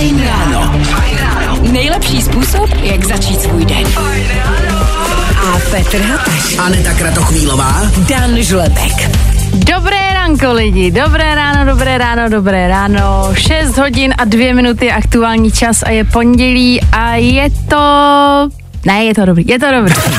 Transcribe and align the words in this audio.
Fajn 0.00 0.22
ráno. 0.24 0.80
Nejlepší 1.72 2.22
způsob, 2.22 2.70
jak 2.82 3.04
začít 3.04 3.40
svůj 3.40 3.64
den. 3.64 3.86
A 5.36 5.58
Petr 5.70 6.00
Hataš. 6.00 6.58
Aneta 6.58 6.94
Kratochvílová. 6.94 7.82
Dan 8.08 8.36
Žlebek. 8.36 9.10
Dobré 9.52 10.14
ránko 10.14 10.52
lidi, 10.52 10.90
dobré 10.90 11.34
ráno, 11.34 11.72
dobré 11.72 11.98
ráno, 11.98 12.28
dobré 12.28 12.68
ráno. 12.68 13.28
6 13.34 13.78
hodin 13.78 14.14
a 14.18 14.24
2 14.24 14.54
minuty 14.54 14.92
aktuální 14.92 15.52
čas 15.52 15.82
a 15.82 15.90
je 15.90 16.04
pondělí 16.04 16.80
a 16.92 17.14
je 17.14 17.50
to... 17.50 17.78
Ne, 18.86 19.04
je 19.04 19.14
to 19.14 19.24
dobrý, 19.24 19.44
je 19.48 19.58
to 19.58 19.66
dobrý. 19.72 19.94
Jsem 19.94 20.12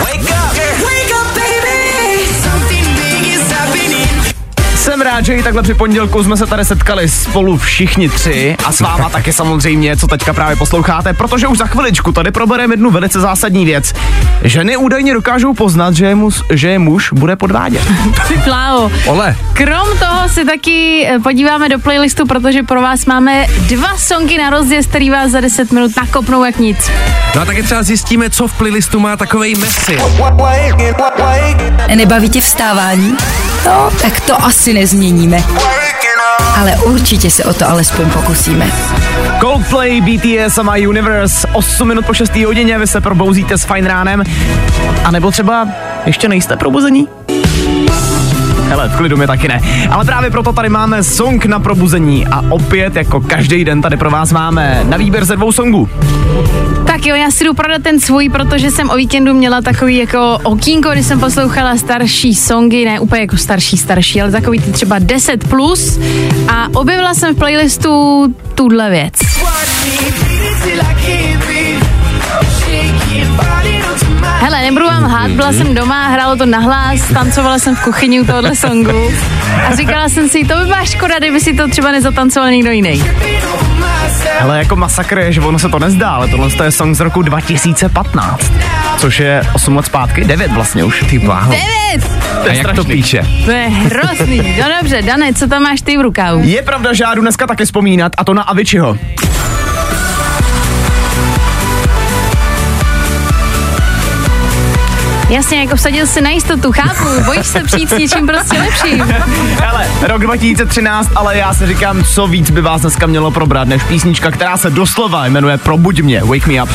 rád, 5.15 5.25
že 5.25 5.35
i 5.35 5.43
takhle 5.43 5.63
při 5.63 5.73
pondělku 5.73 6.23
jsme 6.23 6.37
se 6.37 6.45
tady 6.45 6.65
setkali 6.65 7.09
spolu 7.09 7.57
všichni 7.57 8.09
tři 8.09 8.55
a 8.65 8.71
s 8.71 8.81
váma 8.81 9.09
taky 9.09 9.33
samozřejmě, 9.33 9.97
co 9.97 10.07
teďka 10.07 10.33
právě 10.33 10.55
posloucháte, 10.55 11.13
protože 11.13 11.47
už 11.47 11.57
za 11.57 11.65
chviličku 11.65 12.11
tady 12.11 12.31
probereme 12.31 12.73
jednu 12.73 12.91
velice 12.91 13.19
zásadní 13.19 13.65
věc. 13.65 13.93
Ženy 14.43 14.77
údajně 14.77 15.13
dokážou 15.13 15.53
poznat, 15.53 15.93
že 15.93 16.05
je, 16.05 16.15
mus, 16.15 16.43
že 16.49 16.69
je 16.69 16.79
muž 16.79 17.13
bude 17.13 17.35
podvádět. 17.35 17.81
Plávo. 18.43 18.91
Ole. 19.05 19.35
Krom 19.53 19.87
toho 19.99 20.29
si 20.29 20.45
taky 20.45 21.07
eh, 21.07 21.19
podíváme 21.19 21.69
do 21.69 21.79
playlistu, 21.79 22.27
protože 22.27 22.63
pro 22.63 22.81
vás 22.81 23.05
máme 23.05 23.45
dva 23.47 23.97
songy 23.97 24.37
na 24.37 24.49
rozjezd, 24.49 24.89
který 24.89 25.09
vás 25.09 25.31
za 25.31 25.41
10 25.41 25.71
minut 25.71 25.91
nakopnou 25.97 26.43
jak 26.43 26.59
nic. 26.59 26.91
No 27.35 27.41
a 27.41 27.45
taky 27.45 27.63
třeba 27.63 27.83
zjistíme, 27.83 28.29
co 28.29 28.47
v 28.47 28.53
playlistu 28.53 28.99
má 28.99 29.17
takovej 29.17 29.55
Messi. 29.55 29.97
Nebaví 31.95 32.29
tě 32.29 32.41
vstávání? 32.41 33.17
No, 33.65 33.89
tak 34.01 34.19
to 34.19 34.45
asi 34.45 34.73
nezměníme. 34.73 35.43
Ale 36.59 36.75
určitě 36.75 37.31
se 37.31 37.43
o 37.43 37.53
to 37.53 37.69
alespoň 37.69 38.09
pokusíme. 38.09 38.71
Coldplay, 39.41 40.01
BTS 40.01 40.57
a 40.57 40.63
My 40.63 40.87
Universe, 40.87 41.47
8 41.53 41.87
minut 41.87 42.05
po 42.05 42.13
6. 42.13 42.35
hodině, 42.35 42.79
vy 42.79 42.87
se 42.87 43.01
probouzíte 43.01 43.57
s 43.57 43.63
fajn 43.63 43.85
ránem, 43.85 44.23
a 45.03 45.11
nebo 45.11 45.31
třeba 45.31 45.67
ještě 46.05 46.27
nejste 46.27 46.57
probuzení? 46.57 47.07
Hele, 48.71 48.89
v 48.89 48.97
klidu 48.97 49.17
mi 49.17 49.27
taky 49.27 49.47
ne. 49.47 49.61
Ale 49.89 50.05
právě 50.05 50.29
proto 50.29 50.53
tady 50.53 50.69
máme 50.69 51.03
song 51.03 51.45
na 51.45 51.59
probuzení 51.59 52.27
a 52.27 52.43
opět 52.49 52.95
jako 52.95 53.21
každý 53.21 53.65
den 53.65 53.81
tady 53.81 53.97
pro 53.97 54.11
vás 54.11 54.31
máme 54.31 54.83
na 54.89 54.97
výběr 54.97 55.25
ze 55.25 55.35
dvou 55.35 55.51
songů. 55.51 55.89
Tak 56.85 57.05
jo, 57.05 57.15
já 57.15 57.31
si 57.31 57.43
jdu 57.43 57.53
prodat 57.53 57.81
ten 57.83 57.99
svůj, 57.99 58.29
protože 58.29 58.71
jsem 58.71 58.89
o 58.89 58.95
víkendu 58.95 59.33
měla 59.33 59.61
takový 59.61 59.97
jako 59.97 60.37
okýnko, 60.43 60.89
kdy 60.89 61.03
jsem 61.03 61.19
poslouchala 61.19 61.77
starší 61.77 62.35
songy, 62.35 62.85
ne 62.85 62.99
úplně 62.99 63.21
jako 63.21 63.37
starší, 63.37 63.77
starší, 63.77 64.21
ale 64.21 64.31
takový 64.31 64.59
ty 64.59 64.71
třeba 64.71 64.99
10 64.99 65.47
plus 65.47 65.99
a 66.47 66.67
objevila 66.73 67.13
jsem 67.13 67.35
v 67.35 67.37
playlistu 67.37 68.25
tuhle 68.55 68.89
věc. 68.89 69.13
Hele, 74.41 74.61
nebudu 74.61 74.85
vám 74.85 75.03
lhát, 75.03 75.31
byla 75.31 75.53
jsem 75.53 75.75
doma, 75.75 76.07
hrálo 76.07 76.35
to 76.35 76.45
nahlas, 76.45 77.01
tancovala 77.13 77.59
jsem 77.59 77.75
v 77.75 77.83
kuchyni 77.83 78.21
u 78.21 78.25
tohohle 78.25 78.55
songu 78.55 79.11
a 79.67 79.75
říkala 79.75 80.09
jsem 80.09 80.29
si, 80.29 80.45
to 80.45 80.57
by 80.57 80.65
byla 80.65 80.85
škoda, 80.85 81.19
kdyby 81.19 81.39
si 81.39 81.53
to 81.53 81.67
třeba 81.67 81.91
nezatancoval 81.91 82.51
někdo 82.51 82.71
jiný. 82.71 83.03
Hele, 84.39 84.57
jako 84.57 84.75
masakr 84.75 85.19
je, 85.19 85.31
že 85.31 85.41
ono 85.41 85.59
se 85.59 85.69
to 85.69 85.79
nezdá, 85.79 86.09
ale 86.09 86.27
tohle 86.27 86.49
je 86.63 86.71
song 86.71 86.95
z 86.95 86.99
roku 86.99 87.21
2015, 87.21 88.51
což 88.97 89.19
je 89.19 89.41
8 89.53 89.75
let 89.75 89.85
zpátky, 89.85 90.23
9 90.23 90.51
vlastně 90.51 90.83
už. 90.83 91.05
Ty 91.09 91.19
bláho. 91.19 91.51
Devět! 91.51 92.11
A 92.49 92.53
jak 92.53 92.67
to 92.67 92.73
strašný. 92.73 92.93
píše? 92.93 93.25
To 93.45 93.51
je 93.51 93.67
hrozný. 93.67 94.55
No 94.59 94.65
dobře, 94.79 95.01
Dane, 95.01 95.33
co 95.33 95.47
tam 95.47 95.63
máš 95.63 95.81
ty 95.81 95.97
v 95.97 96.01
rukávu? 96.01 96.41
Je 96.43 96.61
pravda, 96.61 96.93
že 96.93 97.03
já 97.03 97.15
jdu 97.15 97.21
dneska 97.21 97.47
taky 97.47 97.65
vzpomínat, 97.65 98.11
a 98.17 98.23
to 98.23 98.33
na 98.33 98.43
Aviciiho. 98.43 98.97
Jasně, 105.31 105.59
jako 105.59 105.75
vsadil 105.75 106.07
si 106.07 106.21
na 106.21 106.29
jistotu, 106.29 106.71
chápu, 106.71 107.23
bojíš 107.25 107.47
se 107.47 107.63
přijít 107.63 107.89
s 107.89 107.97
něčím 107.97 108.27
prostě 108.27 108.57
lepším. 108.57 108.99
Hele, 109.61 109.87
rok 110.01 110.21
2013, 110.21 111.09
ale 111.15 111.37
já 111.37 111.53
si 111.53 111.67
říkám, 111.67 112.03
co 112.03 112.27
víc 112.27 112.49
by 112.51 112.61
vás 112.61 112.81
dneska 112.81 113.07
mělo 113.07 113.31
probrat, 113.31 113.67
než 113.67 113.83
písnička, 113.83 114.31
která 114.31 114.57
se 114.57 114.69
doslova 114.69 115.25
jmenuje 115.25 115.57
Probuď 115.57 116.01
mě, 116.01 116.23
Wake 116.23 116.47
Me 116.47 116.63
Up. 116.63 116.69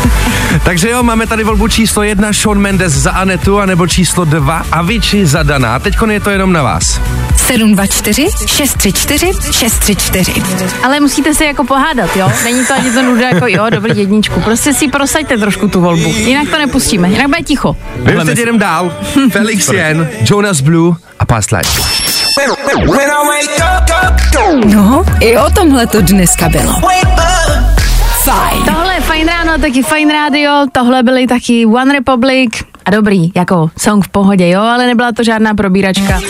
Takže 0.64 0.90
jo, 0.90 1.02
máme 1.02 1.26
tady 1.26 1.44
volbu 1.44 1.68
číslo 1.68 2.02
jedna 2.02 2.32
Sean 2.32 2.58
Mendes 2.58 2.92
za 2.92 3.10
Anetu, 3.10 3.60
anebo 3.60 3.86
číslo 3.86 4.24
dva 4.24 4.62
Avicii 4.72 5.26
za 5.26 5.42
Dana. 5.42 5.78
Teď 5.78 5.96
je 6.10 6.20
to 6.20 6.30
jenom 6.30 6.52
na 6.52 6.62
vás. 6.62 7.00
724 7.36 8.28
634 8.46 9.32
634. 9.52 10.42
Ale 10.82 11.00
musíte 11.00 11.34
si 11.34 11.44
jako 11.44 11.64
pohádat, 11.64 12.16
jo? 12.16 12.32
Není 12.44 12.66
to 12.66 12.74
ani 12.74 12.90
to 12.90 13.02
nuda 13.02 13.28
jako 13.28 13.46
jo, 13.48 13.66
dobrý 13.70 13.98
jedničku. 13.98 14.40
Prostě 14.40 14.74
si 14.74 14.88
prosaďte 14.88 15.38
trošku 15.38 15.68
tu 15.68 15.80
volbu. 15.80 16.14
Jinak 16.16 16.48
to 16.48 16.58
nepustíme, 16.58 17.08
jinak 17.08 17.26
bude 17.26 17.42
ticho. 17.42 17.76
My 17.96 18.16
už 18.16 18.24
teď 18.24 18.38
jdem 18.38 18.58
dál. 18.58 18.92
Felix 19.30 19.68
Jen, 19.68 20.08
Jonas 20.30 20.60
Blue 20.60 20.94
a 21.18 21.24
Past 21.26 21.50
Life. 21.52 21.82
No, 24.64 25.04
i 25.20 25.36
o 25.38 25.50
tomhle 25.50 25.86
to 25.86 26.00
dneska 26.00 26.48
bylo. 26.48 26.72
Fajn. 28.24 28.64
Tohle 28.64 28.94
je 28.94 29.00
Fajn 29.00 29.28
ráno, 29.28 29.58
taky 29.58 29.82
Fajn 29.82 30.10
rádio, 30.10 30.66
tohle 30.72 31.02
byly 31.02 31.26
taky 31.26 31.66
One 31.66 31.92
Republic 31.92 32.50
a 32.84 32.90
dobrý, 32.90 33.32
jako 33.36 33.70
song 33.78 34.04
v 34.04 34.08
pohodě, 34.08 34.48
jo, 34.48 34.60
ale 34.60 34.86
nebyla 34.86 35.12
to 35.12 35.24
žádná 35.24 35.54
probíračka. 35.54 36.20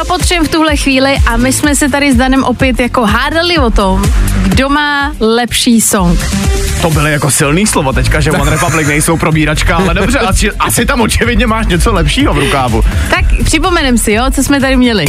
To 0.00 0.06
potřebujeme 0.06 0.48
v 0.48 0.50
tuhle 0.50 0.76
chvíli 0.76 1.16
a 1.26 1.36
my 1.36 1.52
jsme 1.52 1.76
se 1.76 1.88
tady 1.88 2.12
s 2.12 2.16
Danem 2.16 2.44
opět 2.44 2.80
jako 2.80 3.06
hádali 3.06 3.58
o 3.58 3.70
tom, 3.70 4.04
kdo 4.42 4.68
má 4.68 5.12
lepší 5.20 5.80
song. 5.80 6.20
To 6.82 6.90
byly 6.90 7.12
jako 7.12 7.30
silný 7.30 7.66
slovo 7.66 7.92
teďka, 7.92 8.20
že 8.20 8.32
One 8.32 8.50
Republic 8.50 8.88
nejsou 8.88 9.16
probíračka, 9.16 9.76
ale 9.76 9.94
dobře, 9.94 10.18
asi, 10.18 10.50
asi 10.52 10.86
tam 10.86 11.00
očividně 11.00 11.46
máš 11.46 11.66
něco 11.66 11.92
lepšího 11.92 12.34
v 12.34 12.38
rukávu. 12.38 12.84
Tak 13.10 13.24
připomenem 13.44 13.98
si, 13.98 14.12
jo, 14.12 14.24
co 14.34 14.42
jsme 14.42 14.60
tady 14.60 14.76
měli. 14.76 15.04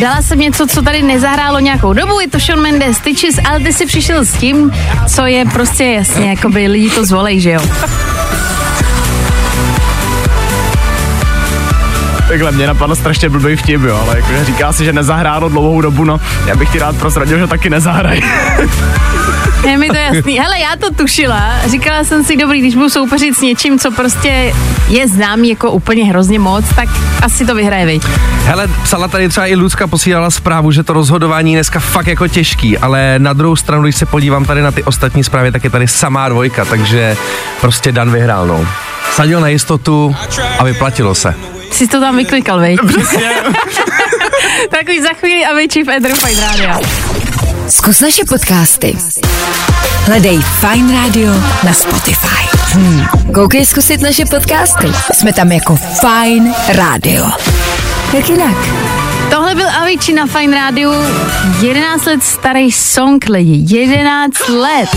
Dala 0.00 0.22
jsem 0.22 0.40
něco, 0.40 0.66
co 0.66 0.82
tady 0.82 1.02
nezahrálo 1.02 1.60
nějakou 1.60 1.92
dobu, 1.92 2.20
je 2.20 2.28
to 2.28 2.38
Shawn 2.38 2.62
Mendes, 2.62 2.96
Stitches, 2.96 3.38
ale 3.48 3.60
ty 3.60 3.72
si 3.72 3.86
přišel 3.86 4.24
s 4.24 4.32
tím, 4.32 4.72
co 5.14 5.26
je 5.26 5.44
prostě 5.44 5.84
jasně, 5.84 6.30
jako 6.30 6.48
by 6.48 6.66
lidi 6.68 6.90
to 6.90 7.04
zvolej, 7.04 7.40
že 7.40 7.50
jo. 7.50 7.60
Takhle 12.28 12.52
mě 12.52 12.66
napadl 12.66 12.96
strašně 12.96 13.28
blbý 13.28 13.56
vtip, 13.56 13.82
jo, 13.82 13.96
ale 14.06 14.16
jakože 14.16 14.44
říká 14.44 14.72
si, 14.72 14.84
že 14.84 14.92
nezahrálo 14.92 15.48
dlouhou 15.48 15.80
dobu, 15.80 16.04
no, 16.04 16.20
já 16.46 16.56
bych 16.56 16.72
ti 16.72 16.78
rád 16.78 16.96
prozradil, 16.96 17.38
že 17.38 17.46
taky 17.46 17.70
nezahraj. 17.70 18.22
Je 19.66 19.78
mi 19.78 19.88
to 19.88 19.96
jasný. 19.96 20.38
Hele, 20.38 20.60
já 20.60 20.76
to 20.80 20.94
tušila. 20.94 21.52
Říkala 21.70 22.04
jsem 22.04 22.24
si, 22.24 22.36
dobrý, 22.36 22.60
když 22.60 22.74
budu 22.74 22.88
soupeřit 22.88 23.36
s 23.36 23.40
něčím, 23.40 23.78
co 23.78 23.90
prostě 23.90 24.54
je 24.88 25.08
známý 25.08 25.48
jako 25.50 25.70
úplně 25.70 26.04
hrozně 26.04 26.38
moc, 26.38 26.64
tak 26.76 26.88
asi 27.22 27.46
to 27.46 27.54
vyhraje, 27.54 27.86
viď? 27.86 28.04
Hele, 28.44 28.68
psala 28.82 29.08
tady 29.08 29.28
třeba 29.28 29.46
i 29.46 29.56
Lucka, 29.56 29.86
posílala 29.86 30.30
zprávu, 30.30 30.72
že 30.72 30.82
to 30.82 30.92
rozhodování 30.92 31.52
je 31.52 31.56
dneska 31.56 31.80
fakt 31.80 32.06
jako 32.06 32.28
těžký, 32.28 32.78
ale 32.78 33.14
na 33.18 33.32
druhou 33.32 33.56
stranu, 33.56 33.82
když 33.82 33.96
se 33.96 34.06
podívám 34.06 34.44
tady 34.44 34.62
na 34.62 34.70
ty 34.70 34.84
ostatní 34.84 35.24
zprávy, 35.24 35.52
tak 35.52 35.64
je 35.64 35.70
tady 35.70 35.88
samá 35.88 36.28
dvojka, 36.28 36.64
takže 36.64 37.16
prostě 37.60 37.92
Dan 37.92 38.10
vyhrál, 38.10 38.46
no. 38.46 38.66
Sadil 39.12 39.40
na 39.40 39.48
jistotu 39.48 40.16
a 40.58 40.64
vyplatilo 40.64 41.14
se. 41.14 41.55
Jsi 41.76 41.88
to 41.88 42.00
tam 42.00 42.16
vyklikal, 42.16 42.60
viď? 42.60 42.80
tak 44.70 44.88
už 44.88 45.02
za 45.02 45.08
chvíli 45.08 45.44
a 45.44 45.54
větší 45.54 45.82
v 45.82 45.90
Edru 45.90 46.14
Fine 46.14 46.40
Radio. 46.40 46.88
Zkus 47.68 48.00
naše 48.00 48.24
podcasty. 48.24 48.98
Hledej 50.06 50.40
Fine 50.40 51.02
Radio 51.02 51.32
na 51.64 51.72
Spotify. 51.72 52.58
Hmm. 52.72 53.06
Koukej 53.34 53.66
zkusit 53.66 54.00
naše 54.00 54.24
podcasty. 54.24 54.86
Jsme 55.14 55.32
tam 55.32 55.52
jako 55.52 55.76
Fine 55.76 56.54
Radio. 56.68 57.26
Jak 58.12 58.28
jinak? 58.28 58.56
Tohle 59.30 59.54
byl 59.54 59.66
Avicii 59.82 60.14
na 60.14 60.26
Fine 60.26 60.56
Radio, 60.56 60.92
11 61.62 62.06
let 62.06 62.22
starý 62.22 62.72
song 62.72 63.24
lidi, 63.28 63.76
11 63.78 64.48
let. 64.48 64.88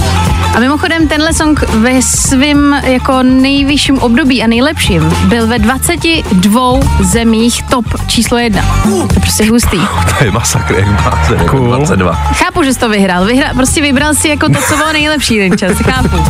A 0.55 0.59
mimochodem 0.59 1.07
tenhle 1.07 1.33
song 1.33 1.59
ve 1.69 2.01
svým 2.01 2.75
jako 2.83 3.23
nejvyšším 3.23 3.99
období 3.99 4.43
a 4.43 4.47
nejlepším 4.47 5.13
byl 5.25 5.47
ve 5.47 5.59
22 5.59 6.79
zemích 6.99 7.63
top 7.63 7.85
číslo 8.07 8.37
jedna. 8.37 8.61
To 8.83 9.13
je 9.13 9.19
prostě 9.19 9.49
hustý. 9.49 9.77
To 10.19 10.25
je 10.25 10.31
masakr, 10.31 10.73
jak 10.73 10.87
má 10.87 11.19
Cool. 11.49 11.67
22. 11.67 12.13
Chápu, 12.13 12.63
že 12.63 12.73
jsi 12.73 12.79
to 12.79 12.89
vyhrál. 12.89 13.25
Vyhrál, 13.25 13.53
prostě 13.53 13.81
vybral 13.81 14.13
si 14.13 14.27
jako 14.29 14.49
to, 14.49 14.59
co 14.69 14.77
bylo 14.77 14.93
nejlepší 14.93 15.37
ten 15.37 15.57
čas. 15.57 15.77
Chápu. 15.77 16.23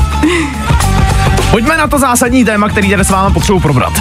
Pojďme 1.51 1.77
na 1.77 1.87
to 1.87 1.99
zásadní 1.99 2.45
téma, 2.45 2.69
který 2.69 2.89
tady 2.89 3.05
s 3.05 3.09
vámi 3.09 3.33
potřebuji 3.33 3.59
probrat. 3.59 3.93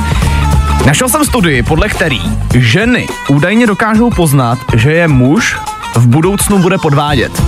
Našel 0.87 1.09
jsem 1.09 1.25
studii, 1.25 1.63
podle 1.63 1.89
který 1.89 2.21
ženy 2.55 3.07
údajně 3.29 3.67
dokážou 3.67 4.11
poznat, 4.11 4.59
že 4.75 4.93
je 4.93 5.09
muž 5.09 5.57
v 5.95 6.07
budoucnu 6.07 6.59
bude 6.59 6.79
podvádět. 6.79 7.43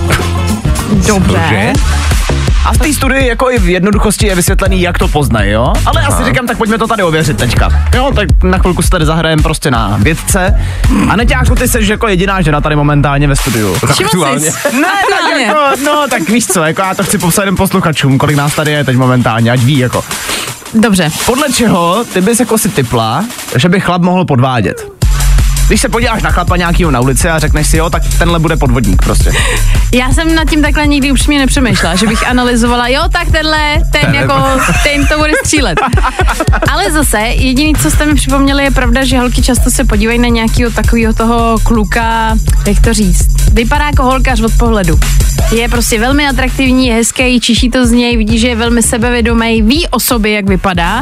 Dobře. 1.07 1.39
Cože? 1.49 1.73
A 2.65 2.73
v 2.73 2.77
té 2.77 2.93
studii 2.93 3.27
jako 3.27 3.51
i 3.51 3.59
v 3.59 3.69
jednoduchosti 3.69 4.27
je 4.27 4.35
vysvětlený, 4.35 4.81
jak 4.81 4.97
to 4.97 5.07
poznají, 5.07 5.51
jo? 5.51 5.73
Ale 5.85 6.01
já 6.01 6.11
si 6.11 6.23
říkám, 6.25 6.47
tak 6.47 6.57
pojďme 6.57 6.77
to 6.77 6.87
tady 6.87 7.03
ověřit 7.03 7.37
teďka. 7.37 7.69
Jo, 7.95 8.11
tak 8.15 8.43
na 8.43 8.57
chvilku 8.57 8.81
se 8.81 8.89
tady 8.89 9.05
zahrajem 9.05 9.43
prostě 9.43 9.71
na 9.71 9.97
vědce. 10.01 10.59
A 11.09 11.15
Neťáku, 11.15 11.55
ty 11.55 11.67
jsi 11.67 11.91
jako 11.91 12.07
jediná 12.07 12.41
žena 12.41 12.61
tady 12.61 12.75
momentálně 12.75 13.27
ve 13.27 13.35
studiu. 13.35 13.75
Aktuálně. 13.89 14.51
Ne, 14.73 14.87
tak 15.09 15.19
Aktuálně. 15.19 15.45
jako, 15.45 15.59
no, 15.85 16.05
tak 16.09 16.29
víš 16.29 16.47
co, 16.47 16.63
jako 16.63 16.81
já 16.81 16.95
to 16.95 17.03
chci 17.03 17.17
popsat 17.17 17.45
jen 17.45 17.55
posluchačům, 17.55 18.17
kolik 18.17 18.37
nás 18.37 18.55
tady 18.55 18.71
je 18.71 18.83
teď 18.83 18.97
momentálně, 18.97 19.51
ať 19.51 19.59
ví, 19.59 19.77
jako. 19.77 20.03
Dobře. 20.73 21.09
Podle 21.25 21.53
čeho 21.53 22.05
ty 22.13 22.21
bys 22.21 22.39
jako 22.39 22.57
si 22.57 22.69
typla, 22.69 23.25
že 23.55 23.69
by 23.69 23.79
chlap 23.79 24.01
mohl 24.01 24.25
podvádět? 24.25 24.90
Když 25.71 25.81
se 25.81 25.89
podíváš 25.89 26.23
na 26.23 26.31
chlapa 26.31 26.57
nějakýho 26.57 26.91
na 26.91 26.99
ulici 26.99 27.29
a 27.29 27.39
řekneš 27.39 27.67
si, 27.67 27.77
jo, 27.77 27.89
tak 27.89 28.03
tenhle 28.19 28.39
bude 28.39 28.57
podvodník 28.57 29.03
prostě. 29.03 29.31
Já 29.93 30.13
jsem 30.13 30.35
nad 30.35 30.49
tím 30.49 30.61
takhle 30.61 30.87
nikdy 30.87 31.11
upřímně 31.11 31.39
nepřemýšlela, 31.39 31.95
že 31.95 32.07
bych 32.07 32.27
analyzovala, 32.27 32.87
jo, 32.87 33.01
tak 33.11 33.31
tenhle, 33.31 33.81
ten 33.91 34.15
jako, 34.15 34.33
ten 34.83 35.07
to 35.07 35.17
bude 35.17 35.31
střílet. 35.43 35.79
Ale 36.71 36.91
zase, 36.91 37.19
jediný, 37.19 37.73
co 37.75 37.91
jste 37.91 38.05
mi 38.05 38.15
připomněli, 38.15 38.63
je 38.63 38.71
pravda, 38.71 39.05
že 39.05 39.19
holky 39.19 39.41
často 39.41 39.69
se 39.69 39.85
podívají 39.85 40.19
na 40.19 40.27
nějakého 40.27 40.71
takového 40.71 41.13
toho 41.13 41.57
kluka, 41.63 42.37
jak 42.67 42.81
to 42.81 42.93
říct, 42.93 43.27
vypadá 43.53 43.85
jako 43.85 44.03
holkař 44.03 44.41
od 44.41 44.51
pohledu. 44.59 44.99
Je 45.55 45.69
prostě 45.69 45.99
velmi 45.99 46.27
atraktivní, 46.27 46.87
je 46.87 46.93
hezký, 46.93 47.39
čiší 47.39 47.69
to 47.69 47.85
z 47.85 47.91
něj, 47.91 48.17
vidí, 48.17 48.39
že 48.39 48.47
je 48.47 48.55
velmi 48.55 48.83
sebevědomý, 48.83 49.61
ví 49.61 49.87
o 49.87 49.99
sobě, 49.99 50.31
jak 50.31 50.49
vypadá. 50.49 50.99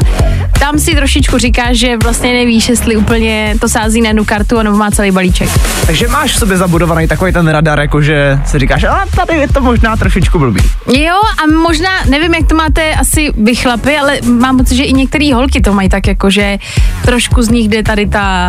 Tam 0.60 0.78
si 0.78 0.94
trošičku 0.94 1.38
říká, 1.38 1.72
že 1.72 1.96
vlastně 1.96 2.32
nevíš, 2.32 2.68
jestli 2.68 2.96
úplně 2.96 3.54
to 3.60 3.68
sází 3.68 4.00
na 4.00 4.08
jednu 4.08 4.24
kartu, 4.24 4.58
anebo 4.60 4.76
má 4.76 4.90
celý 4.90 5.10
balíček. 5.10 5.48
Takže 5.86 6.08
máš 6.08 6.32
v 6.32 6.38
sobě 6.38 6.56
zabudovaný 6.56 7.08
takový 7.08 7.32
ten 7.32 7.48
radar, 7.48 7.80
jako 7.80 8.02
že 8.02 8.40
si 8.46 8.58
říkáš, 8.58 8.84
a 8.84 9.04
tady 9.16 9.38
je 9.38 9.48
to 9.48 9.60
možná 9.60 9.96
trošičku 9.96 10.38
blbý. 10.38 10.60
Jo, 10.86 11.14
a 11.44 11.62
možná, 11.62 11.90
nevím, 12.10 12.34
jak 12.34 12.46
to 12.46 12.54
máte 12.54 12.94
asi 12.94 13.32
vy 13.36 13.54
chlapy, 13.54 13.96
ale 13.96 14.18
mám 14.22 14.56
pocit, 14.56 14.76
že 14.76 14.84
i 14.84 14.92
některé 14.92 15.34
holky 15.34 15.60
to 15.60 15.72
mají 15.72 15.88
tak, 15.88 16.06
jako 16.06 16.30
že 16.30 16.58
trošku 17.02 17.42
z 17.42 17.48
nich 17.48 17.68
jde 17.68 17.82
tady 17.82 18.06
ta 18.06 18.48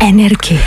energie. 0.00 0.60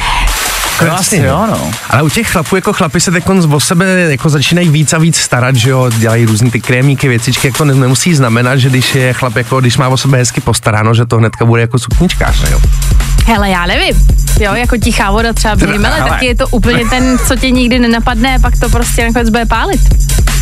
To 0.80 0.92
asi 0.92 1.18
jo, 1.18 1.46
no. 1.50 1.72
Ale 1.90 2.04
u 2.04 2.10
těch 2.10 2.32
chlapů, 2.32 2.56
jako 2.56 2.74
chlapi 2.74 3.00
se 3.00 3.12
teď 3.12 3.24
o 3.52 3.60
sebe 3.60 3.86
jako 4.10 4.30
začínají 4.30 4.70
víc 4.70 4.94
a 4.94 4.98
víc 4.98 5.18
starat, 5.18 5.56
že 5.56 5.70
jo, 5.70 5.90
dělají 5.98 6.26
různý 6.26 6.52
ty 6.52 6.62
krémíky, 6.62 7.08
věcičky, 7.08 7.48
jako 7.48 7.66
ne, 7.66 7.76
nemusí 7.76 8.16
znamenat, 8.16 8.56
že 8.56 8.70
když 8.70 8.96
je 8.96 9.14
chlap, 9.14 9.36
jako 9.36 9.60
když 9.60 9.78
má 9.78 9.88
o 9.88 9.98
sebe 9.98 10.18
hezky 10.18 10.42
postaráno, 10.42 10.94
že 10.94 11.06
to 11.06 11.18
hnedka 11.18 11.46
bude 11.46 11.62
jako 11.62 11.80
sukničkář, 11.80 12.52
jo. 12.52 12.60
Hele, 13.28 13.50
já 13.50 13.66
nevím. 13.66 13.96
Jo, 14.40 14.54
jako 14.54 14.78
tichá 14.78 15.12
voda 15.12 15.34
třeba 15.34 15.56
běhmele, 15.56 15.96
hele. 15.96 16.10
tak 16.10 16.24
je 16.24 16.36
to 16.36 16.48
úplně 16.48 16.86
ten, 16.90 17.18
co 17.28 17.36
tě 17.36 17.52
nikdy 17.52 17.80
nenapadne 17.80 18.40
pak 18.42 18.60
to 18.60 18.70
prostě 18.70 19.06
nakonec 19.06 19.30
bude 19.30 19.46
pálit. 19.46 19.82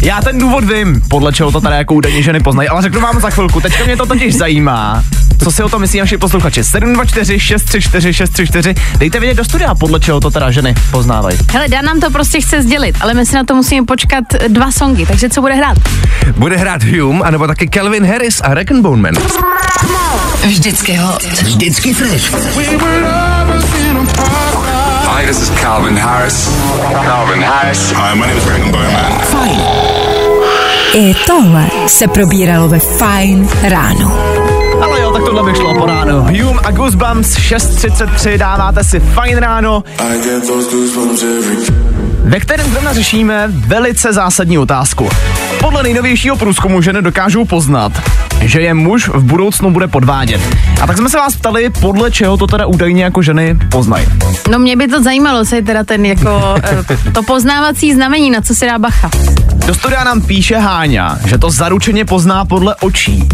Já 0.01 0.21
ten 0.21 0.37
důvod 0.37 0.63
vím, 0.63 1.01
podle 1.09 1.33
čeho 1.33 1.51
to 1.51 1.61
tady 1.61 1.75
jako 1.75 1.93
údajně 1.93 2.23
ženy 2.23 2.39
poznají, 2.39 2.69
ale 2.69 2.81
řeknu 2.81 3.01
vám 3.01 3.19
za 3.19 3.29
chvilku. 3.29 3.61
Teďka 3.61 3.85
mě 3.85 3.97
to 3.97 4.05
totiž 4.05 4.35
zajímá. 4.35 5.03
Co 5.43 5.51
si 5.51 5.63
o 5.63 5.69
tom 5.69 5.81
myslí 5.81 5.99
naši 5.99 6.17
posluchači? 6.17 6.63
724 6.63 7.39
634 7.39 8.13
634. 8.13 8.75
Dejte 8.97 9.19
vědět 9.19 9.37
do 9.37 9.45
studia, 9.45 9.75
podle 9.75 9.99
čeho 9.99 10.19
to 10.19 10.31
teda 10.31 10.51
ženy 10.51 10.75
poznávají. 10.91 11.37
Hele, 11.53 11.67
Dan 11.67 11.85
nám 11.85 11.99
to 11.99 12.09
prostě 12.11 12.41
chce 12.41 12.61
sdělit, 12.61 12.95
ale 13.01 13.13
my 13.13 13.25
si 13.25 13.35
na 13.35 13.43
to 13.43 13.55
musíme 13.55 13.85
počkat 13.85 14.23
dva 14.47 14.71
songy, 14.71 15.05
takže 15.05 15.29
co 15.29 15.41
bude 15.41 15.53
hrát? 15.53 15.77
Bude 16.37 16.57
hrát 16.57 16.83
Hume, 16.83 17.19
anebo 17.23 17.47
taky 17.47 17.67
Calvin 17.67 18.05
Harris 18.05 18.41
a 18.43 18.53
Reckon 18.53 18.81
Bone 18.81 19.01
Man. 19.01 19.13
Vždycky 20.45 20.93
hot. 20.95 21.23
Vždycky 21.23 21.93
fresh. 21.93 22.31
Hi, 25.09 25.25
this 25.25 25.41
is 25.41 25.49
Calvin 25.49 25.97
Harris. 25.97 26.49
Calvin 27.03 27.41
Harris. 27.41 27.91
Hi, 27.91 28.13
my 28.15 28.27
name 28.27 28.37
is 28.37 28.45
Regan 28.45 28.71
Bowman. 28.71 29.11
I 30.93 31.13
tohle 31.27 31.69
se 31.87 32.07
probíralo 32.07 32.67
ve 32.67 32.79
Fine 32.79 33.47
ráno. 33.63 34.11
Ale 34.81 35.01
jo, 35.01 35.11
tak 35.11 35.23
tohle 35.23 35.43
by 35.43 35.55
šlo 35.55 35.73
po 35.79 35.85
ránu. 35.85 36.21
Hume 36.21 36.59
a 36.63 36.71
Goosebumps 36.71 37.37
6.33 37.37 38.37
dáváte 38.37 38.83
si 38.83 38.99
fajn 38.99 39.37
ráno, 39.37 39.83
I 39.99 40.21
get 40.23 40.47
those 40.47 40.69
goosebumps 40.71 41.23
every 41.23 41.94
ve 42.25 42.39
kterém 42.39 42.71
zrovna 42.71 42.93
řešíme 42.93 43.47
velice 43.47 44.13
zásadní 44.13 44.57
otázku. 44.57 45.09
Podle 45.59 45.83
nejnovějšího 45.83 46.35
průzkumu 46.35 46.81
ženy 46.81 47.01
dokážou 47.01 47.45
poznat, 47.45 47.91
že 48.41 48.61
je 48.61 48.73
muž 48.73 49.07
v 49.07 49.23
budoucnu 49.23 49.71
bude 49.71 49.87
podvádět. 49.87 50.41
A 50.81 50.87
tak 50.87 50.97
jsme 50.97 51.09
se 51.09 51.17
vás 51.17 51.35
ptali, 51.35 51.69
podle 51.69 52.11
čeho 52.11 52.37
to 52.37 52.47
teda 52.47 52.65
údajně 52.65 53.03
jako 53.03 53.21
ženy 53.21 53.57
poznají. 53.71 54.07
No 54.51 54.59
mě 54.59 54.75
by 54.75 54.87
to 54.87 55.03
zajímalo, 55.03 55.45
co 55.45 55.55
je 55.55 55.61
teda 55.61 55.83
ten 55.83 56.05
jako 56.05 56.41
eh, 57.07 57.11
to 57.11 57.23
poznávací 57.23 57.93
znamení, 57.93 58.31
na 58.31 58.41
co 58.41 58.55
si 58.55 58.65
dá 58.65 58.79
bacha. 58.79 59.09
Do 59.65 59.75
studia 59.75 60.03
nám 60.03 60.21
píše 60.21 60.57
Háňa, 60.57 61.19
že 61.25 61.37
to 61.37 61.49
zaručeně 61.49 62.05
pozná 62.05 62.45
podle 62.45 62.75
očí. 62.75 63.29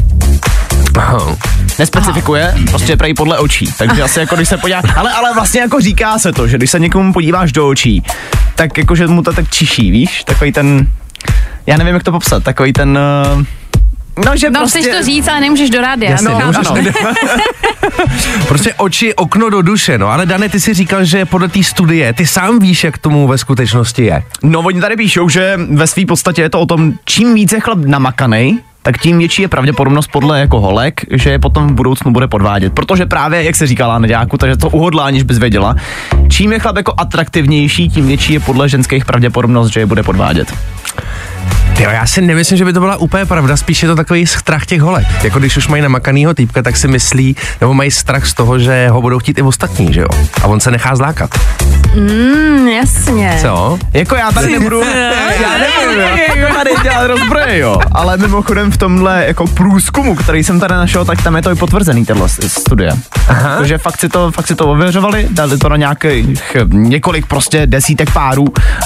Aha. 0.98 1.38
Nespecifikuje, 1.80 2.56
prostě 2.70 2.98
prej 2.98 3.14
podle 3.14 3.38
očí. 3.38 3.74
Takže 3.78 4.04
asi 4.04 4.20
jako 4.20 4.36
když 4.36 4.50
se 4.50 4.58
podívá, 4.58 4.82
ale, 4.96 5.12
ale 5.12 5.34
vlastně 5.34 5.62
jako 5.62 5.82
říká 5.82 6.20
se 6.20 6.34
to, 6.34 6.48
že 6.48 6.58
když 6.58 6.72
se 6.72 6.80
někomu 6.80 7.14
podíváš 7.14 7.52
do 7.52 7.68
očí, 7.68 8.04
tak 8.56 8.78
jako 8.78 8.96
že 8.96 9.08
mu 9.08 9.24
to 9.24 9.34
tak 9.34 9.50
čiší, 9.50 9.92
víš? 9.92 10.24
Takový 10.24 10.52
ten, 10.52 10.88
já 11.68 11.78
nevím, 11.78 11.94
jak 11.94 12.04
to 12.04 12.12
popsat, 12.12 12.44
takový 12.44 12.74
ten, 12.74 13.00
uh, 13.38 13.44
no 14.26 14.38
že 14.38 14.50
No, 14.50 14.60
prostě... 14.60 14.80
chceš 14.80 14.96
to 14.96 15.04
říct, 15.04 15.28
ale 15.28 15.40
nemůžeš 15.42 15.70
do 15.70 15.82
rádia. 15.82 16.12
Jasně, 16.12 16.30
no, 16.30 16.38
nemůžeš 16.40 16.68
ano. 16.70 16.82
Prostě 18.48 18.74
oči, 18.74 19.16
okno 19.16 19.50
do 19.50 19.62
duše, 19.62 19.98
no 19.98 20.08
ale 20.08 20.26
Dane, 20.26 20.50
ty 20.50 20.60
si 20.60 20.74
říkal, 20.74 21.06
že 21.06 21.26
podle 21.26 21.48
té 21.50 21.64
studie, 21.64 22.14
ty 22.14 22.28
sám 22.28 22.60
víš, 22.60 22.84
jak 22.84 22.98
tomu 22.98 23.28
ve 23.28 23.38
skutečnosti 23.38 24.04
je. 24.04 24.24
No 24.44 24.60
oni 24.60 24.82
tady 24.82 24.96
píšou, 24.96 25.30
že 25.30 25.60
ve 25.70 25.88
své 25.88 26.06
podstatě 26.06 26.42
je 26.42 26.50
to 26.50 26.60
o 26.60 26.66
tom, 26.66 26.94
čím 27.06 27.34
více 27.34 27.60
chlap 27.60 27.78
namakanej, 27.86 28.58
tak 28.84 28.98
tím 28.98 29.18
větší 29.18 29.42
je 29.42 29.48
pravděpodobnost 29.48 30.08
podle 30.08 30.40
jako 30.40 30.60
holek, 30.60 31.02
že 31.12 31.30
je 31.30 31.40
potom 31.40 31.68
v 31.68 31.74
budoucnu 31.74 32.14
bude 32.14 32.28
podvádět. 32.28 32.74
Protože 32.74 33.06
právě, 33.06 33.44
jak 33.44 33.56
se 33.56 33.68
říkala 33.68 34.00
Nedějáku, 34.00 34.38
takže 34.38 34.58
to 34.58 34.70
uhodla, 34.70 35.06
aniž 35.06 35.24
bys 35.24 35.38
věděla, 35.38 35.76
čím 36.30 36.54
je 36.54 36.60
chlap 36.60 36.78
jako 36.78 36.94
atraktivnější, 36.98 37.90
tím 37.90 38.08
větší 38.08 38.34
je 38.34 38.40
podle 38.40 38.70
ženských 38.70 39.06
pravděpodobnost, 39.06 39.70
že 39.70 39.80
je 39.80 39.86
bude 39.86 40.04
podvádět. 40.04 40.54
Jo, 41.80 41.90
já 41.90 42.08
si 42.08 42.22
nemyslím, 42.22 42.58
že 42.58 42.66
by 42.66 42.74
to 42.74 42.80
byla 42.80 42.96
úplně 42.96 43.26
pravda, 43.26 43.58
spíš 43.58 43.84
je 43.84 43.90
to 43.90 43.96
takový 43.96 44.28
strach 44.28 44.66
těch 44.66 44.82
holek. 44.82 45.08
Jako 45.24 45.40
když 45.40 45.58
už 45.58 45.68
mají 45.68 45.82
namakanýho 45.82 46.34
týpka, 46.34 46.62
tak 46.62 46.78
si 46.78 46.88
myslí, 46.88 47.36
nebo 47.62 47.74
mají 47.74 47.92
strach 47.92 48.26
z 48.26 48.34
toho, 48.34 48.60
že 48.60 48.90
ho 48.90 49.02
budou 49.02 49.20
chtít 49.20 49.38
i 49.38 49.42
ostatní, 49.42 49.94
že 49.94 50.02
jo? 50.02 50.08
A 50.44 50.48
on 50.48 50.60
se 50.60 50.72
nechá 50.72 50.96
zlákat. 50.96 51.30
Mm, 51.96 52.68
jasně. 52.68 53.38
Co? 53.42 53.80
Jako 53.94 54.16
já 54.16 54.32
tady 54.32 54.52
nebudu, 54.52 54.82
já 55.42 55.58
nevím, 55.58 56.00
jako 56.38 56.54
tady 56.54 56.72
dělat 56.84 57.08
rozbroje, 57.08 57.58
jo. 57.58 57.80
Ale 57.92 58.18
mimochodem 58.18 58.72
v 58.72 58.78
tomhle 58.78 59.26
jako 59.28 59.48
průzkumu, 59.48 60.16
který 60.16 60.44
jsem 60.44 60.60
tady 60.60 60.74
našel, 60.74 61.06
tak 61.06 61.22
tam 61.22 61.36
je 61.36 61.42
to 61.42 61.52
i 61.52 61.56
potvrzený, 61.56 62.06
tahle 62.06 62.30
studie. 62.30 62.92
Aha. 63.28 63.58
Takže 63.58 63.78
fakt 63.78 64.00
si 64.00 64.10
to, 64.10 64.32
fakt 64.32 64.48
si 64.48 64.56
to 64.56 64.68
ověřovali, 64.68 65.28
dali 65.32 65.58
to 65.58 65.70
na 65.70 65.78
nějakých 65.78 66.56
eh, 66.56 66.66
několik 66.68 67.26
prostě 67.26 67.68
desítek 67.68 68.12
párů 68.12 68.46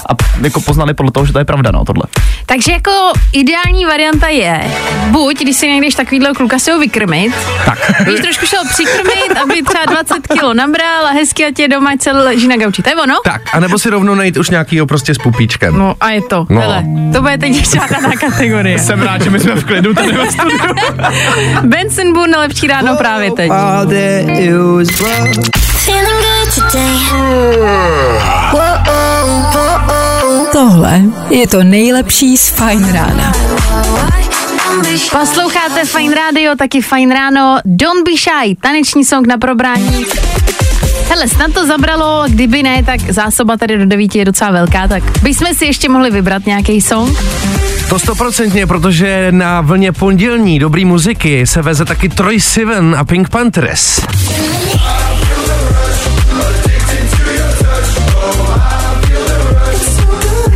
a 0.10 0.14
jako 0.42 0.62
poznali 0.62 0.94
podle 0.94 1.12
toho, 1.12 1.26
že 1.26 1.34
to 1.34 1.40
je 1.40 1.46
pravda, 1.46 1.72
no, 1.72 1.86
tohle. 1.86 2.04
Takže 2.46 2.72
jako 2.72 2.92
ideální 3.32 3.86
varianta 3.86 4.28
je, 4.28 4.62
buď, 5.08 5.40
když 5.40 5.56
si 5.56 5.68
někdyž 5.68 5.96
takovýhle 5.96 6.34
kluka 6.34 6.60
si 6.60 6.72
ho 6.72 6.80
vykrmit, 6.80 7.34
tak. 7.66 7.80
víš, 8.08 8.20
trošku 8.20 8.46
šel 8.46 8.62
přikrmit, 8.70 9.38
aby 9.44 9.64
třeba 9.64 9.86
20 9.86 10.28
kilo 10.28 10.54
nabral 10.54 11.06
a 11.06 11.10
hezky 11.10 11.46
a 11.46 11.52
tě 11.52 11.68
doma 11.68 11.92
se 12.02 12.12
leží 12.12 12.48
na 12.48 12.58
gauči. 12.58 12.84
To 12.84 12.90
je 12.90 12.96
ono? 12.96 13.16
Tak, 13.24 13.42
anebo 13.54 13.80
si 13.80 13.90
rovnou 13.90 14.16
najít 14.16 14.38
už 14.38 14.50
nějakýho 14.50 14.86
prostě 14.86 15.16
s 15.16 15.18
pupíčkem. 15.18 15.78
No 15.78 15.96
a 16.02 16.10
je 16.10 16.22
to. 16.22 16.46
No. 16.50 16.62
Hele, 16.62 16.84
to 17.14 17.22
bude 17.22 17.38
teď 17.38 17.70
žádná 17.74 18.12
kategorie. 18.20 18.80
Jsem 18.80 19.02
rád, 19.02 19.22
že 19.22 19.30
my 19.30 19.40
jsme 19.40 19.56
v 19.56 19.66
klidu 19.66 19.94
tady 19.94 20.12
ve 20.12 20.32
studiu. 20.32 20.60
Benson 21.64 22.14
Boone 22.14 22.32
na 22.32 22.40
lepší 22.40 22.68
ráno 22.68 22.96
právě 22.98 23.32
teď. 23.32 23.52
Feeling 25.86 26.24
good 26.24 26.72
today. 26.72 28.15
Tohle 30.86 31.02
je 31.30 31.48
to 31.48 31.64
nejlepší 31.64 32.38
z 32.38 32.50
Fine 32.50 32.92
rána. 32.92 33.34
Posloucháte 35.20 35.86
Fine 35.86 36.16
Radio, 36.16 36.56
taky 36.56 36.82
Fine 36.82 37.16
Ráno. 37.16 37.58
Don't 37.66 38.10
be 38.10 38.18
shy, 38.18 38.56
taneční 38.62 39.06
song 39.06 39.28
na 39.28 39.38
probrání. 39.38 40.06
Hele, 41.10 41.28
snad 41.28 41.54
to 41.54 41.68
zabralo, 41.68 42.24
kdyby 42.28 42.64
ne, 42.64 42.84
tak 42.84 43.00
zásoba 43.00 43.58
tady 43.58 43.78
do 43.78 43.86
9 43.86 44.16
je 44.16 44.26
docela 44.26 44.52
velká, 44.52 44.88
tak 44.88 45.04
bychom 45.24 45.54
si 45.54 45.66
ještě 45.66 45.90
mohli 45.90 46.12
vybrat 46.12 46.46
nějaký 46.46 46.82
song. 46.82 47.18
To 47.90 48.00
stoprocentně, 48.00 48.68
protože 48.68 49.28
na 49.32 49.62
vlně 49.62 49.92
pondělní 49.92 50.60
dobrý 50.60 50.86
muziky 50.86 51.48
se 51.48 51.62
veze 51.62 51.86
taky 51.86 52.10
Troy 52.10 52.40
Sivan 52.40 52.96
a 52.96 53.04
Pink 53.04 53.30
Panthers. 53.30 54.02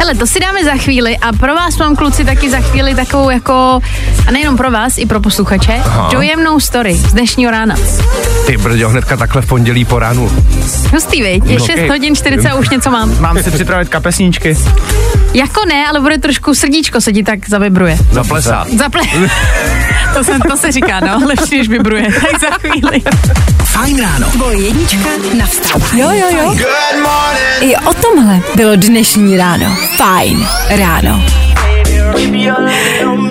Hele, 0.09 0.19
to 0.19 0.27
si 0.27 0.39
dáme 0.39 0.63
za 0.63 0.71
chvíli 0.75 1.17
a 1.17 1.33
pro 1.33 1.55
vás 1.55 1.77
mám 1.77 1.95
kluci 1.95 2.25
taky 2.25 2.49
za 2.49 2.59
chvíli 2.59 2.95
takovou 2.95 3.29
jako, 3.29 3.79
a 4.27 4.31
nejenom 4.31 4.57
pro 4.57 4.71
vás, 4.71 4.97
i 4.97 5.05
pro 5.05 5.19
posluchače, 5.19 5.81
dojemnou 6.11 6.59
story 6.59 6.93
z 6.95 7.13
dnešního 7.13 7.51
rána. 7.51 7.75
Ty 8.47 8.57
brďo, 8.57 8.89
hnedka 8.89 9.17
takhle 9.17 9.41
v 9.41 9.45
pondělí 9.45 9.85
po 9.85 9.99
ránu. 9.99 10.31
Hustý, 10.91 11.21
viď? 11.23 11.45
Je 11.45 11.59
No, 11.59 11.65
6 11.65 11.69
okej. 11.75 11.89
hodin 11.89 12.15
40 12.15 12.49
a 12.49 12.55
už 12.55 12.69
něco 12.69 12.91
mám. 12.91 13.19
Mám 13.21 13.43
si 13.43 13.51
připravit 13.51 13.89
kapesníčky. 13.89 14.57
Jako 15.33 15.65
ne, 15.65 15.87
ale 15.87 15.99
bude 15.99 16.17
trošku 16.17 16.55
srdíčko 16.55 17.01
se 17.01 17.13
ti 17.13 17.23
tak 17.23 17.49
zavibruje. 17.49 17.97
Zaplesá. 18.11 18.65
Zaple... 18.77 19.01
to, 20.13 20.23
se, 20.23 20.39
to 20.49 20.57
se 20.57 20.71
říká, 20.71 20.99
no, 20.99 21.27
lepší 21.27 21.57
než 21.57 21.69
vibruje. 21.69 22.07
Tak 22.31 22.41
za 22.41 22.49
chvíli. 22.49 23.01
Fajn 23.63 24.01
ráno. 24.01 24.31
Tvoje 24.31 24.59
jednička 24.59 25.09
na 25.37 25.45
vstávání. 25.45 25.99
Jo, 25.99 26.09
jo, 26.11 26.37
jo. 26.37 26.55
I 27.61 27.75
o 27.75 27.93
tomhle 27.93 28.39
bylo 28.55 28.75
dnešní 28.75 29.37
ráno. 29.37 29.77
Fajn 29.97 30.47
ráno. 30.69 31.23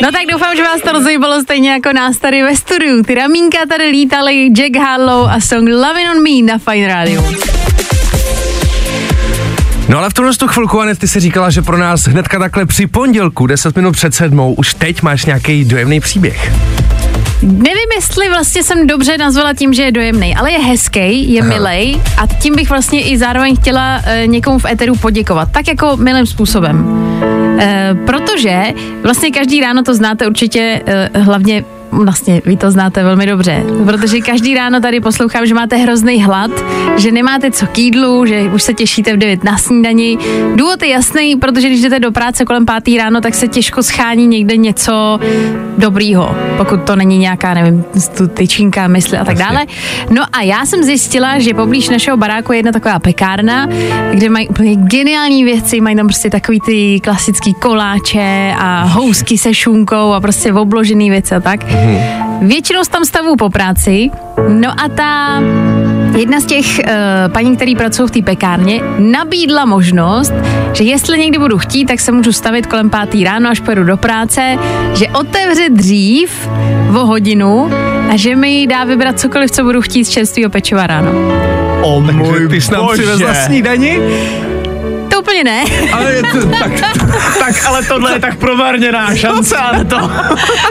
No 0.02 0.12
tak 0.12 0.26
doufám, 0.32 0.56
že 0.56 0.62
vás 0.62 0.80
to 0.84 0.92
rozejbalo 0.92 1.42
stejně 1.42 1.70
jako 1.70 1.92
nás 1.92 2.18
tady 2.18 2.42
ve 2.42 2.56
studiu. 2.56 3.02
Ty 3.02 3.14
ramínka 3.14 3.58
tady 3.68 3.88
lítali, 3.88 4.50
Jack 4.56 4.76
Harlow 4.76 5.28
a 5.30 5.40
song 5.40 5.68
Lovin' 5.68 6.10
on 6.10 6.22
Me 6.22 6.52
na 6.52 6.58
Fine 6.58 6.88
Radio. 6.88 7.24
No 9.88 9.98
ale 9.98 10.10
v 10.10 10.14
tuhle 10.14 10.32
tu 10.34 10.48
chvilku, 10.48 10.80
Anet, 10.80 10.98
ty 10.98 11.08
si 11.08 11.20
říkala, 11.20 11.50
že 11.50 11.62
pro 11.62 11.78
nás 11.78 12.04
hnedka 12.04 12.38
takhle 12.38 12.66
při 12.66 12.86
pondělku, 12.86 13.46
10 13.46 13.76
minut 13.76 13.92
před 13.92 14.14
sedmou, 14.14 14.54
už 14.54 14.74
teď 14.74 15.02
máš 15.02 15.24
nějaký 15.24 15.64
dojemný 15.64 16.00
příběh. 16.00 16.52
Nevím, 17.42 17.92
jestli 17.94 18.28
vlastně 18.28 18.62
jsem 18.62 18.86
dobře 18.86 19.18
nazvala 19.18 19.54
tím, 19.54 19.74
že 19.74 19.82
je 19.82 19.92
dojemný, 19.92 20.36
ale 20.36 20.52
je 20.52 20.58
hezký, 20.58 21.32
je 21.32 21.40
Aha. 21.40 21.48
milej 21.48 22.00
a 22.16 22.26
tím 22.26 22.54
bych 22.54 22.70
vlastně 22.70 23.02
i 23.02 23.18
zároveň 23.18 23.56
chtěla 23.56 24.02
e, 24.04 24.26
někomu 24.26 24.58
v 24.58 24.64
Eteru 24.64 24.96
poděkovat. 24.96 25.48
Tak 25.52 25.68
jako 25.68 25.96
milým 25.96 26.26
způsobem. 26.26 26.86
E, 27.60 27.94
protože 28.06 28.62
vlastně 29.02 29.30
každý 29.30 29.60
ráno 29.60 29.82
to 29.82 29.94
znáte 29.94 30.26
určitě 30.26 30.80
e, 30.86 31.18
hlavně 31.18 31.64
Vlastně, 31.92 32.42
vy 32.44 32.56
to 32.56 32.70
znáte 32.70 33.04
velmi 33.04 33.26
dobře, 33.26 33.64
protože 33.84 34.20
každý 34.20 34.54
ráno 34.54 34.80
tady 34.80 35.00
poslouchám, 35.00 35.46
že 35.46 35.54
máte 35.54 35.76
hrozný 35.76 36.22
hlad, 36.22 36.50
že 36.96 37.12
nemáte 37.12 37.50
co 37.50 37.66
k 37.66 37.78
jídlu, 37.78 38.26
že 38.26 38.50
už 38.54 38.62
se 38.62 38.74
těšíte 38.74 39.12
v 39.12 39.16
9 39.16 39.44
na 39.44 39.58
snídani. 39.58 40.18
Důvod 40.54 40.82
je 40.82 40.88
jasný, 40.88 41.36
protože 41.36 41.68
když 41.68 41.82
jdete 41.82 41.98
do 41.98 42.12
práce 42.12 42.44
kolem 42.44 42.66
pátý 42.66 42.98
ráno, 42.98 43.20
tak 43.20 43.34
se 43.34 43.48
těžko 43.48 43.82
schání 43.82 44.26
někde 44.26 44.56
něco 44.56 45.20
dobrýho, 45.78 46.36
pokud 46.56 46.82
to 46.82 46.96
není 46.96 47.18
nějaká, 47.18 47.54
nevím, 47.54 47.84
tu 48.16 48.28
tyčinka, 48.28 48.88
mysli 48.88 49.18
a 49.18 49.24
tak 49.24 49.36
dále. 49.36 49.66
No 50.10 50.22
a 50.32 50.42
já 50.42 50.66
jsem 50.66 50.82
zjistila, 50.82 51.38
že 51.38 51.54
poblíž 51.54 51.88
našeho 51.88 52.16
baráku 52.16 52.52
je 52.52 52.58
jedna 52.58 52.72
taková 52.72 52.98
pekárna, 52.98 53.68
kde 54.12 54.30
mají 54.30 54.48
úplně 54.48 54.76
geniální 54.76 55.44
věci, 55.44 55.80
mají 55.80 55.96
tam 55.96 56.06
prostě 56.06 56.30
takový 56.30 56.60
ty 56.60 57.00
klasický 57.00 57.54
koláče 57.54 58.54
a 58.58 58.84
housky 58.84 59.38
se 59.38 59.54
šunkou 59.54 60.12
a 60.12 60.20
prostě 60.20 60.52
obložený 60.52 61.10
věci 61.10 61.34
a 61.34 61.40
tak. 61.40 61.77
Většinou 62.40 62.84
se 62.84 62.90
tam 62.90 63.04
stavu 63.04 63.36
po 63.36 63.50
práci, 63.50 64.10
no 64.48 64.70
a 64.70 64.88
ta 64.88 65.40
jedna 66.18 66.40
z 66.40 66.44
těch 66.44 66.66
uh, 66.78 66.84
paní, 67.32 67.56
který 67.56 67.76
pracují 67.76 68.08
v 68.08 68.10
té 68.10 68.22
pekárně, 68.22 68.80
nabídla 68.98 69.64
možnost, 69.64 70.32
že 70.72 70.84
jestli 70.84 71.18
někdy 71.18 71.38
budu 71.38 71.58
chtít, 71.58 71.84
tak 71.86 72.00
se 72.00 72.12
můžu 72.12 72.32
stavit 72.32 72.66
kolem 72.66 72.90
pátý 72.90 73.24
ráno, 73.24 73.50
až 73.50 73.60
pojedu 73.60 73.84
do 73.84 73.96
práce, 73.96 74.56
že 74.94 75.08
otevře 75.08 75.68
dřív 75.70 76.48
o 76.90 77.06
hodinu 77.06 77.70
a 78.10 78.16
že 78.16 78.36
mi 78.36 78.66
dá 78.66 78.84
vybrat 78.84 79.20
cokoliv, 79.20 79.50
co 79.50 79.64
budu 79.64 79.82
chtít 79.82 80.04
z 80.04 80.08
čerstvého 80.08 80.50
pečiva 80.50 80.86
ráno. 80.86 81.10
O 81.82 82.00
můj 82.00 82.48
Ty 82.48 82.60
jsi 82.60 82.72
nám 82.72 82.86
bože. 82.86 83.02
přivezla 83.02 83.34
snídani? 83.34 83.98
To 85.18 85.22
úplně 85.22 85.44
ne. 85.44 85.64
Ale 85.92 86.12
je 86.12 86.22
to, 86.22 86.46
tak, 86.46 86.72
Tak 87.38 87.66
ale 87.66 87.82
tohle 87.82 88.12
je 88.12 88.20
tak 88.20 88.38
promarněná 88.38 89.14
šance, 89.16 89.56
ale 89.56 89.84
to. 89.84 89.96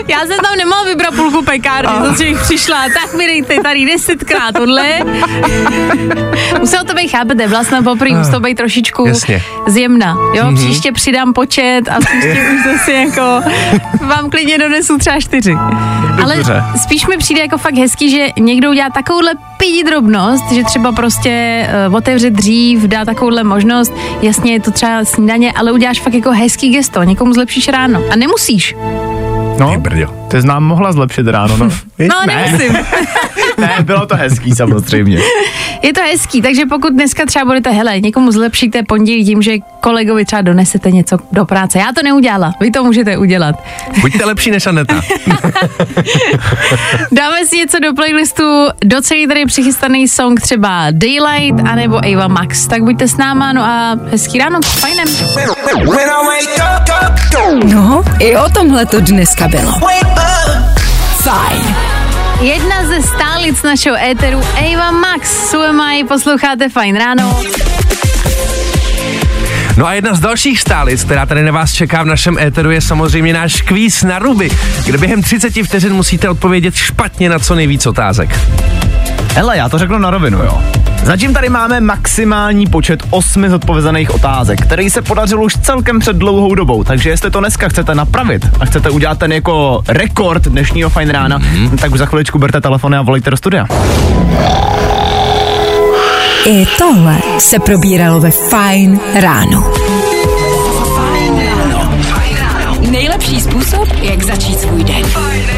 Já 0.07 0.19
jsem 0.19 0.37
tam 0.43 0.55
nemohla 0.57 0.83
vybrat 0.83 1.15
půlku 1.15 1.45
pekárny, 1.45 2.09
protože 2.09 2.27
jich 2.27 2.41
přišla, 2.41 2.77
tak 2.93 3.13
mi 3.13 3.25
dejte 3.25 3.55
tady 3.63 3.85
desetkrát 3.85 4.55
tohle. 4.55 4.99
Muselo 6.59 6.83
to 6.83 6.93
být, 6.93 7.07
chápete, 7.07 7.47
vlastně 7.47 7.81
poprvé 7.81 8.17
muselo 8.17 8.39
být 8.39 8.55
trošičku 8.55 9.07
Jasně. 9.07 9.43
zjemna. 9.67 10.17
Jo, 10.33 10.43
mm-hmm. 10.43 10.55
příště 10.55 10.91
přidám 10.91 11.33
počet 11.33 11.81
a 11.89 11.99
příště 11.99 12.47
už 12.55 12.73
zase 12.73 12.93
jako 12.93 13.21
vám 14.01 14.29
klidně 14.29 14.57
donesu 14.57 14.97
třeba 14.97 15.19
čtyři. 15.19 15.57
Ale 16.23 16.35
Dobře. 16.35 16.63
spíš 16.81 17.07
mi 17.07 17.17
přijde 17.17 17.41
jako 17.41 17.57
fakt 17.57 17.75
hezký, 17.75 18.11
že 18.11 18.27
někdo 18.39 18.69
udělá 18.69 18.89
takovouhle 18.89 19.31
pidi 19.57 19.83
drobnost, 19.83 20.51
že 20.51 20.63
třeba 20.63 20.91
prostě 20.91 21.65
uh, 21.87 21.95
otevře 21.95 22.29
dřív, 22.29 22.79
dá 22.83 23.05
takovouhle 23.05 23.43
možnost, 23.43 23.93
jasně 24.37 24.53
je 24.53 24.59
to 24.59 24.71
třeba 24.71 25.05
snídaně, 25.05 25.51
ale 25.51 25.71
uděláš 25.71 25.99
fakt 26.01 26.13
jako 26.13 26.31
hezký 26.31 26.69
gesto, 26.69 27.03
někomu 27.03 27.33
zlepšíš 27.33 27.67
ráno. 27.67 28.03
A 28.11 28.15
nemusíš. 28.15 28.75
No, 29.59 29.71
Ty 29.71 29.77
brďo. 29.77 30.13
ty 30.27 30.41
jsi 30.41 30.47
nám 30.47 30.63
mohla 30.63 30.91
zlepšit 30.91 31.27
ráno, 31.27 31.57
no. 31.57 31.69
No, 31.99 32.15
nemusím. 32.27 32.77
ne, 33.57 33.75
bylo 33.81 34.05
to 34.05 34.15
hezký 34.15 34.55
samozřejmě. 34.55 35.19
Je 35.81 35.93
to 35.93 36.01
hezký, 36.01 36.41
takže 36.41 36.65
pokud 36.65 36.93
dneska 36.93 37.25
třeba 37.25 37.45
budete, 37.45 37.69
hele, 37.69 37.99
někomu 37.99 38.31
zlepšíte 38.31 38.83
pondělí 38.83 39.25
tím, 39.25 39.41
že 39.41 39.57
kolegovi 39.79 40.25
třeba 40.25 40.41
donesete 40.41 40.91
něco 40.91 41.17
do 41.31 41.45
práce. 41.45 41.79
Já 41.79 41.91
to 41.95 42.03
neudělala, 42.03 42.53
vy 42.61 42.71
to 42.71 42.83
můžete 42.83 43.17
udělat. 43.17 43.55
buďte 44.01 44.25
lepší 44.25 44.51
než 44.51 44.67
Aneta. 44.67 45.01
Dáme 47.11 47.45
si 47.45 47.57
něco 47.57 47.79
do 47.79 47.93
playlistu, 47.93 48.43
docela 48.85 49.27
tady 49.27 49.45
přichystaný 49.45 50.07
song 50.07 50.41
třeba 50.41 50.87
Daylight 50.91 51.67
anebo 51.67 51.97
Ava 52.05 52.27
Max. 52.27 52.67
Tak 52.67 52.83
buďte 52.83 53.07
s 53.07 53.17
náma, 53.17 53.53
no 53.53 53.61
a 53.61 53.95
hezký 54.11 54.39
ráno, 54.39 54.59
fajnem. 54.61 55.07
No, 57.73 58.03
i 58.19 58.37
o 58.37 58.49
tomhle 58.49 58.85
to 58.85 58.99
dneska 58.99 59.47
bylo. 59.47 59.71
Fajn. 61.23 62.06
Jedna 62.41 62.85
ze 62.85 63.01
stálic 63.01 63.63
našeho 63.63 63.97
éteru, 63.97 64.37
Ava 64.37 64.91
Max, 64.91 65.49
Suemaj, 65.49 66.03
posloucháte 66.03 66.69
Fajn 66.69 66.95
ráno. 66.95 67.39
No 69.77 69.87
a 69.87 69.93
jedna 69.93 70.13
z 70.13 70.19
dalších 70.19 70.61
stálic, 70.61 71.03
která 71.03 71.25
tady 71.25 71.43
na 71.43 71.51
vás 71.51 71.73
čeká 71.73 72.03
v 72.03 72.05
našem 72.05 72.37
éteru, 72.39 72.71
je 72.71 72.81
samozřejmě 72.81 73.33
náš 73.33 73.61
kvíz 73.61 74.03
na 74.03 74.19
ruby, 74.19 74.49
kde 74.85 74.97
během 74.97 75.21
30 75.21 75.53
vteřin 75.63 75.93
musíte 75.93 76.29
odpovědět 76.29 76.75
špatně 76.75 77.29
na 77.29 77.39
co 77.39 77.55
nejvíc 77.55 77.85
otázek. 77.85 78.39
Hele, 79.37 79.57
já 79.57 79.69
to 79.69 79.77
řeknu 79.77 79.97
na 79.97 80.09
rovinu, 80.09 80.37
jo. 80.37 80.61
Zatím 81.03 81.33
tady 81.33 81.49
máme 81.49 81.81
maximální 81.81 82.67
počet 82.67 83.03
osmi 83.09 83.49
zodpovězených 83.49 84.15
otázek, 84.15 84.61
který 84.61 84.89
se 84.89 85.01
podařil 85.01 85.43
už 85.43 85.57
celkem 85.57 85.99
před 85.99 86.15
dlouhou 86.15 86.55
dobou, 86.55 86.83
takže 86.83 87.09
jestli 87.09 87.31
to 87.31 87.39
dneska 87.39 87.69
chcete 87.69 87.95
napravit 87.95 88.45
a 88.59 88.65
chcete 88.65 88.89
udělat 88.89 89.19
ten 89.19 89.31
jako 89.31 89.83
rekord 89.87 90.43
dnešního 90.43 90.89
fajn 90.89 91.09
rána, 91.09 91.39
mm-hmm. 91.39 91.77
tak 91.77 91.91
už 91.91 91.99
za 91.99 92.05
chviličku 92.05 92.39
berte 92.39 92.61
telefony 92.61 92.97
a 92.97 93.01
volejte 93.01 93.29
do 93.29 93.37
studia. 93.37 93.65
I 96.45 96.65
tohle 96.77 97.17
se 97.39 97.59
probíralo 97.59 98.19
ve 98.19 98.31
Fajn 98.31 98.99
ráno. 99.21 99.71
Nejlepší 102.91 103.41
způsob, 103.41 103.87
jak 104.01 104.23
začít 104.23 104.59
svůj 104.59 104.83
den. 104.83 105.03
S 105.05 105.56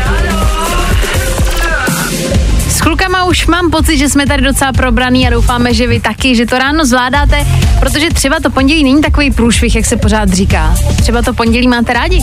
už 3.30 3.48
mám 3.48 3.72
pocit, 3.72 3.98
že 3.98 4.10
jsme 4.10 4.26
tady 4.26 4.44
docela 4.44 4.74
probraný 4.74 5.28
a 5.28 5.30
doufáme, 5.30 5.74
že 5.74 5.88
vy 5.88 6.00
taky, 6.00 6.36
že 6.36 6.46
to 6.46 6.60
ráno 6.60 6.86
zvládáte, 6.86 7.48
protože 7.80 8.10
třeba 8.10 8.38
to 8.44 8.50
pondělí 8.50 8.84
není 8.84 9.02
takový 9.02 9.32
průšvih, 9.32 9.76
jak 9.76 9.86
se 9.86 9.98
pořád 9.98 10.30
říká. 10.30 10.76
Třeba 11.02 11.22
to 11.22 11.34
pondělí 11.34 11.68
máte 11.68 11.94
rádi. 11.94 12.22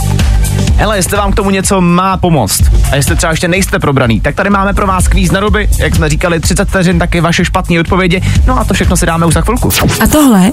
Hele, 0.77 0.99
jestli 0.99 1.17
vám 1.17 1.33
k 1.33 1.35
tomu 1.35 1.51
něco 1.51 1.81
má 1.81 2.17
pomoct 2.17 2.63
a 2.93 2.97
jestli 2.97 3.17
třeba 3.17 3.31
ještě 3.31 3.49
nejste 3.49 3.79
probraný, 3.79 4.21
tak 4.21 4.35
tady 4.35 4.51
máme 4.51 4.75
pro 4.75 4.87
vás 4.87 5.09
kvíz 5.09 5.31
na 5.31 5.41
ruby, 5.41 5.69
jak 5.79 5.95
jsme 5.95 6.09
říkali, 6.09 6.41
30 6.41 6.69
vteřin, 6.69 6.99
taky 6.99 7.21
vaše 7.21 7.45
špatné 7.45 7.81
odpovědi, 7.81 8.23
no 8.47 8.59
a 8.59 8.65
to 8.65 8.75
všechno 8.75 8.97
si 8.97 9.07
dáme 9.07 9.27
už 9.27 9.35
za 9.35 9.41
chvilku. 9.41 9.69
A 10.01 10.07
tohle 10.07 10.51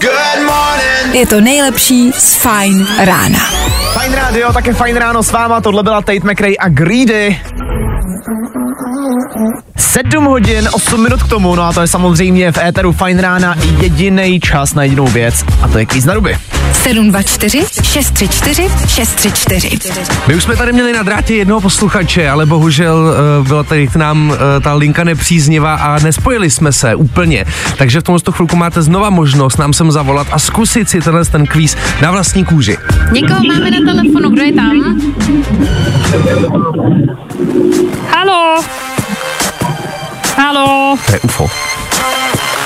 je 1.13 1.27
to 1.27 1.41
nejlepší 1.41 2.11
z 2.11 2.35
Fajn 2.35 2.87
rána. 2.97 3.39
Fajn 3.93 4.13
rádio, 4.13 4.53
také 4.53 4.73
fajn 4.73 4.95
ráno 4.95 5.23
s 5.23 5.31
váma, 5.31 5.61
tohle 5.61 5.83
byla 5.83 6.01
Tate 6.01 6.31
McRae 6.31 6.57
a 6.59 6.69
Greedy. 6.69 7.39
7 9.77 10.25
hodin, 10.25 10.69
8 10.71 11.03
minut 11.03 11.23
k 11.23 11.27
tomu, 11.27 11.55
no 11.55 11.63
a 11.63 11.73
to 11.73 11.81
je 11.81 11.87
samozřejmě 11.87 12.51
v 12.51 12.57
éteru 12.57 12.91
Fajn 12.91 13.19
rána 13.19 13.55
jediný 13.79 14.39
čas 14.39 14.73
na 14.73 14.83
jedinou 14.83 15.07
věc 15.07 15.45
a 15.61 15.67
to 15.67 15.77
je 15.77 15.85
kvíz 15.85 16.05
na 16.05 16.13
ruby. 16.13 16.37
724 16.71 17.65
634 17.83 18.69
634. 18.87 19.79
My 20.27 20.35
už 20.35 20.43
jsme 20.43 20.55
tady 20.55 20.73
měli 20.73 20.93
na 20.93 21.03
drátě 21.03 21.35
jednoho 21.35 21.61
posluchače, 21.61 22.29
ale 22.29 22.45
bohužel 22.45 23.15
uh, 23.39 23.47
byla 23.47 23.63
tady 23.63 23.87
k 23.87 23.95
nám 23.95 24.29
uh, 24.29 24.37
ta 24.63 24.73
linka 24.73 25.03
nepříznivá 25.03 25.75
a 25.75 25.99
nespojili 25.99 26.49
jsme 26.49 26.71
se 26.71 26.95
úplně. 26.95 27.45
Takže 27.77 27.99
v 27.99 28.03
tomto 28.03 28.31
chvilku 28.31 28.55
máte 28.55 28.81
znova 28.81 29.09
možnost 29.09 29.57
nám 29.57 29.73
sem 29.73 29.91
zavolat 29.91 30.27
a 30.31 30.39
zkusit 30.39 30.89
si 30.89 31.01
tenhle 31.01 31.25
ten 31.25 31.45
kvíz 31.45 31.77
na 32.01 32.11
vlastní 32.11 32.45
kůži. 32.45 32.77
Někoho 33.11 33.39
máme 33.43 33.71
na 33.71 33.93
telefonu, 33.93 34.29
kdo 34.29 34.41
je 34.41 34.53
tam? 34.53 35.01
Halo? 38.09 38.63
Halo? 40.37 40.95
To 41.05 41.11
je 41.13 41.19
UFO. 41.19 41.47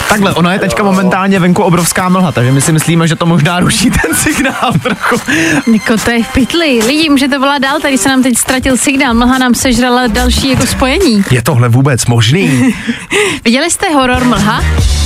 Takhle, 0.09 0.33
ona 0.33 0.53
je 0.53 0.59
teďka 0.59 0.83
momentálně 0.83 1.39
venku 1.39 1.63
obrovská 1.63 2.09
mlha, 2.09 2.31
takže 2.31 2.51
my 2.51 2.61
si 2.61 2.71
myslíme, 2.71 3.07
že 3.07 3.15
to 3.15 3.25
možná 3.25 3.59
ruší 3.59 3.91
ten 3.91 4.15
signál 4.15 4.73
trochu. 4.83 5.21
Niko, 5.67 5.97
to 5.97 6.11
je 6.11 6.23
v 6.23 6.27
pytli. 6.27 6.79
Lidi, 6.87 7.09
můžete 7.09 7.37
volat 7.39 7.61
dál, 7.61 7.79
tady 7.79 7.97
se 7.97 8.09
nám 8.09 8.23
teď 8.23 8.37
ztratil 8.37 8.77
signál, 8.77 9.13
mlha 9.13 9.37
nám 9.37 9.53
sežrala 9.55 10.07
další 10.07 10.49
jako 10.49 10.65
spojení. 10.67 11.23
Je 11.31 11.41
tohle 11.41 11.69
vůbec 11.69 12.05
možný? 12.05 12.75
Viděli 13.45 13.71
jste 13.71 13.89
horor 13.93 14.23
mlha? 14.23 14.61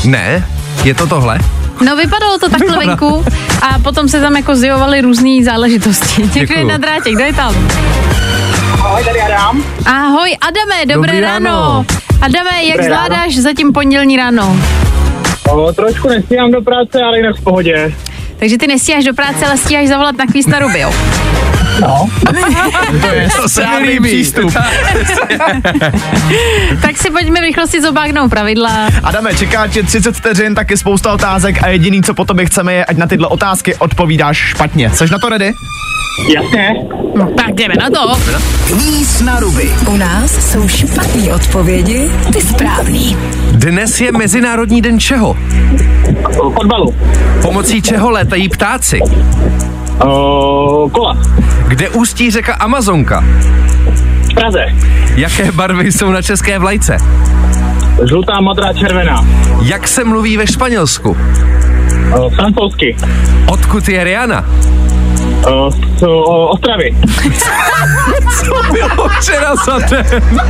ne? 0.05 0.47
Je 0.83 0.93
to 0.93 1.07
tohle? 1.07 1.39
No 1.85 1.95
vypadalo 1.95 2.37
to 2.39 2.49
takhle 2.49 2.77
venku 2.85 3.25
a 3.61 3.79
potom 3.79 4.09
se 4.09 4.21
tam 4.21 4.35
jako 4.35 4.55
zjevovaly 4.55 5.01
různé 5.01 5.43
záležitosti. 5.45 6.29
Někdo 6.35 6.55
je 6.55 6.65
na 6.65 6.77
drátě, 6.77 7.11
kdo 7.11 7.23
je 7.23 7.33
tam? 7.33 7.55
Ahoj, 8.73 9.03
tady 9.03 9.21
Adam. 9.21 9.63
Ahoj, 9.85 10.35
Adame, 10.41 10.85
dobré 10.85 10.95
Dobrý 11.13 11.19
ráno. 11.19 11.45
ráno. 11.49 11.85
Adame, 12.21 12.63
jak 12.63 12.77
Dobré 12.77 12.89
ráno. 12.89 13.05
zvládáš 13.05 13.35
zatím 13.37 13.73
pondělní 13.73 14.17
ráno? 14.17 14.57
O, 15.51 15.73
trošku 15.73 16.07
nestíhám 16.07 16.51
do 16.51 16.61
práce, 16.61 17.01
ale 17.01 17.17
jinak 17.17 17.35
v 17.35 17.43
pohodě. 17.43 17.93
Takže 18.39 18.57
ty 18.57 18.67
nestíháš 18.67 19.03
do 19.03 19.13
práce, 19.13 19.45
ale 19.45 19.57
stíháš 19.57 19.87
zavolat 19.87 20.17
na 20.17 20.25
kvíz 20.25 20.47
na 20.47 20.59
ruby, 20.59 20.79
jo? 20.79 20.93
No. 21.81 22.09
To 23.01 23.07
je 23.07 23.29
správný 23.47 23.99
přístup. 23.99 24.53
Tak 26.81 26.97
si 26.97 27.09
pojďme 27.11 27.39
v 27.39 27.43
rychlosti 27.43 27.81
zobáknout 27.81 28.29
pravidla. 28.29 28.89
Adame, 29.03 29.35
čeká 29.35 29.67
tě 29.67 29.83
30 29.83 30.15
vteřin, 30.15 30.55
taky 30.55 30.77
spousta 30.77 31.13
otázek 31.13 31.63
a 31.63 31.67
jediný, 31.67 32.03
co 32.03 32.13
po 32.13 32.25
tobě 32.25 32.45
chceme, 32.45 32.73
je, 32.73 32.85
ať 32.85 32.97
na 32.97 33.07
tyhle 33.07 33.27
otázky 33.27 33.75
odpovídáš 33.75 34.37
špatně. 34.37 34.89
Jseš 34.93 35.11
na 35.11 35.17
to 35.19 35.29
ready? 35.29 35.53
Jasně. 36.19 36.73
No, 37.15 37.29
tak 37.37 37.55
jdeme 37.55 37.73
na 37.75 37.89
to. 37.89 38.15
Kvíz 38.67 39.21
na 39.21 39.39
ruby. 39.39 39.71
U 39.87 39.97
nás 39.97 40.51
jsou 40.51 40.67
špatné 40.67 41.33
odpovědi, 41.33 42.11
ty 42.33 42.41
správný. 42.41 43.17
Dnes 43.51 44.01
je 44.01 44.11
Mezinárodní 44.11 44.81
den 44.81 44.99
čeho? 44.99 45.37
Fotbalu. 46.53 46.95
Pomocí 47.41 47.81
čeho 47.81 48.09
létají 48.09 48.49
ptáci? 48.49 48.99
O, 50.05 50.89
kola. 50.91 51.17
Kde 51.67 51.89
ústí 51.89 52.31
řeka 52.31 52.53
Amazonka? 52.53 53.23
V 54.31 54.33
Praze. 54.33 54.65
Jaké 55.15 55.51
barvy 55.51 55.91
jsou 55.91 56.11
na 56.11 56.21
české 56.21 56.59
vlajce? 56.59 56.97
Žlutá, 58.07 58.41
modrá, 58.41 58.73
červená. 58.73 59.25
Jak 59.61 59.87
se 59.87 60.03
mluví 60.03 60.37
ve 60.37 60.47
Španělsku? 60.47 61.17
O, 62.17 62.29
francouzsky. 62.29 62.95
Odkud 63.47 63.89
je 63.89 64.03
Rihanna? 64.03 64.45
O, 65.47 65.71
z 65.71 66.03
Ostravy. 66.49 66.95
Co 68.45 68.71
bylo 68.71 69.09
včera 69.09 69.55
za 69.55 69.79
den? 69.79 70.41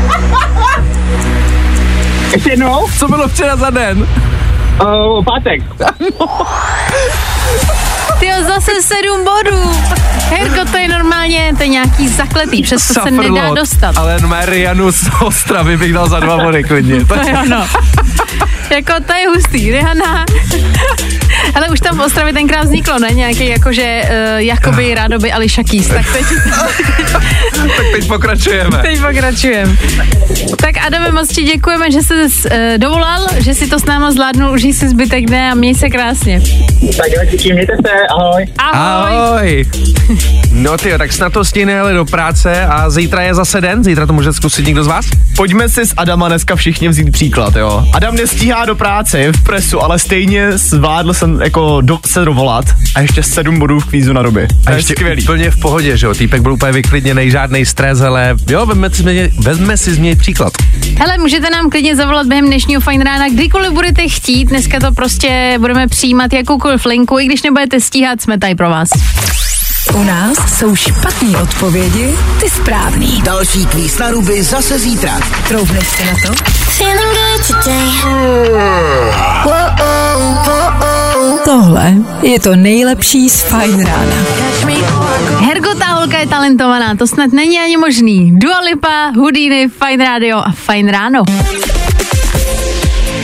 Ještě 2.33 2.49
jednou. 2.49 2.87
Co 2.99 3.07
bylo 3.07 3.27
včera 3.27 3.55
za 3.55 3.69
den? 3.69 4.07
O, 4.79 5.23
pátek. 5.23 5.61
Ty 8.19 8.27
zase 8.47 8.71
sedm 8.81 9.25
bodů. 9.25 9.71
Herko, 10.29 10.71
to 10.71 10.77
je 10.77 10.87
normálně, 10.87 11.53
to 11.57 11.63
je 11.63 11.69
nějaký 11.69 12.07
zakletý, 12.07 12.63
přesto 12.63 12.93
se 12.93 13.11
nedá 13.11 13.53
dostat. 13.53 13.97
Ale 13.97 14.19
Marianu 14.19 14.91
z 14.91 15.09
Ostravy 15.21 15.77
bych 15.77 15.93
dal 15.93 16.09
za 16.09 16.19
dva 16.19 16.37
body 16.37 16.63
klidně. 16.63 17.05
To 17.05 17.15
je 17.15 17.37
ono. 17.39 17.65
jako 18.71 18.93
to 19.07 19.13
je 19.13 19.27
hustý, 19.27 19.71
Rihanna. 19.71 20.25
Ale 21.55 21.69
už 21.69 21.79
tam 21.79 21.97
v 21.97 22.01
Ostravě 22.01 22.33
tenkrát 22.33 22.63
vzniklo, 22.63 22.99
ne? 22.99 23.09
Nějaký 23.13 23.47
jakože 23.47 24.01
uh, 24.03 24.37
jakoby 24.37 24.93
rádoby 24.93 25.31
Ališa 25.31 25.63
Keys. 25.63 25.87
Tak 25.87 26.05
teď, 26.13 26.25
tak 27.77 27.85
teď 27.91 28.07
pokračujeme. 28.07 28.77
teď 28.77 29.01
pokračujeme. 29.01 29.77
Tak 30.57 30.77
Adame, 30.87 31.11
moc 31.11 31.27
ti 31.27 31.43
děkujeme, 31.43 31.91
že 31.91 31.99
jsi 32.01 32.13
uh, 32.13 32.51
dovolal, 32.77 33.27
že 33.39 33.53
si 33.53 33.67
to 33.67 33.79
s 33.79 33.85
náma 33.85 34.11
zvládnul, 34.11 34.53
užij 34.53 34.73
si 34.73 34.89
zbytek 34.89 35.25
dne 35.25 35.51
a 35.51 35.55
měj 35.55 35.75
se 35.75 35.89
krásně. 35.89 36.41
Tak 36.97 37.11
jo, 37.11 37.21
díky, 37.31 37.53
mějte 37.53 37.73
se, 37.85 37.91
ahoj. 38.09 38.45
Ahoj. 38.57 39.17
Ahoj. 39.17 39.65
No 40.51 40.77
ty, 40.77 40.93
tak 40.97 41.13
snad 41.13 41.33
to 41.33 41.45
stihne 41.45 41.79
ale 41.79 41.93
do 41.93 42.05
práce 42.05 42.65
a 42.65 42.89
zítra 42.89 43.21
je 43.21 43.33
zase 43.35 43.61
den, 43.61 43.83
zítra 43.83 44.05
to 44.05 44.13
může 44.13 44.33
zkusit 44.33 44.65
někdo 44.65 44.83
z 44.83 44.87
vás? 44.87 45.05
Pojďme 45.35 45.69
si 45.69 45.85
s 45.85 45.93
Adama 45.97 46.27
dneska 46.27 46.55
všichni 46.55 46.87
vzít 46.89 47.11
příklad, 47.11 47.55
jo. 47.55 47.85
Adam 47.93 48.15
nestíhá 48.15 48.65
do 48.65 48.75
práce, 48.75 49.19
je 49.19 49.33
v 49.33 49.43
presu, 49.43 49.81
ale 49.83 49.99
stejně 49.99 50.57
zvládl 50.57 51.13
jsem 51.13 51.41
jako 51.41 51.81
do, 51.81 51.99
se 52.05 52.25
dovolat 52.25 52.65
a 52.95 53.01
ještě 53.01 53.23
sedm 53.23 53.59
bodů 53.59 53.79
v 53.79 53.85
kvízu 53.85 54.13
na 54.13 54.21
ruby. 54.21 54.43
A 54.43 54.63
To 54.65 54.71
je 54.71 54.77
ještě 54.77 54.93
skvělý. 54.93 55.23
úplně 55.23 55.51
v 55.51 55.59
pohodě, 55.59 55.97
že 55.97 56.05
jo, 56.05 56.13
týpek 56.13 56.41
byl 56.41 56.53
úplně 56.53 56.71
vyklidněný, 56.71 57.31
žádný 57.31 57.65
stres, 57.65 58.01
ale 58.01 58.35
jo, 58.49 58.65
vezme 58.65 58.89
si, 58.89 59.01
změnit, 59.01 59.31
vezme 59.39 59.77
si 59.77 59.93
změnit 59.93 60.19
příklad. 60.19 60.53
Hele, 60.99 61.17
můžete 61.17 61.49
nám 61.49 61.69
klidně 61.69 61.95
zavolat 61.95 62.27
během 62.27 62.45
dnešního 62.45 62.81
fajn 62.81 63.01
rána, 63.01 63.29
kdykoliv 63.29 63.71
budete 63.71 64.07
chtít. 64.07 64.45
Dneska 64.45 64.79
to 64.79 64.91
prostě 64.91 65.55
budeme 65.59 65.87
přijímat 65.87 66.33
jakoukoliv 66.33 66.85
linku, 66.85 67.19
i 67.19 67.25
když 67.25 67.41
nebudete 67.43 67.79
stíhat, 67.79 68.21
jsme 68.21 68.37
tady 68.39 68.55
pro 68.55 68.69
vás. 68.69 68.89
U 69.89 70.03
nás 70.03 70.37
jsou 70.57 70.75
špatné 70.75 71.37
odpovědi, 71.41 72.15
ty 72.39 72.49
správný. 72.49 73.21
Další 73.21 73.65
kvíz 73.65 73.97
na 73.97 74.11
ruby 74.11 74.43
zase 74.43 74.79
zítra. 74.79 75.19
Troubneš 75.47 75.87
si 75.87 76.05
na 76.05 76.13
to? 76.25 76.33
Tohle 81.45 81.93
je 82.21 82.39
to 82.39 82.55
nejlepší 82.55 83.29
z 83.29 83.41
Fajn 83.41 83.85
rána. 83.85 84.15
Hergo, 85.39 85.73
ta 85.79 85.85
holka 85.85 86.17
je 86.19 86.27
talentovaná, 86.27 86.95
to 86.95 87.07
snad 87.07 87.31
není 87.31 87.59
ani 87.59 87.77
možný. 87.77 88.31
Dua 88.39 88.59
Lipa, 88.59 89.11
Houdini, 89.15 89.69
Fine 89.69 90.05
Radio 90.05 90.37
a 90.37 90.51
Fine 90.51 90.91
Ráno. 90.91 91.23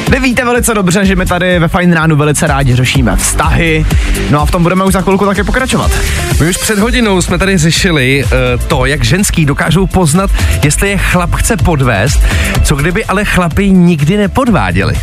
Vy 0.10 0.20
víte 0.20 0.46
velice 0.46 0.74
dobře, 0.74 1.06
že 1.06 1.16
my 1.16 1.26
tady 1.26 1.60
ve 1.60 1.68
Fine 1.68 1.96
Ránu 1.96 2.16
velice 2.16 2.48
rádi 2.48 2.76
řešíme 2.76 3.16
vztahy, 3.16 3.86
no 4.30 4.42
a 4.42 4.46
v 4.46 4.52
tom 4.52 4.64
budeme 4.64 4.84
už 4.84 4.94
za 4.94 5.02
chvilku 5.02 5.26
také 5.26 5.44
pokračovat. 5.44 5.92
My 6.40 6.50
už 6.50 6.58
před 6.58 6.80
hodinou 6.80 7.22
jsme 7.22 7.38
tady 7.38 7.58
řešili 7.58 8.24
uh, 8.24 8.30
to, 8.68 8.86
jak 8.86 9.04
ženský 9.04 9.46
dokážou 9.46 9.88
poznat, 9.88 10.30
jestli 10.64 10.90
je 10.90 10.98
chlap 10.98 11.36
chce 11.36 11.58
podvést, 11.58 12.20
co 12.64 12.76
kdyby 12.76 13.06
ale 13.06 13.26
chlapi 13.26 13.72
nikdy 13.72 14.18
nepodváděli. 14.18 14.96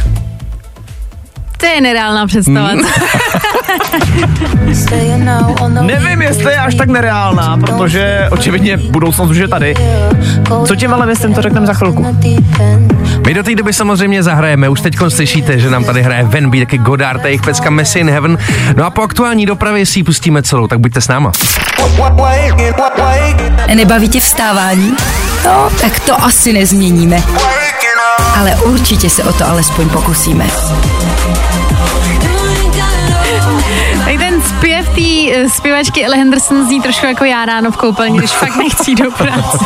To 1.57 1.67
je 1.67 1.81
nereálná 1.81 2.27
představa. 2.27 2.69
Hmm. 2.69 2.85
Nevím, 5.81 6.23
jestli 6.23 6.53
je 6.53 6.57
až 6.57 6.75
tak 6.75 6.89
nereálná, 6.89 7.57
protože 7.57 8.29
očividně 8.31 8.77
budoucnost 8.77 9.31
už 9.31 9.37
je 9.37 9.49
tady. 9.49 9.75
Co 10.67 10.77
tím 10.77 10.95
ale 10.95 11.07
věcem, 11.07 11.35
to 11.35 11.43
řekneme 11.43 11.67
za 11.67 11.75
chvilku. 11.75 12.07
My 13.27 13.35
do 13.35 13.43
té 13.43 13.55
doby 13.55 13.73
samozřejmě 13.73 14.23
zahrajeme, 14.23 14.69
už 14.69 14.81
teď 14.81 14.95
slyšíte, 15.09 15.59
že 15.59 15.71
nám 15.71 15.85
tady 15.85 16.03
hraje 16.03 16.25
Venby, 16.25 16.61
taky 16.61 16.79
Godard 16.79 17.25
jejich 17.25 17.43
pecka 17.43 17.71
Messi 17.71 17.99
in 17.99 18.11
Heaven. 18.11 18.39
No 18.77 18.85
a 18.85 18.91
po 18.91 19.03
aktuální 19.03 19.47
dopravě 19.47 19.87
si 19.87 19.99
ji 19.99 20.03
pustíme 20.03 20.43
celou, 20.43 20.67
tak 20.67 20.79
buďte 20.79 21.01
s 21.01 21.09
náma. 21.09 21.33
Nebaví 23.75 24.09
tě 24.09 24.21
vstávání? 24.21 24.97
No, 25.45 25.69
tak 25.81 26.01
to 26.01 26.25
asi 26.25 26.53
nezměníme. 26.53 27.23
Ale 28.39 28.57
určitě 28.57 29.11
se 29.11 29.25
o 29.25 29.33
to 29.33 29.49
alespoň 29.49 29.89
pokusíme. 29.89 30.47
Té 34.94 35.33
eh, 35.33 35.48
zpěvačky 35.48 36.04
Ellie 36.04 36.18
Henderson 36.18 36.66
zní 36.66 36.80
trošku 36.80 37.07
jako 37.07 37.24
já 37.24 37.44
ráno 37.44 37.70
v 37.70 37.76
koupelně, 37.76 38.18
když 38.18 38.30
fakt 38.30 38.57
nechci 38.57 38.94
do 38.94 39.11
práce. 39.11 39.59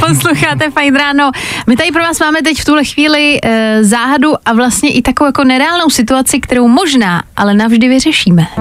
Posloucháte 0.08 0.70
Fajn 0.70 0.96
ráno. 0.96 1.30
My 1.66 1.76
tady 1.76 1.90
pro 1.90 2.02
vás 2.02 2.20
máme 2.20 2.42
teď 2.42 2.60
v 2.60 2.64
tuhle 2.64 2.84
chvíli 2.84 3.38
e, 3.42 3.84
záhadu 3.84 4.34
a 4.46 4.52
vlastně 4.52 4.92
i 4.92 5.02
takovou 5.02 5.28
jako 5.28 5.44
nereálnou 5.44 5.90
situaci, 5.90 6.40
kterou 6.40 6.68
možná, 6.68 7.22
ale 7.36 7.54
navždy 7.54 7.88
vyřešíme. 7.88 8.46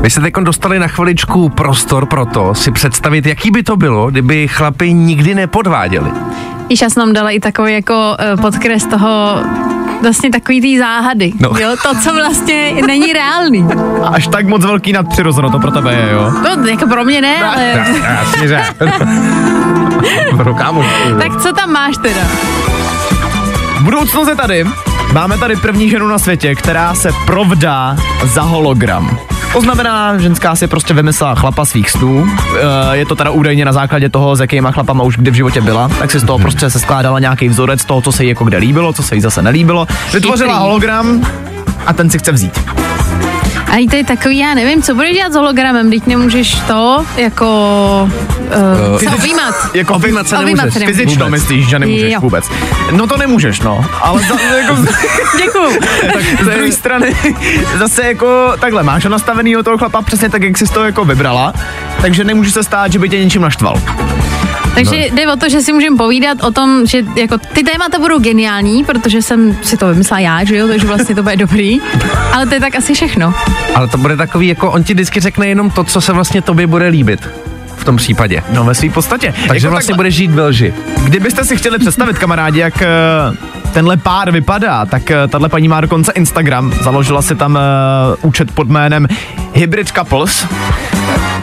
Vy 0.00 0.10
jste 0.10 0.20
teď 0.20 0.34
dostali 0.42 0.78
na 0.78 0.88
chviličku 0.88 1.48
prostor 1.48 2.06
pro 2.06 2.26
to 2.26 2.54
si 2.54 2.70
představit, 2.70 3.26
jaký 3.26 3.50
by 3.50 3.62
to 3.62 3.76
bylo, 3.76 4.10
kdyby 4.10 4.48
chlapi 4.48 4.92
nikdy 4.92 5.34
nepodváděli. 5.34 6.10
Již 6.68 6.80
já 6.80 6.90
jsem 6.90 7.00
nám 7.00 7.12
dala 7.12 7.30
i 7.30 7.40
takový 7.40 7.72
jako 7.72 8.16
uh, 8.34 8.40
podkres 8.40 8.86
toho 8.86 9.40
vlastně 10.04 10.30
takový 10.30 10.60
té 10.60 10.78
záhady. 10.84 11.32
No. 11.40 11.50
Jo, 11.60 11.76
to, 11.82 11.94
co 12.02 12.14
vlastně 12.14 12.74
není 12.86 13.12
reálný. 13.12 13.66
Až 14.12 14.26
tak 14.26 14.46
moc 14.46 14.64
velký 14.64 14.92
nadpřirozeno 14.92 15.50
to 15.50 15.58
pro 15.58 15.70
tebe 15.70 15.94
je, 15.94 16.12
jo. 16.12 16.32
To 16.54 16.66
jako 16.68 16.86
pro 16.86 17.04
mě 17.04 17.20
ne, 17.20 17.44
ale 17.44 17.86
Jasně, 18.02 18.48
že. 18.48 18.60
Pro 20.36 20.54
kámo. 20.54 20.84
tak 21.18 21.42
co 21.42 21.52
tam 21.52 21.72
máš 21.72 21.96
teda? 21.96 22.20
Budoucnost 23.80 24.28
je 24.28 24.36
tady. 24.36 24.64
Máme 25.12 25.38
tady 25.38 25.56
první 25.56 25.90
ženu 25.90 26.08
na 26.08 26.18
světě, 26.18 26.54
která 26.54 26.94
se 26.94 27.10
provdá 27.26 27.96
za 28.24 28.42
hologram. 28.42 29.18
To 29.54 29.60
znamená, 29.60 30.18
ženská 30.18 30.56
si 30.56 30.66
prostě 30.66 30.94
vymyslela 30.94 31.34
chlapa 31.34 31.64
svých 31.64 31.90
snů. 31.90 32.26
E, 32.92 32.96
je 32.96 33.06
to 33.06 33.16
teda 33.16 33.30
údajně 33.30 33.64
na 33.64 33.72
základě 33.72 34.08
toho, 34.08 34.36
s 34.36 34.40
jakýma 34.40 34.70
chlapama 34.70 35.04
už 35.04 35.16
kdy 35.16 35.30
v 35.30 35.34
životě 35.34 35.60
byla. 35.60 35.88
Tak 35.88 36.10
si 36.10 36.18
z 36.18 36.24
toho 36.24 36.38
prostě 36.38 36.70
se 36.70 36.78
skládala 36.78 37.18
nějaký 37.18 37.48
vzorec 37.48 37.84
toho, 37.84 38.02
co 38.02 38.12
se 38.12 38.22
jí 38.22 38.28
jako 38.28 38.44
kde 38.44 38.58
líbilo, 38.58 38.92
co 38.92 39.02
se 39.02 39.14
jí 39.14 39.20
zase 39.20 39.42
nelíbilo. 39.42 39.86
Vytvořila 40.12 40.58
hologram 40.58 41.26
a 41.86 41.92
ten 41.92 42.10
si 42.10 42.18
chce 42.18 42.32
vzít. 42.32 42.83
A 43.74 43.76
i 43.78 43.86
to 43.88 43.96
je 43.96 44.04
takový, 44.04 44.38
já 44.38 44.54
nevím, 44.54 44.82
co 44.82 44.94
budeš 44.94 45.16
dělat 45.16 45.32
s 45.32 45.36
hologramem, 45.36 45.90
teď 45.90 46.06
nemůžeš 46.06 46.54
to 46.54 47.04
jako 47.16 47.48
uh, 48.92 48.98
se 48.98 49.10
objímat. 49.10 49.54
Jako 49.74 49.94
Objímat 49.94 50.28
se 50.28 50.38
Objímat 50.38 50.56
nemůžeš. 50.56 50.72
se 50.74 50.78
nemůžeš. 50.80 50.96
Fyzično 50.96 51.24
Vůbec. 51.24 51.40
myslíš, 51.40 51.68
že 51.68 51.78
nemůžeš 51.78 52.12
Jo. 52.12 52.20
vůbec. 52.20 52.44
No 52.90 53.06
to 53.06 53.16
nemůžeš, 53.16 53.60
no. 53.60 53.84
Ale 54.02 54.22
za, 54.22 54.40
jako, 54.58 54.76
Děkuju. 55.44 55.80
tak 56.12 56.22
z 56.42 56.44
druhé 56.44 56.72
strany 56.72 57.16
zase 57.78 58.06
jako 58.06 58.52
takhle, 58.60 58.82
máš 58.82 59.04
ho 59.04 59.10
nastavenýho 59.10 59.62
toho 59.62 59.78
chlapa 59.78 60.02
přesně 60.02 60.30
tak, 60.30 60.42
jak 60.42 60.58
jsi 60.58 60.66
to 60.66 60.84
jako 60.84 61.04
vybrala, 61.04 61.52
takže 62.00 62.24
nemůže 62.24 62.50
se 62.50 62.62
stát, 62.62 62.92
že 62.92 62.98
by 62.98 63.08
tě 63.08 63.24
něčím 63.24 63.42
naštval. 63.42 63.82
Takže 64.74 64.90
no. 65.10 65.16
jde 65.16 65.32
o 65.32 65.36
to, 65.36 65.48
že 65.48 65.60
si 65.60 65.72
můžeme 65.72 65.96
povídat 65.96 66.44
o 66.44 66.50
tom, 66.50 66.86
že 66.86 67.02
jako 67.16 67.38
ty 67.38 67.62
témata 67.62 67.98
budou 67.98 68.18
geniální, 68.18 68.84
protože 68.84 69.22
jsem 69.22 69.56
si 69.62 69.76
to 69.76 69.88
vymyslela 69.88 70.20
já, 70.20 70.44
že 70.44 70.56
jo, 70.56 70.68
takže 70.68 70.86
vlastně 70.86 71.14
to 71.14 71.22
bude 71.22 71.36
dobrý. 71.36 71.80
Ale 72.32 72.46
to 72.46 72.54
je 72.54 72.60
tak 72.60 72.74
asi 72.76 72.94
všechno. 72.94 73.34
Ale 73.74 73.88
to 73.88 73.98
bude 73.98 74.16
takový, 74.16 74.48
jako 74.48 74.70
on 74.70 74.84
ti 74.84 74.94
vždycky 74.94 75.20
řekne 75.20 75.46
jenom 75.48 75.70
to, 75.70 75.84
co 75.84 76.00
se 76.00 76.12
vlastně 76.12 76.42
tobě 76.42 76.66
bude 76.66 76.88
líbit. 76.88 77.28
V 77.76 77.84
tom 77.84 77.96
případě. 77.96 78.42
No 78.52 78.64
ve 78.64 78.74
své 78.74 78.90
podstatě. 78.90 79.34
Takže 79.48 79.66
Jako 79.66 79.70
vlastně 79.70 79.92
takhle. 79.92 79.96
bude 79.96 80.10
žít 80.10 80.30
ve 80.30 80.42
lži. 80.46 80.74
Kdybyste 81.04 81.44
si 81.44 81.56
chtěli 81.56 81.78
představit, 81.78 82.18
kamarádi, 82.18 82.60
jak 82.60 82.82
eh, 82.82 82.86
tenhle 83.74 83.96
pár 83.96 84.30
vypadá, 84.30 84.86
tak 84.86 85.10
eh, 85.10 85.28
tahle 85.28 85.48
paní 85.48 85.68
má 85.68 85.80
dokonce 85.80 86.12
Instagram. 86.12 86.72
Založila 86.82 87.22
si 87.22 87.34
tam 87.34 87.54
uh, 87.54 88.28
účet 88.28 88.50
pod 88.50 88.68
jménem 88.68 89.08
Hybrid 89.52 89.88
Couples. 89.88 90.46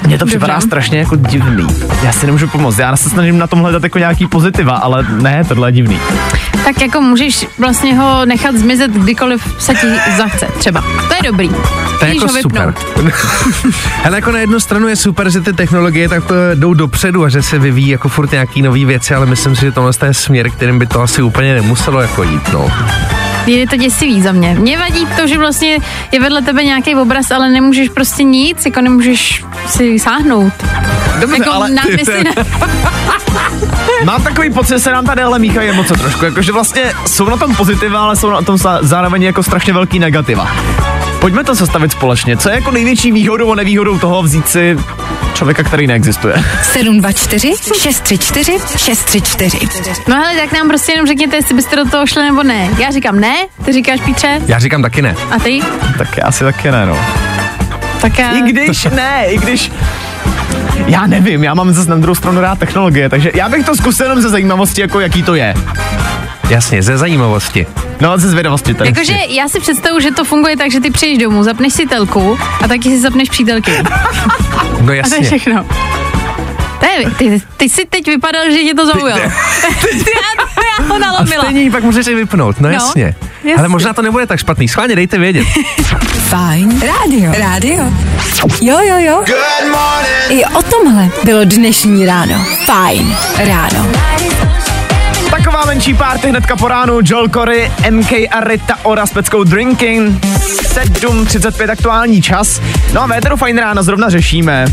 Mně 0.07 0.17
to 0.17 0.25
připadá 0.25 0.53
Dobře. 0.53 0.67
strašně 0.67 0.99
jako 0.99 1.15
divný. 1.15 1.67
Já 2.03 2.11
si 2.11 2.25
nemůžu 2.25 2.47
pomoct. 2.47 2.77
Já 2.77 2.97
se 2.97 3.09
snažím 3.09 3.37
na 3.37 3.47
tom 3.47 3.59
hledat 3.59 3.83
jako 3.83 3.99
nějaký 3.99 4.27
pozitiva, 4.27 4.73
ale 4.73 5.05
ne, 5.09 5.43
tohle 5.47 5.67
je 5.67 5.71
divný. 5.71 5.99
Tak 6.63 6.81
jako 6.81 7.01
můžeš 7.01 7.47
vlastně 7.59 7.95
ho 7.97 8.25
nechat 8.25 8.55
zmizet, 8.55 8.91
kdykoliv 8.91 9.55
se 9.59 9.73
ti 9.73 9.87
zachce, 10.17 10.47
třeba. 10.57 10.81
To 10.81 11.13
je 11.13 11.31
dobrý. 11.31 11.49
To 11.99 12.05
je 12.05 12.15
jako 12.15 12.27
super. 12.27 12.73
Hele, 14.03 14.17
jako 14.17 14.31
na 14.31 14.39
jednu 14.39 14.59
stranu 14.59 14.87
je 14.87 14.95
super, 14.95 15.29
že 15.29 15.41
ty 15.41 15.53
technologie 15.53 16.09
tak 16.09 16.23
eh, 16.31 16.55
jdou 16.55 16.73
dopředu 16.73 17.23
a 17.23 17.29
že 17.29 17.41
se 17.41 17.59
vyvíjí 17.59 17.89
jako 17.89 18.09
furt 18.09 18.31
nějaký 18.31 18.61
nové 18.61 18.85
věci, 18.85 19.15
ale 19.15 19.25
myslím 19.25 19.55
si, 19.55 19.61
že 19.61 19.71
tohle 19.71 19.91
je 20.05 20.13
směr, 20.13 20.49
kterým 20.49 20.79
by 20.79 20.85
to 20.85 21.01
asi 21.01 21.21
úplně 21.21 21.53
nemuselo 21.53 22.01
jako 22.01 22.20
jít, 22.23 22.53
no. 22.53 22.71
Je 23.45 23.67
to 23.67 23.75
děsivý 23.75 24.21
za 24.21 24.31
mě. 24.31 24.55
Mě 24.59 24.77
vadí 24.77 25.07
to, 25.15 25.27
že 25.27 25.37
vlastně 25.37 25.77
je 26.11 26.19
vedle 26.19 26.41
tebe 26.41 26.63
nějaký 26.63 26.95
obraz, 26.95 27.31
ale 27.31 27.49
nemůžeš 27.49 27.89
prostě 27.89 28.23
nic, 28.23 28.65
jako 28.65 28.81
nemůžeš 28.81 29.45
si 29.67 29.99
sáhnout. 29.99 30.53
Dobře, 31.19 31.37
Jako 31.39 31.51
ale 31.51 31.69
nápisy 31.69 32.23
na... 32.23 32.43
mám 34.03 34.23
takový 34.23 34.49
pocit, 34.49 34.69
že 34.73 34.79
se 34.79 34.91
nám 34.91 35.05
tady 35.05 35.21
ale 35.21 35.39
míchají 35.39 35.69
emoce 35.69 35.93
trošku. 35.93 36.25
Jakože 36.25 36.51
vlastně 36.51 36.93
jsou 37.05 37.29
na 37.29 37.37
tom 37.37 37.55
pozitiva, 37.55 38.03
ale 38.03 38.15
jsou 38.15 38.29
na 38.29 38.41
tom 38.41 38.57
zároveň 38.81 39.23
jako 39.23 39.43
strašně 39.43 39.73
velký 39.73 39.99
negativa. 39.99 40.51
Pojďme 41.19 41.43
to 41.43 41.55
sestavit 41.55 41.91
společně. 41.91 42.37
Co 42.37 42.49
je 42.49 42.55
jako 42.55 42.71
největší 42.71 43.11
výhodou 43.11 43.51
a 43.51 43.55
nevýhodou 43.55 43.99
toho 43.99 44.23
vzít 44.23 44.47
si 44.47 44.77
člověka, 45.33 45.63
který 45.63 45.87
neexistuje? 45.87 46.35
724 46.63 47.53
634 47.81 48.57
634. 48.77 49.67
No 50.07 50.15
hele, 50.15 50.35
tak 50.35 50.51
nám 50.51 50.67
prostě 50.67 50.91
jenom 50.91 51.07
řekněte, 51.07 51.35
jestli 51.35 51.55
byste 51.55 51.75
do 51.75 51.85
toho 51.89 52.07
šli 52.07 52.23
nebo 52.23 52.43
ne. 52.43 52.69
Já 52.79 52.91
říkám 52.91 53.19
ne, 53.19 53.33
ty 53.65 53.73
říkáš 53.73 53.99
Pítře, 54.05 54.41
Já 54.47 54.59
říkám 54.59 54.81
taky 54.81 55.01
ne. 55.01 55.15
a 55.31 55.39
ty? 55.39 55.59
Tak 55.97 56.17
já 56.17 56.23
asi 56.25 56.43
taky 56.43 56.71
ne, 56.71 56.85
no. 56.85 56.97
Tak 58.01 58.19
já... 58.19 58.31
I 58.31 58.41
když 58.41 58.83
ne, 58.95 59.25
i 59.27 59.37
když... 59.37 59.71
Já 60.87 61.07
nevím, 61.07 61.43
já 61.43 61.53
mám 61.53 61.73
zase 61.73 61.89
na 61.89 61.95
druhou 61.95 62.15
stranu 62.15 62.41
rád 62.41 62.59
technologie, 62.59 63.09
takže 63.09 63.31
já 63.35 63.49
bych 63.49 63.65
to 63.65 63.75
zkusil 63.75 64.05
jenom 64.05 64.21
ze 64.21 64.29
zajímavosti, 64.29 64.81
jako 64.81 64.99
jaký 64.99 65.23
to 65.23 65.35
je. 65.35 65.53
Jasně, 66.51 66.83
ze 66.83 66.97
zajímavosti. 66.97 67.67
No, 68.01 68.17
ze 68.17 68.29
zvědavosti 68.29 68.73
tady. 68.73 68.89
Jakože 68.89 69.13
já 69.27 69.49
si 69.49 69.59
představu, 69.59 69.99
že 69.99 70.11
to 70.11 70.23
funguje 70.25 70.57
tak, 70.57 70.71
že 70.71 70.79
ty 70.79 70.91
přijdeš 70.91 71.23
domů, 71.23 71.43
zapneš 71.43 71.73
si 71.73 71.85
telku 71.87 72.37
a 72.63 72.67
taky 72.67 72.89
si 72.89 72.99
zapneš 73.01 73.29
přítelky. 73.29 73.71
No 74.81 74.85
A 74.85 74.85
to 74.85 74.91
je 74.91 74.97
jasně. 74.97 75.21
všechno. 75.27 75.65
Je, 76.99 77.09
ty, 77.11 77.41
ty 77.57 77.69
jsi 77.69 77.85
teď 77.89 78.07
vypadal, 78.07 78.51
že 78.51 78.57
tě 78.57 78.73
to 78.73 78.85
zaujalo. 78.85 79.21
já, 79.21 79.29
já 80.79 80.85
ho 80.87 80.95
A 80.95 80.97
nalomila. 80.99 81.43
stejně 81.43 81.61
ji 81.61 81.71
pak 81.71 81.83
můžeš 81.83 82.07
i 82.07 82.15
vypnout, 82.15 82.59
no, 82.59 82.67
No, 82.69 82.73
jasně. 82.73 83.15
jasně. 83.43 83.55
Ale 83.55 83.67
možná 83.67 83.93
to 83.93 84.01
nebude 84.01 84.27
tak 84.27 84.39
špatný. 84.39 84.67
Schválně 84.67 84.95
dejte 84.95 85.17
vědět. 85.17 85.47
Fajn 86.29 86.81
rádio. 86.81 87.31
Rádio. 87.37 87.83
Jo, 88.61 88.79
jo, 88.79 88.95
jo. 88.99 89.15
Good 89.15 89.71
morning. 89.71 90.29
I 90.41 90.45
o 90.45 90.61
tomhle 90.63 91.09
bylo 91.23 91.39
dnešní 91.45 92.05
ráno. 92.05 92.45
Fajn 92.65 93.15
ráno. 93.37 93.87
Menší 95.71 95.93
párty 95.93 96.29
hnedka 96.29 96.55
po 96.55 96.67
ránu, 96.67 96.99
Joel 97.03 97.29
Corey, 97.29 97.71
MK 97.91 98.11
a 98.11 98.39
Rita 98.43 98.75
Ora 98.83 99.05
s 99.05 99.11
peckou 99.13 99.43
Drinking. 99.43 100.25
7.35 100.25 101.71
aktuální 101.71 102.21
čas. 102.21 102.61
No 102.93 103.01
a 103.01 103.07
véteru 103.07 103.37
fajn 103.37 103.57
ráno 103.57 103.83
zrovna 103.83 104.09
řešíme, 104.09 104.65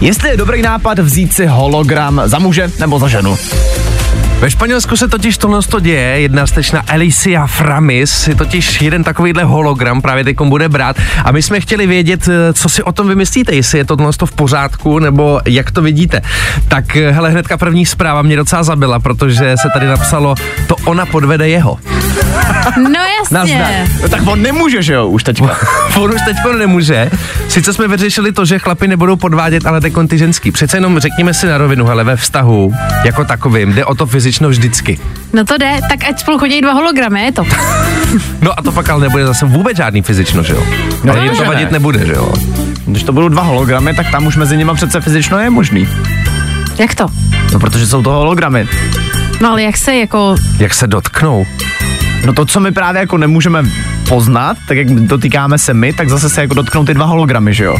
jestli 0.00 0.28
je 0.28 0.36
dobrý 0.36 0.62
nápad 0.62 0.98
vzít 0.98 1.32
si 1.32 1.46
hologram 1.46 2.22
za 2.24 2.38
muže 2.38 2.70
nebo 2.78 2.98
za 2.98 3.08
ženu. 3.08 3.36
Ve 4.44 4.50
Španělsku 4.50 4.96
se 4.96 5.08
totiž 5.08 5.38
tohle 5.38 5.62
to 5.62 5.80
děje, 5.80 6.20
jedna 6.20 6.46
stečna 6.46 6.82
Alicia 6.88 7.46
Framis 7.46 8.10
si 8.10 8.34
totiž 8.34 8.80
jeden 8.80 9.04
takovýhle 9.04 9.44
hologram 9.44 10.02
právě 10.02 10.24
teď 10.24 10.36
bude 10.36 10.68
brát 10.68 10.96
a 11.24 11.32
my 11.32 11.42
jsme 11.42 11.60
chtěli 11.60 11.86
vědět, 11.86 12.28
eh, 12.28 12.52
co 12.52 12.68
si 12.68 12.82
o 12.82 12.92
tom 12.92 13.08
vymyslíte, 13.08 13.54
jestli 13.54 13.78
je 13.78 13.84
to 13.84 13.96
tohle 13.96 14.12
to 14.12 14.26
v 14.26 14.32
pořádku 14.32 14.98
nebo 14.98 15.40
jak 15.44 15.70
to 15.70 15.82
vidíte. 15.82 16.20
Tak 16.68 16.96
eh, 16.96 17.10
hele, 17.10 17.30
hnedka 17.30 17.56
první 17.56 17.86
zpráva 17.86 18.22
mě 18.22 18.36
docela 18.36 18.62
zabila, 18.62 18.98
protože 18.98 19.56
se 19.56 19.68
tady 19.74 19.86
napsalo, 19.86 20.34
to 20.66 20.76
ona 20.84 21.06
podvede 21.06 21.48
jeho. 21.48 21.78
No 22.76 22.90
Nazdar. 23.30 23.60
jasně. 23.60 23.88
No 24.02 24.08
tak 24.08 24.26
on 24.26 24.42
nemůže, 24.42 24.82
že 24.82 24.94
jo, 24.94 25.06
už 25.06 25.22
teďka. 25.22 25.56
On 25.96 26.14
už 26.14 26.20
teď 26.24 26.36
nemůže. 26.58 27.10
Sice 27.48 27.72
jsme 27.72 27.88
vyřešili 27.88 28.32
to, 28.32 28.44
že 28.44 28.58
chlapi 28.58 28.88
nebudou 28.88 29.16
podvádět, 29.16 29.66
ale 29.66 29.80
teď 29.80 29.92
ty 30.08 30.18
ženský. 30.18 30.50
Přece 30.50 30.76
jenom 30.76 30.98
řekněme 30.98 31.34
si 31.34 31.46
na 31.46 31.58
rovinu, 31.58 31.84
hele, 31.84 32.04
ve 32.04 32.16
vztahu 32.16 32.72
jako 33.04 33.24
takovým 33.24 33.72
jde 33.72 33.84
o 33.84 33.94
to 33.94 34.06
fyzično 34.34 34.48
vždycky. 34.48 34.98
No 35.32 35.44
to 35.44 35.58
jde, 35.58 35.78
tak 35.88 36.04
ať 36.10 36.20
spolu 36.20 36.38
chodí 36.38 36.60
dva 36.60 36.72
hologramy, 36.74 37.24
je 37.24 37.32
to. 37.32 37.42
No 38.42 38.54
a 38.54 38.62
to 38.62 38.72
pak 38.72 38.88
ale 38.90 39.00
nebude 39.10 39.26
zase 39.26 39.46
vůbec 39.46 39.76
žádný 39.76 40.02
fyzično, 40.02 40.42
že 40.42 40.52
jo? 40.54 40.62
No, 41.04 41.12
ale 41.12 41.24
jim 41.24 41.36
to 41.36 41.44
vadit 41.44 41.70
ne. 41.70 41.72
nebude, 41.72 42.06
že 42.06 42.12
jo? 42.12 42.32
Když 42.86 43.02
to 43.02 43.12
budou 43.12 43.28
dva 43.28 43.42
hologramy, 43.42 43.94
tak 43.94 44.10
tam 44.10 44.26
už 44.26 44.36
mezi 44.36 44.56
nimi 44.56 44.70
přece 44.74 45.00
fyzično 45.00 45.38
je 45.38 45.50
možný. 45.50 45.88
Jak 46.78 46.94
to? 46.94 47.06
No 47.52 47.58
protože 47.58 47.86
jsou 47.86 48.02
to 48.02 48.10
hologramy. 48.10 48.68
No 49.44 49.50
ale 49.50 49.62
jak 49.62 49.76
se 49.76 49.94
jako... 49.96 50.34
Jak 50.58 50.74
se 50.74 50.86
dotknou? 50.86 51.46
No 52.26 52.32
to, 52.32 52.46
co 52.46 52.60
my 52.60 52.72
právě 52.72 53.00
jako 53.00 53.18
nemůžeme 53.18 53.62
poznat, 54.08 54.56
tak 54.68 54.76
jak 54.76 54.86
dotýkáme 54.90 55.58
se 55.58 55.74
my, 55.74 55.92
tak 55.92 56.08
zase 56.08 56.30
se 56.30 56.40
jako 56.40 56.54
dotknou 56.54 56.84
ty 56.84 56.94
dva 56.94 57.04
hologramy, 57.04 57.54
že 57.54 57.64
jo? 57.64 57.76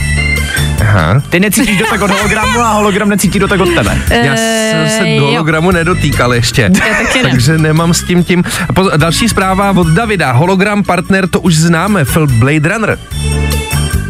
Aha. 0.81 1.23
Ty 1.31 1.41
necítíš 1.41 1.79
dotek 1.79 2.03
od 2.03 2.11
hologramu 2.11 2.61
a 2.61 2.73
hologram 2.73 3.09
necítí 3.09 3.39
dotek 3.39 3.61
od 3.61 3.75
tebe. 3.75 3.99
Já 4.11 4.37
jsem 4.37 4.89
se 4.89 5.01
Eh, 5.01 5.19
do 5.19 5.25
jo. 5.25 5.31
hologramu 5.31 5.71
nedotýkal 5.71 6.35
ještě. 6.35 6.63
Já 6.63 6.95
taky 7.05 7.23
ne. 7.23 7.31
Takže 7.31 7.59
nemám 7.59 7.95
s 7.95 8.03
tím 8.03 8.25
tím. 8.25 8.43
Poz- 8.73 8.97
další 8.97 9.29
zpráva 9.29 9.71
od 9.71 9.87
Davida. 9.87 10.33
Hologram 10.33 10.83
partner, 10.83 11.29
to 11.29 11.41
už 11.41 11.57
známe. 11.57 12.05
Film 12.05 12.39
Blade 12.39 12.69
Runner. 12.69 12.99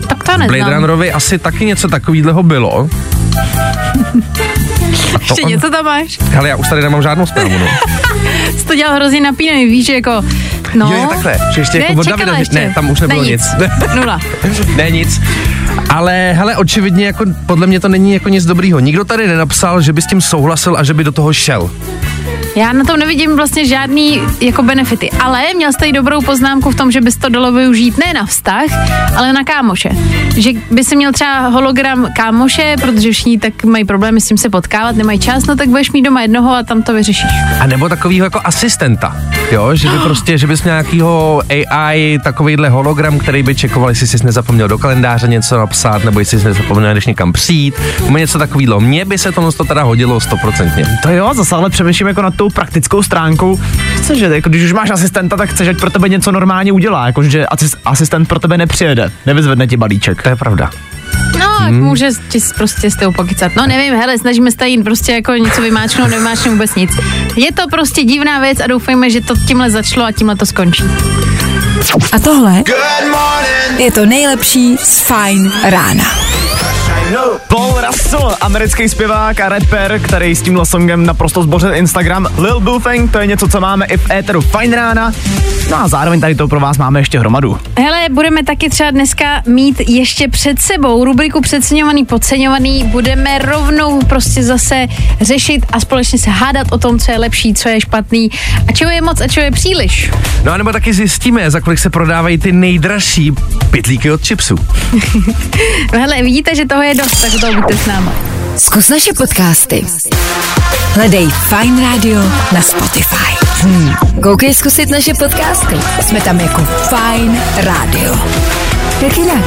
Tak 0.08 0.24
to 0.24 0.32
neznám. 0.32 0.48
Blade 0.48 0.74
Runnerovi 0.74 1.12
asi 1.12 1.38
taky 1.38 1.64
něco 1.64 1.88
takového 1.88 2.42
bylo. 2.42 2.88
Ještě 5.20 5.42
on- 5.42 5.48
něco 5.48 5.70
tam 5.70 5.84
máš? 5.84 6.18
Ale 6.38 6.48
já 6.48 6.56
už 6.56 6.68
tady 6.68 6.82
nemám 6.82 7.02
žádnou 7.02 7.26
zprávu. 7.26 7.58
No. 7.58 7.66
Jsi 8.58 8.64
to 8.66 8.74
dělal 8.74 8.94
hrozně 8.94 9.20
napínavý, 9.20 9.64
víš, 9.64 9.86
že 9.86 9.94
jako... 9.94 10.10
No. 10.74 10.86
Jo, 10.92 10.98
jo, 11.02 11.06
takhle, 11.10 11.38
že 11.54 11.60
ještě 11.60 11.78
Ne, 11.78 11.84
jako 11.84 12.00
od 12.00 12.06
Davida, 12.06 12.36
ještě. 12.36 12.54
ne, 12.54 12.72
tam 12.74 12.90
už 12.90 13.00
nebylo 13.00 13.22
Ne, 13.22 13.28
nic. 13.28 13.42
Nula. 13.94 14.20
ne 14.76 14.90
nic. 14.90 15.20
Ale 15.88 16.32
hele, 16.36 16.56
očividně 16.56 17.06
jako 17.06 17.24
podle 17.46 17.66
mě 17.66 17.80
to 17.80 17.88
není 17.88 18.12
jako 18.12 18.28
nic 18.28 18.44
dobrýho. 18.44 18.80
Nikdo 18.80 19.04
tady 19.04 19.26
nenapsal, 19.26 19.80
že 19.80 19.92
by 19.92 20.02
s 20.02 20.06
tím 20.06 20.20
souhlasil 20.20 20.76
a 20.78 20.84
že 20.84 20.94
by 20.94 21.04
do 21.04 21.12
toho 21.12 21.32
šel. 21.32 21.70
Já 22.56 22.72
na 22.72 22.84
tom 22.84 22.96
nevidím 22.96 23.36
vlastně 23.36 23.66
žádný 23.66 24.20
jako 24.40 24.62
benefity, 24.62 25.10
ale 25.10 25.42
měl 25.56 25.72
jste 25.72 25.86
i 25.86 25.92
dobrou 25.92 26.20
poznámku 26.20 26.70
v 26.70 26.74
tom, 26.74 26.90
že 26.90 27.00
bys 27.00 27.16
to 27.16 27.28
dalo 27.28 27.52
využít 27.52 27.98
ne 27.98 28.12
na 28.14 28.26
vztah, 28.26 28.64
ale 29.16 29.32
na 29.32 29.44
kámoše. 29.44 29.90
Že 30.36 30.50
by 30.70 30.84
si 30.84 30.96
měl 30.96 31.12
třeba 31.12 31.48
hologram 31.48 32.08
kámoše, 32.16 32.74
protože 32.80 33.12
všichni 33.12 33.38
tak 33.38 33.64
mají 33.64 33.84
problémy 33.84 34.20
s 34.20 34.28
tím 34.28 34.38
se 34.38 34.50
potkávat, 34.50 34.96
nemají 34.96 35.18
čas, 35.18 35.46
no 35.46 35.56
tak 35.56 35.68
budeš 35.68 35.92
mít 35.92 36.02
doma 36.02 36.22
jednoho 36.22 36.54
a 36.54 36.62
tam 36.62 36.82
to 36.82 36.94
vyřešíš. 36.94 37.30
A 37.60 37.66
nebo 37.66 37.88
takovýho 37.88 38.26
jako 38.26 38.40
asistenta, 38.44 39.16
jo, 39.52 39.74
že 39.74 39.90
by 39.90 39.98
prostě, 39.98 40.38
že 40.38 40.46
bys 40.46 40.62
měl 40.62 40.74
nějakýho 40.74 41.42
AI, 41.70 42.18
takovýhle 42.24 42.68
hologram, 42.68 43.18
který 43.18 43.42
by 43.42 43.54
čekoval, 43.54 43.88
jestli 43.88 44.06
jsi 44.06 44.24
nezapomněl 44.26 44.68
do 44.68 44.78
kalendáře 44.78 45.28
něco 45.28 45.58
napsat, 45.58 46.04
nebo 46.04 46.18
jestli 46.18 46.40
jsi 46.40 46.46
nezapomněl, 46.46 46.94
než 46.94 47.06
někam 47.06 47.32
přijít, 47.32 47.74
nebo 48.04 48.18
něco 48.18 48.38
takového. 48.38 48.80
Mně 48.80 49.04
by 49.04 49.18
se 49.18 49.32
to 49.32 49.64
teda 49.64 49.82
hodilo 49.82 50.20
stoprocentně. 50.20 50.86
To 51.02 51.10
jo, 51.10 51.30
zase 51.34 51.54
ale 51.54 51.70
přemýšlím 51.70 52.08
jako 52.14 52.22
nad 52.22 52.34
tou 52.36 52.48
praktickou 52.50 53.02
stránkou. 53.02 53.60
Chceš, 53.96 54.18
že 54.18 54.24
jako, 54.24 54.48
když 54.48 54.62
už 54.62 54.72
máš 54.72 54.90
asistenta, 54.90 55.36
tak 55.36 55.50
chceš, 55.50 55.68
ať 55.68 55.80
pro 55.80 55.90
tebe 55.90 56.08
něco 56.08 56.32
normálně 56.32 56.72
udělá. 56.72 57.06
Jako, 57.06 57.22
že 57.22 57.44
asis- 57.44 57.76
asistent 57.84 58.28
pro 58.28 58.38
tebe 58.38 58.58
nepřijede, 58.58 59.10
nevyzvedne 59.26 59.66
ti 59.66 59.76
balíček. 59.76 60.22
To 60.22 60.28
je 60.28 60.36
pravda. 60.36 60.70
No, 61.38 61.58
hmm. 61.58 61.80
může 61.80 62.10
ti 62.28 62.38
prostě 62.56 62.90
s 62.90 62.96
tou 62.96 63.12
pokycat. 63.12 63.52
No 63.56 63.66
nevím, 63.66 63.94
hele, 63.94 64.18
snažíme 64.18 64.50
se 64.50 64.56
tady 64.56 64.78
prostě 64.78 65.12
jako 65.12 65.32
něco 65.32 65.62
vymáčknout, 65.62 66.10
nevymáčknout 66.10 66.52
vůbec 66.52 66.74
nic. 66.74 66.90
Je 67.36 67.52
to 67.52 67.62
prostě 67.70 68.04
divná 68.04 68.40
věc 68.40 68.60
a 68.60 68.66
doufejme, 68.66 69.10
že 69.10 69.20
to 69.20 69.34
tímhle 69.46 69.70
začalo 69.70 70.06
a 70.06 70.12
tímhle 70.12 70.36
to 70.36 70.46
skončí. 70.46 70.84
A 72.12 72.18
tohle 72.18 72.62
je 73.78 73.92
to 73.92 74.06
nejlepší 74.06 74.76
z 74.76 75.00
Fajn 75.00 75.52
rána. 75.64 76.04
Paul 77.48 77.73
Russell, 77.86 78.36
americký 78.40 78.88
zpěvák 78.88 79.40
a 79.40 79.48
rapper, 79.48 80.00
který 80.04 80.36
s 80.36 80.42
tímhle 80.42 80.66
songem 80.66 81.06
naprosto 81.06 81.42
zbořil 81.42 81.74
Instagram. 81.74 82.28
Lil 82.38 82.60
Bufang, 82.60 83.12
to 83.12 83.18
je 83.18 83.26
něco, 83.26 83.48
co 83.48 83.60
máme 83.60 83.86
i 83.86 83.96
v 83.96 84.10
éteru 84.10 84.40
Fine 84.40 84.76
Rána. 84.76 85.12
No 85.70 85.76
a 85.76 85.88
zároveň 85.88 86.20
tady 86.20 86.34
to 86.34 86.48
pro 86.48 86.60
vás 86.60 86.78
máme 86.78 87.00
ještě 87.00 87.18
hromadu. 87.18 87.58
Hele, 87.78 88.06
budeme 88.10 88.44
taky 88.44 88.70
třeba 88.70 88.90
dneska 88.90 89.42
mít 89.46 89.80
ještě 89.88 90.28
před 90.28 90.62
sebou 90.62 91.04
rubriku 91.04 91.40
přeceňovaný, 91.40 92.04
podceňovaný. 92.04 92.84
Budeme 92.84 93.38
rovnou 93.38 94.00
prostě 94.02 94.42
zase 94.42 94.86
řešit 95.20 95.66
a 95.72 95.80
společně 95.80 96.18
se 96.18 96.30
hádat 96.30 96.66
o 96.72 96.78
tom, 96.78 96.98
co 96.98 97.10
je 97.10 97.18
lepší, 97.18 97.54
co 97.54 97.68
je 97.68 97.80
špatný 97.80 98.30
a 98.68 98.72
čeho 98.72 98.90
je 98.90 99.00
moc 99.00 99.20
a 99.20 99.28
čeho 99.28 99.44
je 99.44 99.50
příliš. 99.50 100.10
No 100.44 100.52
a 100.52 100.56
nebo 100.56 100.72
taky 100.72 100.94
zjistíme, 100.94 101.50
za 101.50 101.60
kolik 101.60 101.78
se 101.78 101.90
prodávají 101.90 102.38
ty 102.38 102.52
nejdražší 102.52 103.32
pitlíky 103.70 104.10
od 104.10 104.26
chipsů. 104.26 104.54
No 105.92 105.98
hele, 106.00 106.22
vidíte, 106.22 106.54
že 106.54 106.66
toho 106.66 106.82
je 106.82 106.94
dost, 106.94 107.20
tak 107.20 107.40
to 107.40 107.52
buďte 107.54 107.73
s 107.76 107.86
náma. 107.86 108.12
Zkus 108.56 108.88
naše 108.88 109.12
podcasty. 109.12 109.86
Hledej 110.94 111.26
Fine 111.26 111.82
Radio 111.82 112.22
na 112.52 112.62
Spotify. 112.62 113.34
Hmm. 113.62 113.94
Koukej 114.22 114.54
zkusit 114.54 114.90
naše 114.90 115.14
podcasty. 115.14 115.76
Jsme 116.02 116.20
tam 116.20 116.40
jako 116.40 116.62
Fine 116.88 117.42
Radio. 117.56 118.18
Jak 119.00 119.18
jinak? 119.18 119.44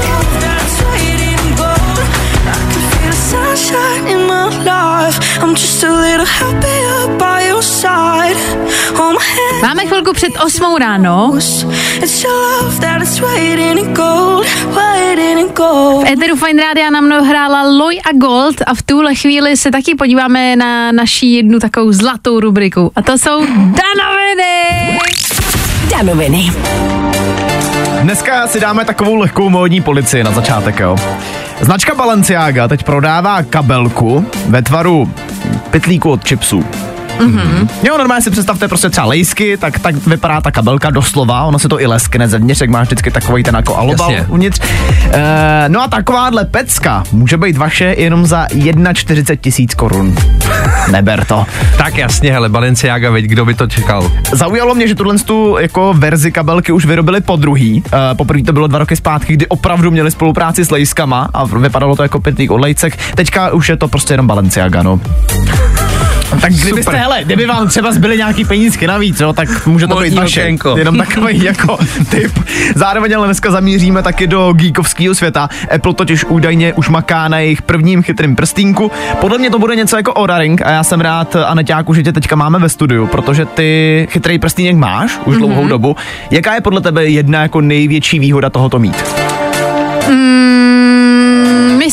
Sunshine 3.30 4.08
in 4.08 4.18
my 4.18 4.58
life. 4.58 4.77
I'm 5.42 5.56
just 5.56 5.84
a 5.84 5.92
little 6.02 6.26
happier 6.26 7.18
by 7.18 7.48
your 7.48 7.64
side. 7.64 8.38
Hold 8.96 9.14
my 9.14 9.26
hand. 9.26 9.62
Máme 9.62 9.86
chvilku 9.86 10.14
před 10.14 10.34
8 10.46 10.78
ráno. 10.78 11.34
It's 12.02 12.24
your 12.24 12.34
love 12.34 12.80
that 12.80 13.02
is 13.02 13.20
waiting 13.20 13.80
in 13.80 13.94
gold, 13.94 14.48
waiting 14.76 15.40
in 15.40 15.48
gold. 15.48 16.08
V 16.08 16.12
Eteru 16.12 16.36
Fine 16.36 16.64
Rádia 16.64 16.90
nám 16.90 17.10
hrála 17.10 17.64
Loy 17.64 17.98
a 18.06 18.12
Gold 18.14 18.56
a 18.68 18.74
v 18.74 18.82
tuhle 18.82 19.16
chvíli 19.16 19.58
se 19.58 19.72
taky 19.72 19.96
podíváme 19.96 20.56
na 20.56 20.92
naší 20.92 21.34
jednu 21.34 21.60
takovou 21.60 21.92
zlatou 21.92 22.40
rubriku. 22.40 22.92
A 22.96 23.02
to 23.02 23.18
jsou 23.18 23.46
danoviny! 23.50 25.00
Danoviny. 25.98 26.52
Dneska 28.02 28.48
si 28.48 28.60
dáme 28.60 28.86
takovou 28.86 29.16
lehkou 29.16 29.50
módní 29.50 29.82
policii 29.82 30.24
na 30.24 30.32
začátek, 30.32 30.80
jo. 30.80 30.96
Značka 31.62 31.96
Balenciaga 31.96 32.68
teď 32.68 32.84
prodává 32.84 33.44
kabelku 33.44 34.26
ve 34.46 34.62
tvaru 34.62 35.14
pytlíku 35.72 36.12
od 36.12 36.28
chipsů. 36.28 36.64
Mm-hmm. 37.20 37.68
Jo, 37.84 37.98
normálně 37.98 38.22
si 38.22 38.32
představte 38.32 38.68
prostě 38.68 38.90
třeba 38.90 39.08
lejsky, 39.08 39.58
tak, 39.58 39.80
tak 39.80 39.96
vypadá 40.08 40.42
ta 40.42 40.52
kabelka 40.52 40.90
doslova, 40.90 41.44
ono 41.44 41.60
se 41.60 41.70
to 41.70 41.82
i 41.82 41.86
leskne 41.86 42.28
zevnitř, 42.28 42.62
jak 42.62 42.70
máš 42.70 42.88
vždycky 42.88 43.12
takový 43.12 43.44
ten 43.44 43.56
jako 43.56 43.76
alobal 43.76 44.12
Jasně. 44.12 44.28
uvnitř. 44.30 44.60
E, 45.12 45.66
no 45.68 45.84
a 45.84 45.88
takováhle 45.88 46.46
pecka 46.46 47.04
může 47.12 47.38
být 47.38 47.58
vaše 47.58 47.96
jenom 47.98 48.26
za 48.26 48.48
41 48.94 49.36
tisíc 49.42 49.74
korun. 49.74 50.16
Neber 50.92 51.26
to. 51.26 51.46
Tak 51.78 51.98
jasně, 51.98 52.32
hele, 52.32 52.50
Balenciaga, 52.50 53.12
veď 53.12 53.26
kdo 53.26 53.46
by 53.46 53.54
to 53.54 53.68
čekal. 53.68 54.12
Zaujalo 54.32 54.76
mě, 54.76 54.88
že 54.88 54.96
tuhle 54.96 55.18
tu 55.18 55.58
jako 55.60 55.94
verzi 55.98 56.32
kabelky 56.32 56.72
už 56.72 56.86
vyrobili 56.86 57.22
po 57.22 57.36
druhý. 57.36 57.84
Uh, 57.86 58.00
poprvé 58.18 58.44
to 58.44 58.54
bylo 58.54 58.68
dva 58.68 58.80
roky 58.80 58.96
zpátky, 58.96 59.34
kdy 59.34 59.48
opravdu 59.48 59.92
měli 59.92 60.12
spolupráci 60.12 60.66
s 60.66 60.72
lejskama 60.72 61.30
a 61.34 61.44
vypadalo 61.46 61.96
to 61.96 62.04
jako 62.04 62.20
pytlík 62.20 62.52
od 62.52 62.60
lejcek. 62.60 62.98
Teďka 63.16 63.54
už 63.54 63.70
je 63.70 63.78
to 63.78 63.88
prostě 63.88 64.14
jenom 64.14 64.28
Balenciaga, 64.28 64.84
no. 64.84 65.00
Tak 66.42 66.52
kdybyste, 66.54 66.84
Super. 66.84 66.96
hele, 67.00 67.24
kdyby 67.24 67.46
vám 67.46 67.68
třeba 67.68 67.92
zbyly 67.92 68.18
nějaký 68.18 68.46
penízky 68.46 68.88
navíc, 68.88 69.20
jo, 69.20 69.34
tak 69.34 69.68
může 69.68 69.88
to 69.88 69.94
Modní 69.96 70.10
být 70.10 70.16
vaše. 70.16 70.42
okénko. 70.42 70.76
Jenom 70.78 70.98
takový 70.98 71.44
jako 71.44 71.78
typ. 72.10 72.40
Zároveň 72.76 73.16
ale 73.16 73.28
dneska 73.28 73.52
zamíříme 73.52 74.04
taky 74.04 74.28
do 74.28 74.54
geekovského 74.54 75.16
světa. 75.16 75.50
Apple 75.76 75.94
totiž 75.94 76.26
údajně 76.26 76.74
už 76.74 76.90
maká 76.90 77.28
na 77.28 77.40
jejich 77.40 77.62
prvním 77.62 78.04
chytrým 78.04 78.36
prstínku. 78.36 78.92
Podle 79.22 79.38
mě 79.38 79.50
to 79.50 79.60
bude 79.60 79.76
něco 79.76 79.98
jako 79.98 80.14
Oura 80.20 80.38
Ring 80.38 80.62
a 80.62 80.70
já 80.72 80.84
jsem 80.84 81.02
rád, 81.02 81.36
Aneťáku, 81.36 81.94
že 81.94 82.04
tě 82.04 82.14
teďka 82.14 82.36
máme 82.36 82.60
ve 82.60 82.70
studiu, 82.70 83.08
protože 83.08 83.46
ty 83.46 84.08
chytrý 84.12 84.40
prstínek 84.40 84.76
máš 84.76 85.20
už 85.26 85.38
dlouhou 85.38 85.68
dobu. 85.68 85.96
Jaká 86.32 86.54
je 86.56 86.62
podle 86.62 86.82
tebe 86.82 87.06
jedna 87.06 87.42
jako 87.42 87.62
největší 87.62 88.20
výhoda 88.20 88.50
tohoto 88.50 88.80
mít? 88.80 88.96
Mm, 90.10 90.77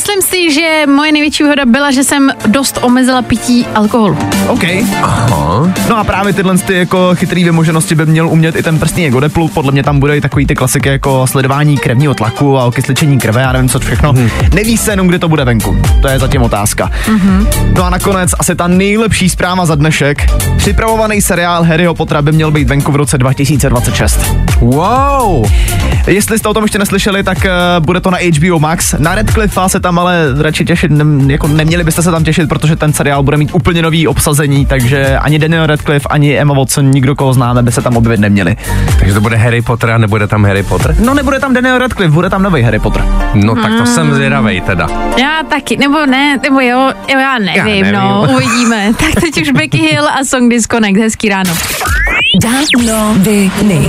myslím 0.07 0.23
si, 0.23 0.55
že 0.55 0.83
moje 0.87 1.13
největší 1.13 1.43
výhoda 1.43 1.65
byla, 1.67 1.91
že 1.91 2.05
jsem 2.05 2.31
dost 2.47 2.79
omezila 2.83 3.23
pití 3.23 3.67
alkoholu. 3.75 4.19
OK. 4.49 4.65
Aha. 5.03 5.73
No 5.89 5.99
a 5.99 6.05
právě 6.05 6.33
tyhle 6.33 6.59
ty 6.59 6.75
jako 6.75 7.11
chytrý 7.15 7.45
vymoženosti 7.45 7.95
by 7.95 8.07
měl 8.07 8.29
umět 8.29 8.57
i 8.57 8.63
ten 8.63 8.79
prstník 8.79 9.15
od 9.15 9.25
Apple. 9.25 9.49
Podle 9.55 9.73
mě 9.73 9.83
tam 9.83 10.01
bude 10.01 10.17
i 10.17 10.21
takový 10.21 10.47
ty 10.47 10.55
klasiky 10.55 10.89
jako 10.89 11.27
sledování 11.27 11.79
krevního 11.79 12.15
tlaku 12.15 12.59
a 12.59 12.65
okysličení 12.65 13.19
krve, 13.19 13.41
já 13.41 13.53
nevím 13.53 13.69
co 13.69 13.81
všechno. 13.81 14.13
Hmm. 14.13 14.31
Neví 14.55 14.77
se 14.77 14.93
jenom, 14.93 15.07
kdy 15.07 15.19
to 15.19 15.29
bude 15.29 15.45
venku. 15.45 15.83
To 16.03 16.09
je 16.09 16.19
zatím 16.19 16.43
otázka. 16.43 16.91
Hmm. 17.07 17.47
No 17.77 17.85
a 17.85 17.91
nakonec 17.91 18.31
asi 18.39 18.55
ta 18.55 18.69
nejlepší 18.69 19.29
zpráva 19.29 19.67
za 19.67 19.75
dnešek. 19.75 20.27
Připravovaný 20.57 21.23
seriál 21.23 21.63
Harryho 21.63 21.95
Pottera 21.95 22.23
by 22.23 22.33
měl 22.33 22.51
být 22.51 22.69
venku 22.69 22.93
v 22.93 22.97
roce 22.97 23.19
2026. 23.19 24.21
Wow. 24.61 25.51
Jestli 26.07 26.39
jste 26.39 26.49
o 26.49 26.55
tom 26.55 26.65
ještě 26.65 26.79
neslyšeli, 26.79 27.23
tak 27.23 27.39
uh, 27.39 27.85
bude 27.85 28.01
to 28.01 28.11
na 28.11 28.19
HBO 28.39 28.59
Max. 28.59 28.95
Na 28.99 29.15
Redcliffe 29.15 29.61
se 29.67 29.81
tam 29.81 29.94
ale 29.99 30.43
radši 30.43 30.65
těšit, 30.65 30.91
ne, 30.91 31.33
jako 31.33 31.49
neměli 31.49 31.85
byste 31.85 32.03
se 32.03 32.11
tam 32.11 32.25
těšit, 32.25 32.49
protože 32.49 32.77
ten 32.77 32.93
seriál 32.93 33.23
bude 33.23 33.37
mít 33.37 33.51
úplně 33.55 33.83
nový 33.83 34.07
obsazení, 34.09 34.67
takže 34.67 35.19
ani 35.19 35.39
Daniel 35.39 35.67
Radcliffe, 35.67 36.09
ani 36.09 36.39
Emma 36.39 36.55
Watson, 36.55 36.91
nikdo 36.91 37.15
koho 37.15 37.33
známe, 37.35 37.63
by 37.63 37.73
se 37.73 37.83
tam 37.83 37.97
objevit 37.97 38.21
neměli. 38.21 38.57
Takže 38.99 39.15
to 39.15 39.21
bude 39.21 39.37
Harry 39.37 39.63
Potter 39.63 39.91
a 39.91 39.99
nebude 39.99 40.27
tam 40.27 40.45
Harry 40.45 40.63
Potter? 40.63 40.97
No 41.01 41.15
nebude 41.15 41.41
tam 41.41 41.55
Daniel 41.55 41.79
Radcliffe, 41.79 42.13
bude 42.15 42.31
tam 42.31 42.43
nový 42.43 42.63
Harry 42.63 42.79
Potter. 42.79 43.05
No 43.35 43.55
tak 43.55 43.73
to 43.79 43.87
jsem 43.87 44.15
zvědavej 44.15 44.61
teda. 44.61 44.89
Já 45.19 45.41
taky, 45.51 45.77
nebo 45.77 46.07
ne, 46.07 46.39
nebo 46.43 46.61
jo, 46.61 46.93
jo 47.13 47.19
já 47.19 47.39
nevím, 47.39 47.57
Já 47.57 47.65
nevím. 47.65 47.93
no, 47.93 48.27
uvidíme. 48.35 48.93
Tak 48.99 49.21
teď 49.21 49.43
už 49.43 49.51
Becky 49.51 49.79
Hill 49.79 50.09
a 50.09 50.25
Song 50.25 50.51
Disconnect, 50.51 50.99
hezký 51.01 51.29
ráno. 51.29 51.51
Danoviny. 52.43 53.89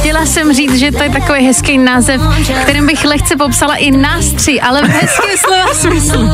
Chtěla 0.00 0.26
jsem 0.26 0.52
říct, 0.52 0.74
že 0.78 0.92
to 0.92 1.02
je 1.02 1.10
takový 1.10 1.46
hezký 1.46 1.78
název, 1.78 2.20
kterým 2.62 2.86
bych 2.86 3.04
lehce 3.04 3.36
popsala 3.36 3.74
i 3.74 3.90
nás 3.90 4.24
tři, 4.32 4.60
ale 4.60 4.82
v 4.82 4.86
hezkém 4.88 5.30
slova 5.38 5.74
smyslu. 5.74 6.30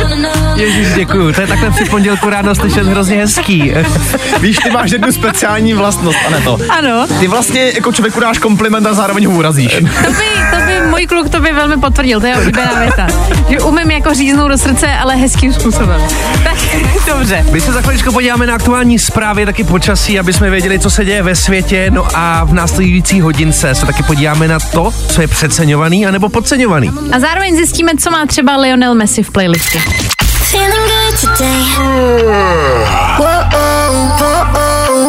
Ježíš, 0.57 0.89
děkuju. 0.95 1.33
To 1.33 1.41
je 1.41 1.47
takhle 1.47 1.71
při 1.71 1.85
pondělku 1.85 2.31
ráno 2.31 2.55
slyšet 2.55 2.87
hrozně 2.87 3.17
hezký. 3.17 3.73
Víš, 4.41 4.57
ty 4.57 4.71
máš 4.71 4.91
jednu 4.91 5.13
speciální 5.13 5.75
vlastnost, 5.75 6.19
a 6.27 6.31
ne 6.31 6.41
to. 6.41 6.59
Ano, 6.69 7.07
Ty 7.21 7.27
vlastně 7.29 7.73
jako 7.75 7.93
člověku 7.93 8.21
dáš 8.21 8.39
kompliment 8.39 8.87
a 8.87 8.95
zároveň 8.95 9.27
ho 9.27 9.33
urazíš. 9.33 9.73
to 9.75 10.11
by, 10.11 10.25
to 10.51 10.57
by 10.67 10.87
můj 10.91 11.07
kluk 11.07 11.29
to 11.29 11.41
by 11.41 11.53
velmi 11.53 11.77
potvrdil, 11.77 12.21
to 12.21 12.27
je 12.27 12.37
oblíbená 12.37 12.73
věta. 12.81 13.07
Že 13.49 13.61
umím 13.61 13.91
jako 13.91 14.15
říznout 14.15 14.49
do 14.49 14.59
srdce, 14.59 14.89
ale 14.89 15.17
hezkým 15.17 15.53
způsobem. 15.53 16.03
Tak, 16.45 16.57
dobře. 17.07 17.47
My 17.53 17.61
se 17.61 17.73
za 17.73 17.81
chviličku 17.83 18.13
podíváme 18.13 18.47
na 18.47 18.55
aktuální 18.55 18.99
zprávy, 18.99 19.47
taky 19.47 19.65
počasí, 19.65 20.19
aby 20.19 20.33
jsme 20.33 20.51
věděli, 20.51 20.79
co 20.79 20.91
se 20.91 21.05
děje 21.05 21.23
ve 21.23 21.35
světě. 21.37 21.91
No 21.91 22.07
a 22.15 22.45
v 22.45 22.53
následující 22.55 23.21
hodince 23.21 23.56
se 23.57 23.87
taky 23.87 24.03
podíváme 24.03 24.49
na 24.49 24.59
to, 24.59 24.92
co 25.09 25.21
je 25.21 25.29
přeceňovaný 25.29 26.07
anebo 26.07 26.29
podceňovaný. 26.29 26.90
A 27.12 27.21
zároveň 27.21 27.57
zjistíme, 27.57 27.92
co 27.99 28.11
má 28.11 28.27
třeba 28.27 28.57
Lionel 28.57 28.95
Messi 28.95 29.23
v 29.23 29.31
playlistě. 29.31 29.81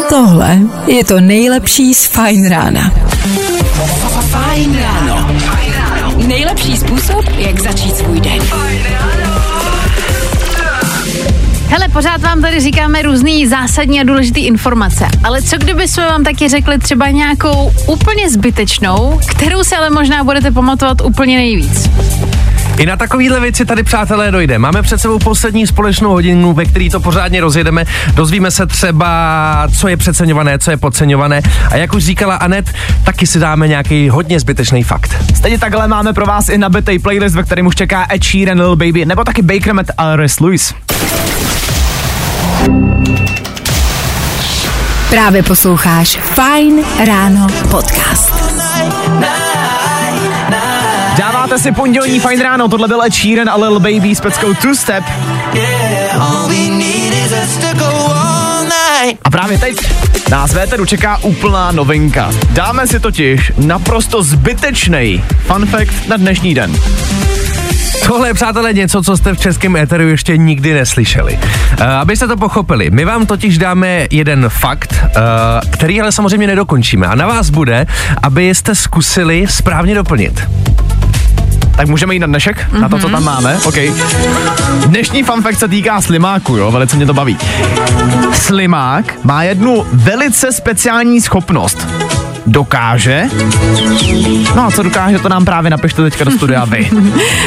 Tohle 0.10 0.57
je 0.88 1.05
to 1.05 1.19
nejlepší 1.19 1.93
z 1.93 2.05
Fine 2.05 2.49
Rána. 2.49 2.91
Fajn 4.31 4.79
ráno. 4.79 5.27
Nejlepší 6.27 6.77
způsob, 6.77 7.25
jak 7.38 7.60
začít 7.60 7.97
svůj 7.97 8.21
den. 8.21 8.41
Hele, 11.69 11.88
pořád 11.88 12.21
vám 12.21 12.41
tady 12.41 12.60
říkáme 12.60 13.01
různý 13.01 13.47
zásadní 13.47 14.01
a 14.01 14.03
důležité 14.03 14.39
informace, 14.39 15.08
ale 15.23 15.41
co 15.41 15.58
kdyby 15.58 15.88
jsme 15.88 16.06
vám 16.06 16.23
taky 16.23 16.49
řekli 16.49 16.80
třeba 16.80 17.10
nějakou 17.10 17.71
úplně 17.88 18.30
zbytečnou, 18.30 19.19
kterou 19.27 19.63
si 19.63 19.75
ale 19.75 19.89
možná 19.89 20.23
budete 20.23 20.51
pamatovat 20.51 21.01
úplně 21.01 21.38
nejvíc. 21.38 21.89
I 22.77 22.86
na 22.86 22.97
takovýhle 22.97 23.39
věci 23.39 23.65
tady, 23.65 23.84
přátelé, 23.84 24.32
dojde. 24.32 24.60
Máme 24.60 24.82
před 24.82 25.01
sebou 25.01 25.19
poslední 25.19 25.67
společnou 25.67 26.10
hodinu, 26.10 26.53
ve 26.53 26.65
který 26.65 26.89
to 26.89 26.99
pořádně 26.99 27.41
rozjedeme. 27.41 27.86
Dozvíme 28.13 28.51
se 28.51 28.65
třeba, 28.65 29.67
co 29.77 29.88
je 29.88 29.97
přeceňované, 29.97 30.60
co 30.60 30.71
je 30.71 30.77
podceňované. 30.77 31.41
A 31.71 31.75
jak 31.75 31.93
už 31.93 32.03
říkala 32.03 32.36
Anet, 32.36 32.73
taky 33.03 33.27
si 33.27 33.39
dáme 33.39 33.67
nějaký 33.67 34.10
hodně 34.10 34.39
zbytečný 34.39 34.84
fakt. 34.84 35.15
Stejně 35.36 35.60
takhle 35.60 35.88
máme 35.88 36.13
pro 36.13 36.25
vás 36.25 36.49
i 36.49 36.58
nabitej 36.58 36.99
playlist, 36.99 37.36
ve 37.36 37.43
kterém 37.43 37.67
už 37.67 37.75
čeká 37.75 38.08
Ed 38.13 38.23
Sheeran, 38.23 38.62
Lil 38.62 38.75
Baby, 38.75 39.06
nebo 39.06 39.23
taky 39.23 39.41
Baker 39.41 39.73
Matt 39.73 39.91
a 39.97 40.06
Lewis. 40.41 40.73
Právě 45.10 45.43
posloucháš 45.43 46.20
Fine 46.22 46.84
Ráno 47.06 47.48
podcast. 47.72 48.34
Dáváte 51.17 51.60
si 51.60 51.72
pondělní 51.72 52.20
fajn 52.20 52.41
ráno, 52.41 52.67
tohle 52.67 52.88
byl 52.88 53.04
Ed 53.04 53.13
Sheeran 53.13 53.50
a 53.50 53.56
Lil 53.56 53.80
Baby 53.80 54.15
s 54.15 54.22
peckou 54.22 54.54
Two 54.54 54.76
Step. 54.76 55.04
A 59.23 59.29
právě 59.29 59.57
teď 59.57 59.77
nás 60.29 60.53
Véteru 60.53 60.86
čeká 60.86 61.17
úplná 61.17 61.71
novinka. 61.71 62.31
Dáme 62.49 62.88
si 62.88 62.99
totiž 62.99 63.51
naprosto 63.57 64.23
zbytečný 64.23 65.23
fun 65.47 65.65
fact 65.65 66.07
na 66.07 66.17
dnešní 66.17 66.53
den. 66.55 66.75
Tohle 68.07 68.27
je, 68.27 68.33
přátelé, 68.33 68.73
něco, 68.73 69.01
co 69.01 69.17
jste 69.17 69.33
v 69.33 69.39
českém 69.39 69.75
éteru 69.75 70.07
ještě 70.07 70.38
nikdy 70.38 70.73
neslyšeli. 70.73 71.39
Uh, 71.79 71.86
abyste 71.86 72.27
to 72.27 72.38
pochopili, 72.38 72.89
my 72.89 73.05
vám 73.05 73.25
totiž 73.25 73.57
dáme 73.57 74.07
jeden 74.12 74.49
fakt, 74.49 74.93
uh, 75.03 75.12
který 75.69 76.01
ale 76.01 76.12
samozřejmě 76.12 76.47
nedokončíme. 76.47 77.07
A 77.07 77.15
na 77.15 77.27
vás 77.27 77.49
bude, 77.49 77.86
abyste 78.23 78.75
zkusili 78.75 79.45
správně 79.49 79.95
doplnit. 79.95 80.47
Tak 81.77 81.87
můžeme 81.87 82.13
jít 82.13 82.19
na 82.19 82.27
dnešek, 82.27 82.57
mm-hmm. 82.57 82.79
na 82.79 82.89
to, 82.89 82.99
co 82.99 83.09
tam 83.09 83.23
máme. 83.23 83.59
OK. 83.65 83.75
Dnešní 84.85 85.23
fun 85.23 85.41
fact 85.41 85.59
se 85.59 85.67
týká 85.67 86.01
slimáku, 86.01 86.57
jo, 86.57 86.71
velice 86.71 86.95
mě 86.95 87.05
to 87.05 87.13
baví. 87.13 87.37
Slimák 88.33 89.23
má 89.23 89.43
jednu 89.43 89.85
velice 89.93 90.51
speciální 90.51 91.21
schopnost. 91.21 91.87
Dokáže. 92.47 93.23
No 94.55 94.65
a 94.65 94.71
co 94.71 94.83
dokáže, 94.83 95.19
to 95.19 95.29
nám 95.29 95.45
právě 95.45 95.71
napište 95.71 96.01
teďka 96.01 96.23
do 96.23 96.31
studia 96.31 96.65
vy. 96.65 96.89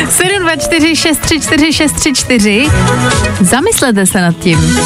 724 0.08 0.96
634 0.96 1.72
634. 1.72 2.68
Zamyslete 3.40 4.06
se 4.06 4.20
nad 4.20 4.36
tím. 4.36 4.78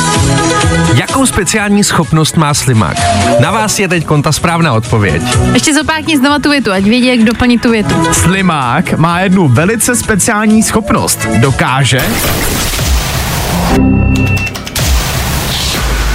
Jakou 0.95 1.27
speciální 1.27 1.85
schopnost 1.85 2.37
má 2.37 2.55
slimák? 2.55 2.97
Na 3.41 3.51
vás 3.51 3.79
je 3.79 3.89
teď 3.89 4.07
ta 4.23 4.33
správná 4.33 4.73
odpověď. 4.73 5.23
Ještě 5.53 5.75
zopákni 5.75 6.19
znova 6.19 6.39
tu 6.39 6.51
větu, 6.51 6.73
ať 6.73 6.85
vědí, 6.85 7.07
jak 7.07 7.19
doplnit 7.19 7.63
tu 7.63 7.71
větu. 7.71 7.95
Slimák 8.13 8.93
má 8.93 9.21
jednu 9.21 9.49
velice 9.49 9.97
speciální 9.97 10.63
schopnost. 10.63 11.27
Dokáže 11.37 12.01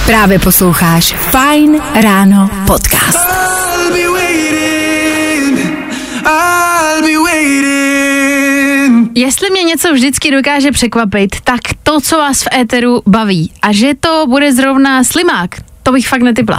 Právě 0.06 0.38
posloucháš 0.38 1.14
Fine 1.14 1.78
Ráno 2.02 2.50
podcast. 2.66 3.39
Jestli 9.20 9.50
mě 9.50 9.62
něco 9.62 9.92
vždycky 9.92 10.30
dokáže 10.30 10.72
překvapit, 10.72 11.40
tak 11.44 11.60
to, 11.82 12.00
co 12.00 12.18
vás 12.18 12.42
v 12.42 12.46
éteru 12.60 13.02
baví. 13.06 13.52
A 13.62 13.72
že 13.72 13.94
to 14.00 14.24
bude 14.28 14.52
zrovna 14.52 15.04
slimák, 15.04 15.50
to 15.82 15.92
bych 15.92 16.08
fakt 16.08 16.22
netypla. 16.22 16.56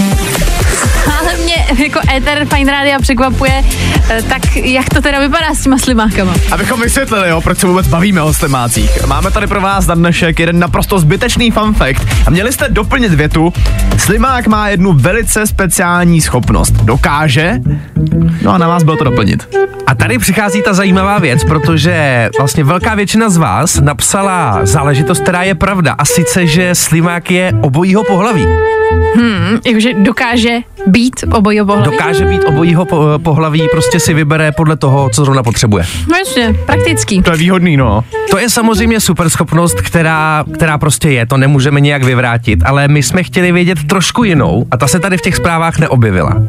Mě 1.44 1.84
jako 1.84 2.00
éter 2.16 2.48
Fine 2.56 2.72
Rádia 2.72 3.00
překvapuje, 3.00 3.64
eh, 4.10 4.22
tak 4.22 4.56
jak 4.56 4.90
to 4.90 5.02
teda 5.02 5.20
vypadá 5.20 5.56
s 5.56 5.64
těma 5.64 5.78
slimákama? 5.78 6.34
Abychom 6.52 6.82
vysvětlili, 6.82 7.30
jo, 7.30 7.42
proč 7.42 7.58
se 7.58 7.68
vůbec 7.68 7.88
bavíme 7.88 8.22
o 8.22 8.34
slimácích. 8.34 9.06
Máme 9.06 9.32
tady 9.32 9.48
pro 9.48 9.62
vás 9.62 9.88
na 9.88 9.96
dnešek 9.96 10.40
jeden 10.40 10.60
naprosto 10.60 11.00
zbytečný 11.00 11.52
fun 11.52 11.74
fact 11.74 12.08
a 12.28 12.30
měli 12.30 12.52
jste 12.54 12.70
doplnit 12.70 13.14
větu. 13.14 13.54
Slimák 13.98 14.48
má 14.48 14.70
jednu 14.70 14.94
velice 14.94 15.48
speciální 15.48 16.22
schopnost. 16.22 16.72
Dokáže, 16.72 17.54
no 18.42 18.54
a 18.54 18.58
na 18.58 18.68
vás 18.68 18.84
bylo 18.84 18.98
to 18.98 19.04
doplnit. 19.04 19.48
A 19.88 19.96
tady 19.96 20.18
přichází 20.18 20.62
ta 20.62 20.74
zajímavá 20.74 21.20
věc, 21.20 21.44
protože 21.44 22.30
vlastně 22.38 22.64
velká 22.64 22.96
většina 22.96 23.30
z 23.30 23.38
vás 23.38 23.80
napsala 23.80 24.60
záležitost, 24.64 25.20
která 25.22 25.44
je 25.44 25.56
pravda, 25.56 25.96
a 25.98 26.06
sice, 26.06 26.48
že 26.48 26.76
slimák 26.76 27.32
je 27.32 27.54
obojího 27.62 28.04
pohlaví. 28.04 28.48
Hmm, 29.16 29.60
jakože 29.66 29.94
dokáže 29.94 30.58
být 30.88 31.24
obojího 31.32 31.66
pohlaví? 31.66 31.92
Dokáže 31.92 32.26
být 32.26 32.44
obojího 32.46 32.86
po, 32.86 33.06
pohlaví, 33.24 33.68
prostě 33.72 34.00
si 34.00 34.14
vybere 34.14 34.52
podle 34.52 34.78
toho, 34.78 35.10
co 35.10 35.26
zrovna 35.26 35.44
potřebuje. 35.44 35.86
No 36.12 36.18
jasně, 36.18 36.56
praktický. 36.66 37.22
To 37.22 37.32
je 37.32 37.38
výhodný, 37.38 37.78
no. 37.78 38.04
To 38.32 38.38
je 38.38 38.50
samozřejmě 38.50 39.00
super 39.00 39.30
schopnost, 39.30 39.82
která, 39.82 40.46
která 40.54 40.78
prostě 40.78 41.10
je, 41.10 41.26
to 41.26 41.38
nemůžeme 41.38 41.80
nějak 41.82 42.04
vyvrátit, 42.04 42.60
ale 42.66 42.88
my 42.88 43.04
jsme 43.04 43.24
chtěli 43.24 43.52
vědět 43.52 43.78
trošku 43.88 44.24
jinou 44.24 44.66
a 44.72 44.78
ta 44.78 44.88
se 44.88 45.00
tady 45.00 45.18
v 45.18 45.22
těch 45.22 45.36
zprávách 45.36 45.80
neobjevila. 45.80 46.44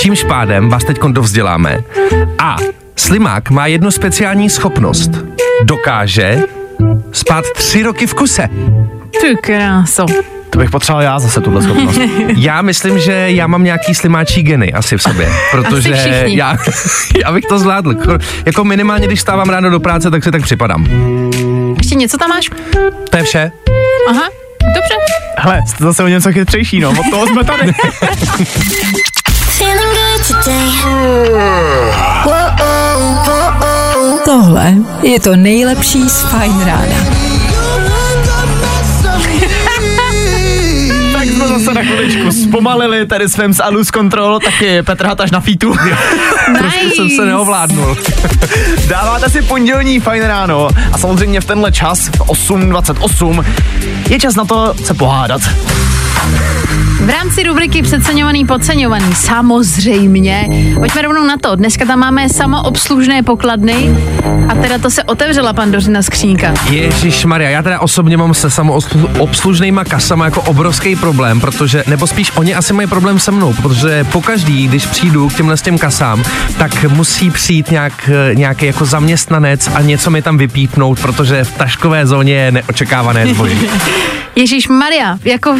Čímž 0.00 0.24
pádem 0.24 0.68
vás 0.68 0.84
teď 0.84 1.00
dovzděláme. 1.00 1.78
A 2.38 2.56
Slimák 2.96 3.50
má 3.50 3.66
jednu 3.66 3.90
speciální 3.90 4.50
schopnost. 4.50 5.10
Dokáže 5.64 6.42
spát 7.12 7.44
tři 7.56 7.82
roky 7.82 8.06
v 8.06 8.14
kuse. 8.14 8.48
Ty 9.20 9.36
kráso. 9.42 10.06
To 10.50 10.58
bych 10.58 10.70
potřeboval 10.70 11.02
já 11.02 11.18
zase 11.18 11.40
tuhle 11.40 11.62
schopnost. 11.62 12.00
já 12.36 12.62
myslím, 12.62 12.98
že 12.98 13.12
já 13.12 13.46
mám 13.46 13.64
nějaký 13.64 13.94
slimáčí 13.94 14.42
geny 14.42 14.72
asi 14.72 14.96
v 14.96 15.02
sobě, 15.02 15.32
protože 15.50 16.24
já, 16.26 16.56
já 17.24 17.32
bych 17.32 17.44
to 17.44 17.58
zvládl. 17.58 17.94
Jako 18.46 18.64
minimálně, 18.64 19.06
když 19.06 19.20
stávám 19.20 19.48
ráno 19.48 19.70
do 19.70 19.80
práce, 19.80 20.10
tak 20.10 20.24
si 20.24 20.30
tak 20.30 20.42
připadám. 20.42 20.86
Ještě 21.76 21.94
něco 21.94 22.18
tam 22.18 22.30
máš? 22.30 22.50
To 23.10 23.16
je 23.16 23.22
vše. 23.22 23.50
Aha, 24.08 24.28
dobře. 24.60 24.94
Hele, 25.38 25.62
jste 25.66 25.84
zase 25.84 26.04
o 26.04 26.08
něco 26.08 26.32
chytřejší, 26.32 26.80
no, 26.80 26.90
od 26.90 27.10
toho 27.10 27.26
jsme 27.26 27.44
tady. 27.44 27.72
Tohle 34.24 34.74
je 35.02 35.20
to 35.20 35.36
nejlepší 35.36 36.08
z 36.08 36.22
Fine 36.22 36.64
Rána. 36.64 37.25
Chviličku 41.86 42.32
zpomalili 42.32 43.06
tady 43.06 43.28
svém 43.28 43.54
z 43.54 43.60
Alus 43.60 43.88
Control, 43.88 44.38
taky 44.40 44.82
Petr 44.82 45.06
Hataš 45.06 45.30
na 45.30 45.40
featu. 45.40 45.70
nice. 45.70 46.58
Trošku 46.58 46.90
jsem 46.90 47.10
se 47.10 47.24
neovládnul. 47.24 47.96
Dáváte 48.88 49.30
si 49.30 49.42
pondělní 49.42 50.00
fajn 50.00 50.22
ráno 50.22 50.68
a 50.92 50.98
samozřejmě 50.98 51.40
v 51.40 51.44
tenhle 51.44 51.72
čas, 51.72 52.08
v 52.08 52.20
8.28, 52.20 53.44
je 54.10 54.18
čas 54.18 54.34
na 54.34 54.44
to 54.44 54.74
se 54.84 54.94
pohádat. 54.94 55.40
V 57.06 57.08
rámci 57.08 57.42
rubriky 57.42 57.82
Přeceňovaný, 57.82 58.46
podceňovaný, 58.46 59.14
samozřejmě. 59.14 60.48
Pojďme 60.78 61.02
rovnou 61.02 61.24
na 61.24 61.36
to. 61.36 61.56
Dneska 61.56 61.84
tam 61.84 61.98
máme 61.98 62.28
samoobslužné 62.28 63.22
pokladny 63.22 63.96
a 64.48 64.54
teda 64.54 64.78
to 64.78 64.90
se 64.90 65.04
otevřela 65.04 65.52
pandořina 65.52 66.02
skřínka. 66.02 66.54
Ježíš 66.70 67.24
Maria, 67.24 67.50
já 67.50 67.62
teda 67.62 67.80
osobně 67.80 68.16
mám 68.16 68.34
se 68.34 68.50
samoobslužnýma 68.50 69.84
kasama 69.84 70.24
jako 70.24 70.42
obrovský 70.42 70.96
problém, 70.96 71.40
protože, 71.40 71.84
nebo 71.86 72.06
spíš 72.06 72.32
oni 72.34 72.54
asi 72.54 72.72
mají 72.72 72.88
problém 72.88 73.18
se 73.18 73.30
mnou, 73.30 73.52
protože 73.52 74.04
pokaždý, 74.04 74.68
když 74.68 74.86
přijdu 74.86 75.28
k 75.28 75.34
těmhle 75.34 75.56
s 75.56 75.62
těm 75.62 75.78
kasám, 75.78 76.24
tak 76.58 76.84
musí 76.84 77.30
přijít 77.30 77.70
nějak, 77.70 78.10
nějaký 78.34 78.66
jako 78.66 78.84
zaměstnanec 78.84 79.68
a 79.74 79.80
něco 79.80 80.10
mi 80.10 80.22
tam 80.22 80.38
vypípnout, 80.38 81.00
protože 81.00 81.44
v 81.44 81.52
taškové 81.52 82.06
zóně 82.06 82.34
je 82.34 82.52
neočekávané 82.52 83.26
zboží. 83.26 83.68
Ježíš 84.38 84.68
Maria, 84.68 85.18
jako 85.24 85.50
uh, 85.50 85.58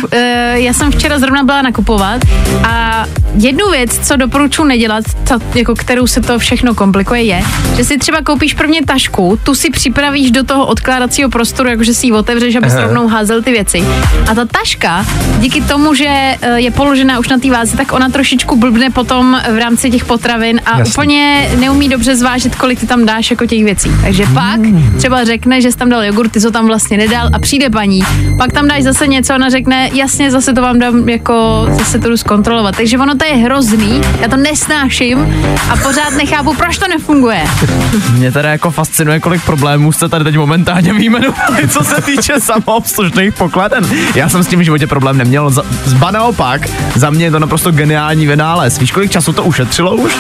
já 0.55 0.73
jsem 0.73 0.93
včera 0.93 1.19
zrovna 1.19 1.45
byla 1.45 1.63
nakupovat 1.63 2.21
a 2.65 3.07
jednu 3.35 3.71
věc, 3.71 4.09
co 4.09 4.17
doporučuji 4.17 4.65
nedělat, 4.65 5.05
ta, 5.29 5.39
jako 5.55 5.75
kterou 5.75 6.07
se 6.07 6.21
to 6.21 6.39
všechno 6.39 6.75
komplikuje, 6.75 7.23
je, 7.23 7.43
že 7.77 7.85
si 7.85 7.99
třeba 7.99 8.23
koupíš 8.23 8.55
prvně 8.55 8.85
tašku, 8.87 9.39
tu 9.43 9.55
si 9.55 9.71
připravíš 9.71 10.31
do 10.31 10.45
toho 10.45 10.67
odkládacího 10.67 11.31
prostoru, 11.31 11.69
jakože 11.69 11.95
si 11.95 12.07
ji 12.07 12.13
otevřeš, 12.13 12.57
aby 12.57 12.69
rovnou 12.83 13.09
házel 13.09 13.43
ty 13.43 13.53
věci. 13.53 13.85
A 14.31 14.35
ta 14.35 14.45
taška, 14.45 15.07
díky 15.41 15.61
tomu, 15.61 15.95
že 15.95 16.35
uh, 16.43 16.55
je 16.57 16.71
položená 16.71 17.19
už 17.19 17.29
na 17.29 17.39
té 17.39 17.51
váze, 17.51 17.77
tak 17.77 17.93
ona 17.93 18.09
trošičku 18.09 18.57
blbne 18.57 18.91
potom 18.91 19.41
v 19.55 19.59
rámci 19.59 19.91
těch 19.91 20.05
potravin 20.05 20.61
a 20.67 20.79
Jasný. 20.79 20.93
úplně 20.93 21.51
neumí 21.59 21.89
dobře 21.89 22.17
zvážit, 22.17 22.57
kolik 22.57 22.81
ty 22.81 22.87
tam 22.87 23.07
dáš 23.07 23.31
jako 23.31 23.47
těch 23.47 23.65
věcí. 23.65 23.91
Takže 24.03 24.25
pak 24.35 24.61
třeba 24.99 25.25
řekne, 25.25 25.61
že 25.61 25.73
jsi 25.73 25.79
tam 25.79 25.89
dal 25.89 26.05
jogurt, 26.05 26.29
ty 26.29 26.41
co 26.41 26.51
tam 26.51 26.67
vlastně 26.67 26.97
nedal 26.97 27.29
a 27.33 27.39
přijde 27.39 27.71
paní, 27.71 28.03
pak 28.39 28.53
tam 28.53 28.66
dáš 28.69 28.83
zase 28.83 29.07
něco, 29.07 29.35
ona 29.35 29.49
řekne, 29.49 29.91
jasně, 29.93 30.31
zase 30.31 30.53
to 30.53 30.63
vám 30.63 30.79
dám, 30.79 31.09
jako 31.09 31.67
zase 31.71 31.99
to 31.99 32.09
jdu 32.09 32.17
zkontrolovat. 32.17 32.77
Takže 32.77 32.99
ono 32.99 33.15
to 33.15 33.25
je 33.25 33.33
hrozný, 33.35 34.01
já 34.21 34.29
to 34.29 34.37
nesnáším 34.37 35.45
a 35.71 35.77
pořád 35.77 36.11
nechápu, 36.17 36.55
proč 36.55 36.79
to 36.79 36.89
nefunguje. 36.89 37.45
Mě 38.13 38.33
teda 38.33 38.49
jako 38.49 38.71
fascinuje, 38.71 39.21
kolik 39.21 39.43
problémů 39.45 39.93
jste 39.93 40.09
tady 40.09 40.25
teď 40.25 40.37
momentálně 40.37 40.93
vyjmenovali, 40.93 41.69
co 41.69 41.85
se 41.85 42.03
týče 42.03 42.41
samoobslužných 42.41 43.35
pokladen. 43.35 43.89
Já 44.15 44.29
jsem 44.29 44.45
s 44.45 44.47
tím 44.47 44.59
v 44.59 44.63
životě 44.63 44.87
problém 44.87 45.19
neměl. 45.19 45.51
Zba 45.85 46.11
naopak, 46.11 46.69
za 46.95 47.11
mě 47.11 47.25
je 47.25 47.31
to 47.31 47.39
naprosto 47.39 47.71
geniální 47.71 48.27
vynález. 48.27 48.79
Víš, 48.79 48.93
kolik 48.93 49.11
času 49.11 49.33
to 49.33 49.45
ušetřilo 49.45 49.95
už? 49.95 50.17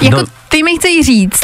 Jako 0.00 0.16
no, 0.20 0.26
ty 0.48 0.62
mi 0.62 0.76
chceš 0.76 1.06
říct, 1.06 1.40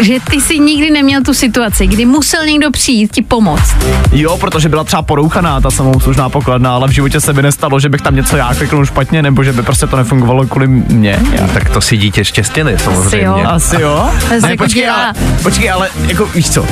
že 0.00 0.14
ty 0.30 0.40
si 0.40 0.58
nikdy 0.58 0.90
neměl 0.90 1.22
tu 1.22 1.34
situaci, 1.34 1.86
kdy 1.86 2.04
musel 2.04 2.46
někdo 2.46 2.70
přijít 2.70 3.12
ti 3.12 3.22
pomoct. 3.22 3.76
Jo, 4.12 4.36
protože 4.38 4.68
byla 4.68 4.84
třeba 4.84 5.02
porouchaná 5.02 5.60
ta 5.60 5.70
samouslužná 5.78 6.28
pokladna, 6.28 6.74
ale 6.74 6.88
v 6.88 6.90
životě 6.90 7.20
se 7.20 7.32
by 7.32 7.42
nestalo, 7.42 7.80
že 7.80 7.88
bych 7.88 8.00
tam 8.00 8.16
něco 8.16 8.36
já 8.36 8.54
kliknul 8.54 8.86
špatně, 8.86 9.22
nebo 9.22 9.44
že 9.44 9.52
by 9.52 9.62
prostě 9.62 9.86
to 9.86 9.96
nefungovalo 9.96 10.46
kvůli 10.46 10.66
mě. 10.66 11.18
Já. 11.32 11.42
No, 11.42 11.48
tak 11.48 11.70
to 11.70 11.80
si 11.80 11.96
dítě 11.96 12.24
štěstěli, 12.24 12.78
samozřejmě. 12.78 13.28
Asi 13.28 13.80
jo. 13.80 14.10
Asi 14.18 14.34
jo. 14.34 14.42
Ne, 14.42 14.56
počkej, 14.56 14.90
ale, 14.90 15.14
počkej, 15.42 15.70
ale 15.70 15.88
jako 16.08 16.26
víš 16.26 16.50
co, 16.50 16.66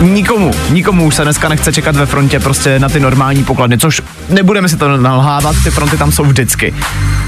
nikomu, 0.00 0.50
nikomu 0.70 1.06
už 1.06 1.14
se 1.14 1.22
dneska 1.22 1.48
nechce 1.48 1.72
čekat 1.72 1.96
ve 1.96 2.06
frontě 2.06 2.40
prostě 2.40 2.78
na 2.78 2.88
ty 2.88 3.00
normální 3.00 3.44
pokladny, 3.44 3.78
což 3.78 4.02
nebudeme 4.28 4.68
si 4.68 4.76
to 4.76 4.96
nalhávat, 4.96 5.56
ty 5.64 5.70
fronty 5.70 5.96
tam 5.96 6.12
jsou 6.12 6.24
vždycky. 6.24 6.74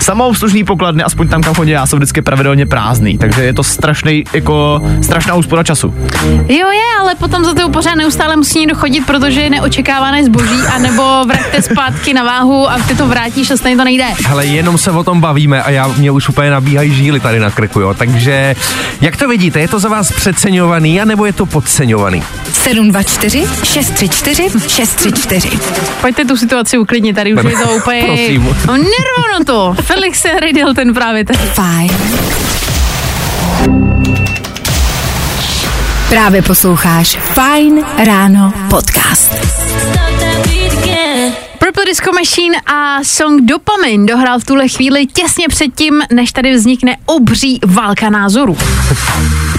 Samoobslužný 0.01 0.65
pokladny, 0.65 1.03
aspoň 1.03 1.29
tam, 1.29 1.43
kam 1.43 1.55
chodí 1.55 1.71
já, 1.71 1.87
jsou 1.87 1.97
vždycky 1.97 2.23
pravidelně 2.23 2.67
prázdný, 2.67 3.19
takže 3.19 3.43
je 3.43 3.53
to 3.53 3.63
strašný, 3.63 4.25
jako 4.33 4.83
strašná 5.03 5.35
úspora 5.35 5.63
času. 5.63 5.95
Jo 6.49 6.71
je, 6.71 7.01
ale 7.01 7.15
potom 7.15 7.45
za 7.45 7.55
to 7.55 7.69
pořád 7.69 7.95
neustále 7.95 8.37
musí 8.37 8.61
někdo 8.61 8.75
chodit, 8.75 9.01
protože 9.01 9.41
je 9.41 9.51
neočekávané 9.51 10.25
zboží, 10.25 10.61
anebo 10.75 11.25
vraťte 11.27 11.63
zpátky 11.63 12.15
na 12.15 12.25
váhu 12.25 12.71
a 12.71 12.79
ty 12.79 12.95
to 12.95 13.07
vrátíš 13.07 13.51
a 13.51 13.57
stejně 13.57 13.77
to 13.77 13.85
nejde. 13.85 14.05
Hele, 14.27 14.47
jenom 14.47 14.79
se 14.79 14.91
o 14.91 15.05
tom 15.05 15.21
bavíme 15.21 15.63
a 15.63 15.71
já 15.71 15.89
mě 15.89 16.11
už 16.11 16.29
úplně 16.29 16.51
nabíhají 16.51 16.95
žíly 16.95 17.21
tady 17.21 17.41
na 17.41 17.51
krku, 17.51 17.81
jo. 17.81 17.95
Takže 17.95 18.57
jak 19.01 19.17
to 19.17 19.29
vidíte, 19.29 19.61
je 19.61 19.69
to 19.69 19.79
za 19.79 19.89
vás 19.89 20.13
přeceňovaný, 20.13 21.01
anebo 21.01 21.27
je 21.27 21.33
to 21.33 21.47
podceňovaný? 21.47 22.23
724 22.53 23.47
634 23.63 24.51
634. 24.69 25.51
Pojďte 26.01 26.25
tu 26.25 26.37
situaci 26.37 26.79
uklidnit, 26.85 27.17
tady 27.17 27.35
už 27.35 27.45
je 27.45 27.57
to 27.67 27.75
úplně... 27.77 28.03
Prosím. 28.03 28.57
No 28.67 28.73
nervno 28.77 29.45
to. 29.47 29.75
Felix 29.83 30.25
Riedel 30.41 30.75
ten 30.75 30.95
právě 30.95 31.25
tady. 31.25 31.39
Fajn. 31.39 31.91
Právě 36.09 36.43
posloucháš 36.43 37.19
Fine 37.19 37.83
Ráno 38.05 38.53
podcast. 38.71 39.35
Purple 41.59 41.85
Disco 41.87 42.13
Machine 42.13 42.59
a 42.67 43.05
song 43.05 43.43
Dopamin 43.45 44.07
dohrál 44.07 44.39
v 44.41 44.45
tuhle 44.45 44.69
chvíli 44.69 45.07
těsně 45.07 45.49
předtím, 45.49 46.03
než 46.13 46.33
tady 46.33 46.55
vznikne 46.55 46.97
obří 47.07 47.61
válka 47.67 48.11
názorů. 48.11 48.57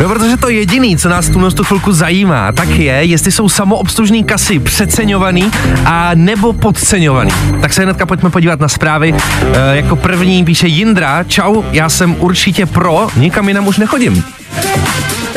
No, 0.00 0.08
protože 0.08 0.36
to 0.36 0.48
jediný, 0.48 0.96
co 0.96 1.08
nás 1.08 1.28
tu 1.28 1.50
tu 1.50 1.64
chvilku 1.64 1.92
zajímá, 1.92 2.52
tak 2.52 2.68
je, 2.68 3.04
jestli 3.04 3.32
jsou 3.32 3.48
samoobslužní 3.48 4.24
kasy 4.24 4.58
přeceňovaný 4.58 5.50
a 5.84 6.10
nebo 6.14 6.52
podceňovaný. 6.52 7.30
Tak 7.60 7.72
se 7.72 7.82
hnedka 7.82 8.06
pojďme 8.06 8.30
podívat 8.30 8.60
na 8.60 8.68
zprávy. 8.68 9.14
E, 9.52 9.76
jako 9.76 9.96
první 9.96 10.44
píše 10.44 10.66
Jindra, 10.66 11.24
čau, 11.24 11.62
já 11.72 11.88
jsem 11.88 12.16
určitě 12.18 12.66
pro, 12.66 13.08
nikam 13.16 13.48
jinam 13.48 13.66
už 13.66 13.78
nechodím. 13.78 14.24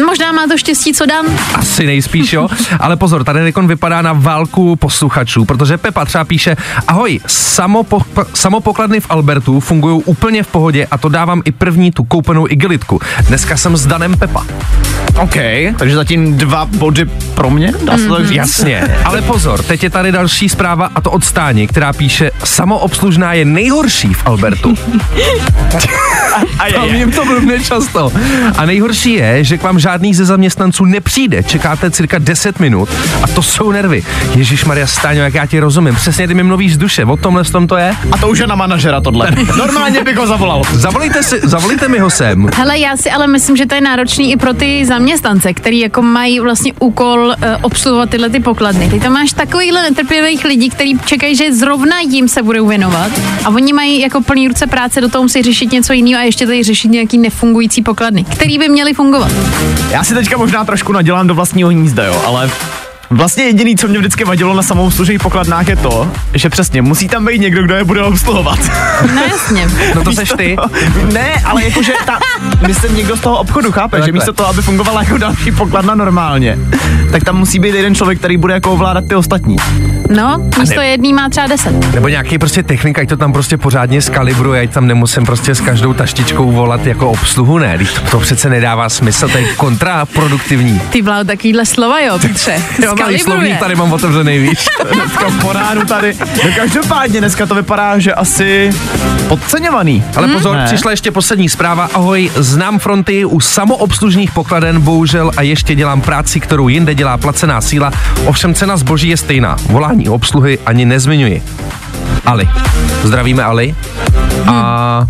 Možná 0.06 0.32
má 0.32 0.48
to 0.48 0.58
štěstí, 0.58 0.94
co 0.94 1.06
Dan. 1.06 1.26
Asi 1.54 1.86
nejspíš, 1.86 2.34
jo. 2.34 2.48
Ale 2.80 2.96
pozor, 2.96 3.24
tady 3.24 3.44
Rekon 3.44 3.68
vypadá 3.68 4.02
na 4.02 4.14
válku 4.14 4.76
posluchačů, 4.76 5.46
protože 5.46 5.78
Pepa 5.78 6.06
třeba 6.06 6.24
píše, 6.24 6.56
ahoj, 6.88 7.20
samopo, 7.28 8.02
samopokladny 8.34 9.00
v 9.00 9.06
Albertu 9.10 9.60
fungují 9.60 10.04
úplně 10.06 10.44
v 10.44 10.48
pohodě 10.48 10.88
a 10.92 10.98
to 10.98 11.10
dávám 11.10 11.42
i 11.46 11.52
první 11.52 11.92
tu 11.92 12.04
koupenou 12.04 12.48
igelitku. 12.50 13.02
Dneska 13.28 13.58
jsem 13.58 13.78
s 13.78 13.86
Danem 13.86 14.18
Pepa. 14.18 14.46
OK, 15.22 15.36
takže 15.78 15.96
zatím 15.96 16.38
dva 16.38 16.66
body 16.66 17.06
pro 17.36 17.50
mě, 17.50 17.74
dá 17.84 17.98
se 17.98 18.08
tak 18.08 18.28
říct? 18.28 18.38
Jasně, 18.38 18.84
ale 19.06 19.22
pozor, 19.22 19.64
teď 19.64 19.84
je 19.84 19.90
tady 19.90 20.12
další 20.12 20.50
zpráva 20.50 20.90
a 20.96 21.02
to 21.02 21.12
od 21.12 21.24
Stáni, 21.26 21.68
která 21.68 21.94
píše, 21.94 22.32
samoobslužná 22.44 23.34
je 23.34 23.46
nejhorší 23.46 24.14
v 24.14 24.26
Albertu. 24.26 24.76
A 26.60 26.68
je, 26.68 26.74
Tam 26.74 26.90
je. 26.90 26.98
jim 26.98 27.12
to 27.12 27.26
blbne 27.26 27.60
často. 27.60 28.12
A 28.58 28.66
nejhorší 28.66 29.14
je, 29.14 29.44
že 29.44 29.58
k 29.58 29.64
vám 29.64 29.80
žádný 29.80 29.89
ze 30.12 30.26
zaměstnanců 30.26 30.86
nepřijde. 30.86 31.44
Čekáte 31.44 31.92
cirka 31.92 32.18
10 32.20 32.60
minut 32.60 32.90
a 33.24 33.28
to 33.28 33.42
jsou 33.42 33.72
nervy. 33.72 34.04
Ježíš 34.36 34.66
Maria 34.66 34.88
Stáňo, 34.88 35.22
jak 35.22 35.34
já 35.34 35.46
ti 35.46 35.60
rozumím. 35.60 35.96
Přesně 35.96 36.28
ty 36.28 36.34
mi 36.34 36.44
mluvíš 36.44 36.74
z 36.74 36.78
duše. 36.78 37.06
O 37.06 37.18
tomhle 37.18 37.44
v 37.44 37.52
tom 37.52 37.68
to 37.68 37.78
je. 37.78 37.96
A 38.12 38.18
to 38.18 38.30
už 38.30 38.40
je 38.40 38.48
na 38.48 38.56
manažera 38.56 39.02
tohle. 39.02 39.32
Normálně 39.58 40.04
bych 40.04 40.18
ho 40.18 40.28
zavolal. 40.28 40.62
Zavolejte, 40.74 41.24
si, 41.24 41.40
zavolejte 41.44 41.88
mi 41.88 42.00
ho 42.00 42.10
sem. 42.10 42.50
Hele, 42.56 42.80
já 42.80 42.98
si 42.98 43.12
ale 43.12 43.28
myslím, 43.28 43.58
že 43.58 43.66
to 43.66 43.76
je 43.76 43.82
náročný 43.82 44.32
i 44.32 44.38
pro 44.38 44.54
ty 44.54 44.86
zaměstnance, 44.86 45.54
který 45.54 45.80
jako 45.80 46.02
mají 46.02 46.40
vlastně 46.40 46.74
úkol 46.80 47.26
uh, 47.28 47.34
obsluhovat 47.62 48.10
tyhle 48.10 48.30
ty 48.30 48.40
pokladny. 48.40 48.90
Ty 48.90 49.00
tam 49.00 49.14
máš 49.14 49.34
takovýhle 49.34 49.82
netrpělých 49.82 50.46
lidí, 50.46 50.70
kteří 50.70 51.00
čekají, 51.06 51.36
že 51.36 51.54
zrovna 51.54 52.00
jim 52.00 52.28
se 52.28 52.44
budou 52.44 52.68
věnovat 52.68 53.12
a 53.46 53.50
oni 53.50 53.74
mají 53.74 54.02
jako 54.02 54.22
plný 54.22 54.48
ruce 54.48 54.68
práce, 54.68 55.02
do 55.02 55.10
toho 55.10 55.24
musí 55.24 55.42
řešit 55.42 55.72
něco 55.72 55.94
jiného 55.94 56.22
a 56.22 56.24
ještě 56.24 56.46
tady 56.46 56.64
řešit 56.64 56.92
nějaký 56.92 57.18
nefungující 57.18 57.82
pokladny, 57.82 58.24
který 58.24 58.58
by 58.58 58.70
měly 58.70 58.94
fungovat. 58.94 59.32
Já 59.90 60.04
si 60.04 60.14
teďka 60.14 60.38
možná 60.38 60.66
trošku 60.66 60.92
nadělám 60.92 61.28
do 61.28 61.36
vlastního 61.36 61.70
hnízda, 61.70 62.06
jo, 62.06 62.22
ale 62.26 62.50
Vlastně 63.10 63.44
jediný, 63.44 63.76
co 63.76 63.88
mě 63.88 64.00
vždycky 64.00 64.24
vadilo 64.24 64.56
na 64.56 64.62
samoobslužných 64.62 65.20
pokladnách 65.20 65.68
je 65.68 65.76
to, 65.76 66.12
že 66.34 66.50
přesně 66.50 66.82
musí 66.82 67.08
tam 67.08 67.26
být 67.26 67.42
někdo, 67.42 67.64
kdo 67.64 67.76
je 67.76 67.84
bude 67.84 68.04
obsluhovat. 68.04 68.60
No 69.16 69.22
jasně. 69.32 69.68
No 69.96 70.04
to 70.04 70.12
seš 70.12 70.34
ty. 70.38 70.58
ne, 71.14 71.34
ale 71.46 71.64
jakože 71.64 71.94
ta, 72.06 72.20
myslím 72.68 72.96
někdo 72.96 73.18
z 73.18 73.20
toho 73.20 73.38
obchodu, 73.38 73.72
chápe, 73.72 73.98
že 73.98 74.02
Takhle. 74.02 74.18
místo 74.18 74.34
toho, 74.34 74.50
aby 74.50 74.62
fungovala 74.62 75.04
jako 75.04 75.18
další 75.18 75.52
pokladna 75.52 75.96
normálně, 75.96 76.58
tak 77.12 77.24
tam 77.24 77.38
musí 77.38 77.60
být 77.60 77.76
jeden 77.76 77.96
člověk, 77.96 78.20
který 78.20 78.38
bude 78.38 78.54
jako 78.54 78.72
ovládat 78.72 79.04
ty 79.08 79.16
ostatní. 79.16 79.56
No, 80.10 80.50
místo 80.60 80.82
jedný 80.82 81.14
má 81.14 81.30
třeba 81.30 81.48
deset. 81.48 81.94
Nebo 81.96 82.08
nějaký 82.08 82.38
prostě 82.38 82.64
technik, 82.64 83.00
ať 83.00 83.10
to 83.10 83.18
tam 83.18 83.34
prostě 83.34 83.58
pořádně 83.58 84.02
skalibruje, 84.02 84.62
ať 84.62 84.70
tam 84.70 84.88
nemusím 84.88 85.26
prostě 85.26 85.56
s 85.56 85.62
každou 85.62 85.94
taštičkou 85.94 86.52
volat 86.52 86.86
jako 86.86 87.10
obsluhu, 87.10 87.58
ne, 87.58 87.78
to, 87.78 88.12
to 88.12 88.20
přece 88.20 88.50
nedává 88.50 88.90
smysl, 88.90 89.30
to 89.30 89.38
je 89.38 89.54
kontraproduktivní. 89.54 90.82
Ty 90.90 91.02
vlád 91.02 91.28
takovýhle 91.28 91.66
slova, 91.66 92.00
jo, 92.00 92.20
Petře. 92.20 92.62
Skalibruje. 93.00 93.24
slovník 93.24 93.60
tady 93.60 93.76
mám 93.76 93.94
otevřený, 93.94 94.40
víš. 94.40 94.66
Dneska 94.94 95.26
po 95.42 95.54
ránu 95.54 95.86
tady. 95.86 96.14
No 96.20 96.52
každopádně 96.56 97.20
dneska 97.20 97.46
to 97.46 97.56
vypadá, 97.56 98.00
že 98.00 98.14
asi 98.14 98.70
podceňovaný. 99.28 100.04
Ale 100.16 100.28
pozor, 100.28 100.56
Ne. 100.56 100.66
přišla 100.66 100.92
ještě 100.92 101.12
poslední 101.12 101.50
zpráva. 101.50 101.90
Ahoj, 101.94 102.32
znám 102.36 102.80
fronty 102.80 103.26
u 103.26 103.40
samoobslužných 103.40 104.32
pokladen, 104.32 104.82
bohužel, 104.82 105.32
a 105.38 105.42
ještě 105.42 105.76
dělám 105.76 106.02
práci, 106.02 106.40
kterou 106.40 106.68
jinde 106.68 106.96
dělá 106.96 107.18
placená 107.18 107.62
síla. 107.62 107.92
Ovšem 108.26 108.54
cena 108.54 108.78
zboží 108.78 109.10
je 109.10 109.18
stejná. 109.18 109.56
Volání 109.70 110.10
obsluhy 110.10 110.60
ani 110.66 110.86
nezmiňuji. 110.86 111.44
Ali. 112.26 112.50
Zdravíme 113.04 113.44
Ali. 113.44 113.76
A 114.48 115.08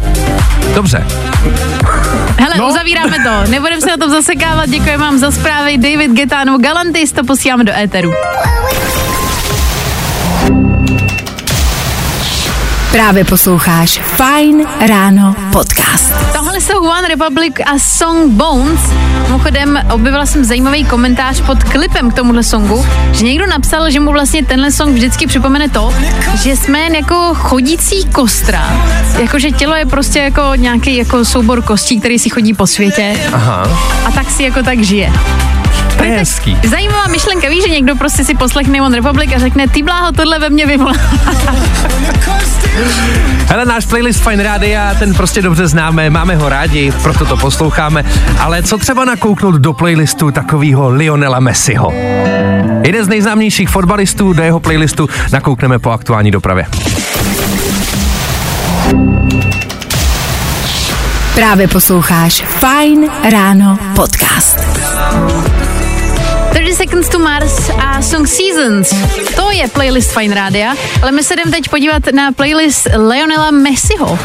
dobře. 0.75 1.05
Hele, 2.39 2.57
no. 2.57 2.67
uzavíráme 2.67 3.17
to. 3.23 3.51
Nebudeme 3.51 3.81
se 3.81 3.87
na 3.89 3.97
tom 3.97 4.09
zasekávat. 4.11 4.69
Děkujeme 4.69 4.97
vám 5.03 5.17
za 5.17 5.31
zprávy. 5.31 5.77
David 5.77 6.11
Getano 6.11 6.57
Galantis 6.57 7.11
to 7.11 7.23
posíláme 7.23 7.63
do 7.63 7.73
éteru. 7.73 8.11
Právě 12.91 13.25
posloucháš 13.25 14.01
Fine 14.03 14.63
Ráno 14.87 15.35
podcast. 15.51 16.13
Tohle 16.33 16.61
jsou 16.61 16.79
One 16.79 17.07
Republic 17.07 17.53
a 17.65 17.79
song 17.79 18.31
Bones. 18.31 18.79
Mimochodem, 19.21 19.79
objevila 19.91 20.25
jsem 20.25 20.45
zajímavý 20.45 20.85
komentář 20.85 21.41
pod 21.41 21.63
klipem 21.63 22.11
k 22.11 22.13
tomuhle 22.13 22.43
songu, 22.43 22.85
že 23.11 23.25
někdo 23.25 23.47
napsal, 23.47 23.91
že 23.91 23.99
mu 23.99 24.11
vlastně 24.11 24.45
tenhle 24.45 24.71
song 24.71 24.93
vždycky 24.93 25.27
připomene 25.27 25.69
to, 25.69 25.93
že 26.35 26.55
jsme 26.55 26.79
jen 26.79 26.95
jako 26.95 27.33
chodící 27.33 28.05
kostra. 28.05 28.69
Jakože 29.21 29.51
tělo 29.51 29.75
je 29.75 29.85
prostě 29.85 30.19
jako 30.19 30.41
nějaký 30.55 30.97
jako 30.97 31.25
soubor 31.25 31.61
kostí, 31.61 31.99
který 31.99 32.19
si 32.19 32.29
chodí 32.29 32.53
po 32.53 32.67
světě 32.67 33.19
Aha. 33.33 33.63
a 34.05 34.11
tak 34.11 34.31
si 34.31 34.43
jako 34.43 34.63
tak 34.63 34.83
žije. 34.83 35.13
Je 36.10 36.16
hezký. 36.16 36.57
Zajímavá 36.70 37.07
myšlenka, 37.07 37.49
víš, 37.49 37.64
že 37.64 37.70
někdo 37.70 37.95
prostě 37.95 38.24
si 38.24 38.36
poslechne 38.36 38.82
One 38.82 38.95
Republic 38.95 39.32
a 39.36 39.39
řekne, 39.39 39.68
ty 39.68 39.84
bláho, 39.84 40.12
tohle 40.12 40.39
ve 40.39 40.49
mně 40.49 40.66
vyvolá. 40.66 40.93
Hele, 43.45 43.66
náš 43.66 43.86
playlist 43.86 44.24
Fine 44.24 44.43
Rádia, 44.43 44.95
ten 44.99 45.14
prostě 45.14 45.41
dobře 45.41 45.68
známe, 45.68 46.10
máme 46.10 46.36
ho 46.36 46.49
rádi, 46.49 46.93
proto 47.03 47.26
to 47.26 47.38
posloucháme. 47.38 48.05
Ale 48.39 48.64
co 48.64 48.78
třeba 48.78 49.05
nakouknout 49.05 49.55
do 49.55 49.74
playlistu 49.74 50.32
takového 50.32 50.89
Lionela 50.89 51.39
Messiho? 51.39 51.93
Jeden 52.84 53.05
z 53.05 53.07
nejznámějších 53.07 53.70
fotbalistů, 53.70 54.34
do 54.34 54.43
jeho 54.43 54.60
playlistu 54.60 55.10
nakoukneme 55.32 55.80
po 55.80 55.91
aktuální 55.91 56.32
dopravě. 56.32 56.66
Právě 61.36 61.68
posloucháš 61.68 62.43
Fine 62.43 63.07
Ráno 63.32 63.78
podcast. 63.95 64.60
30 66.60 66.76
Seconds 66.76 67.10
to 67.10 67.20
Mars 67.20 67.70
a 67.70 68.01
Song 68.01 68.28
Seasons. 68.28 68.89
To 69.36 69.51
je 69.51 69.68
playlist 69.68 70.12
Fine 70.12 70.36
Rádia, 70.36 70.76
ale 71.01 71.12
my 71.12 71.24
se 71.24 71.36
jdeme 71.36 71.51
teď 71.51 71.70
podívat 71.70 72.03
na 72.12 72.32
playlist 72.32 72.88
Leonela 72.95 73.51
Messiho. 73.51 74.20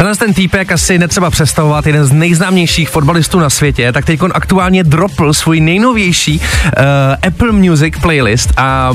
Tenhle 0.00 0.16
ten 0.16 0.34
týpek 0.34 0.72
asi 0.72 0.98
netřeba 0.98 1.30
představovat, 1.30 1.86
jeden 1.86 2.04
z 2.04 2.12
nejznámějších 2.12 2.88
fotbalistů 2.88 3.38
na 3.38 3.50
světě, 3.50 3.92
tak 3.92 4.04
teď 4.04 4.22
on 4.22 4.30
aktuálně 4.34 4.84
dropl 4.84 5.32
svůj 5.32 5.60
nejnovější 5.60 6.40
uh, 6.40 7.28
Apple 7.28 7.52
Music 7.52 7.94
playlist 8.02 8.52
a 8.56 8.92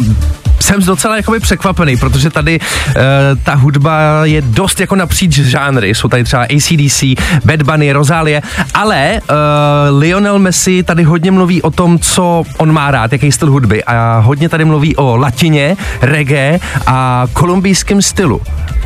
jsem 0.60 0.82
docela 0.82 1.16
jakoby 1.16 1.40
překvapený, 1.40 1.98
protože 1.98 2.30
tady 2.30 2.60
uh, 2.60 2.96
ta 3.44 3.56
hudba 3.56 4.00
je 4.24 4.42
dost 4.42 4.80
jako 4.80 4.96
napříč 4.96 5.34
žánry. 5.34 5.96
Jsou 5.96 6.08
tady 6.08 6.24
třeba 6.24 6.44
ACDC, 6.44 7.04
Bad 7.46 7.62
Bunny, 7.62 7.92
Rosalie, 7.92 8.42
ale 8.74 9.22
uh, 9.22 10.00
Lionel 10.00 10.40
Messi 10.40 10.84
tady 10.84 11.04
hodně 11.04 11.32
mluví 11.32 11.62
o 11.62 11.72
tom, 11.72 12.00
co 12.00 12.44
on 12.58 12.72
má 12.72 12.92
rád, 12.92 13.12
jaký 13.12 13.32
styl 13.32 13.52
hudby 13.52 13.84
a 13.84 14.20
hodně 14.20 14.50
tady 14.50 14.66
mluví 14.66 14.96
o 14.96 15.18
latině, 15.18 15.78
reggae 16.02 16.60
a 16.88 17.28
kolumbijském 17.34 18.02
stylu. 18.02 18.42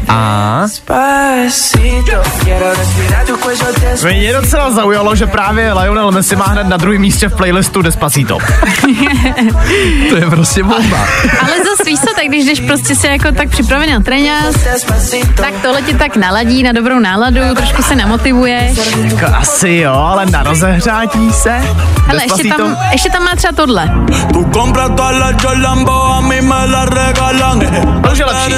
A 0.07 0.63
Mě 4.03 4.33
docela 4.33 4.71
zaujalo, 4.71 5.15
že 5.15 5.27
právě 5.27 5.73
Lionel 5.73 6.11
Messi 6.11 6.35
má 6.35 6.45
hned 6.45 6.67
na 6.67 6.77
druhém 6.77 7.01
místě 7.01 7.29
v 7.29 7.35
playlistu 7.35 7.81
Despacito. 7.81 8.37
To 10.09 10.15
je 10.15 10.29
prostě 10.29 10.63
bomba. 10.63 10.97
Ale 11.41 11.57
zase 11.57 11.83
víš 11.85 11.99
co, 11.99 12.05
tak 12.15 12.25
když 12.27 12.45
jdeš 12.45 12.59
prostě 12.59 12.95
se 12.95 13.07
jako 13.07 13.31
tak 13.31 13.49
připravený 13.49 13.93
na 13.93 13.99
tréňas, 13.99 14.55
tak 15.35 15.53
tohle 15.61 15.81
ti 15.81 15.93
tak 15.93 16.15
naladí 16.15 16.63
na 16.63 16.71
dobrou 16.71 16.99
náladu, 16.99 17.39
trošku 17.55 17.83
se 17.83 17.95
namotivuješ. 17.95 18.77
Jako 19.03 19.35
asi 19.35 19.69
jo, 19.69 19.93
ale 19.93 20.25
na 20.25 20.43
rozehřátí 20.43 21.33
se. 21.33 21.49
Hele, 22.07 22.23
ještě 22.23 22.43
tam, 22.57 22.77
ještě 22.91 23.09
tam 23.09 23.23
má 23.23 23.35
třeba 23.35 23.53
tohle. 23.53 23.91
To 28.03 28.11
už 28.11 28.19
je 28.19 28.25
lepší. 28.25 28.51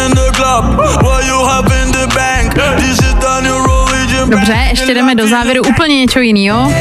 Dobře, 4.30 4.58
ještě 4.70 4.94
jdeme 4.94 5.16
do 5.16 5.28
závěru 5.28 5.62
úplně 5.64 6.00
něco 6.00 6.20
jiného. 6.20 6.72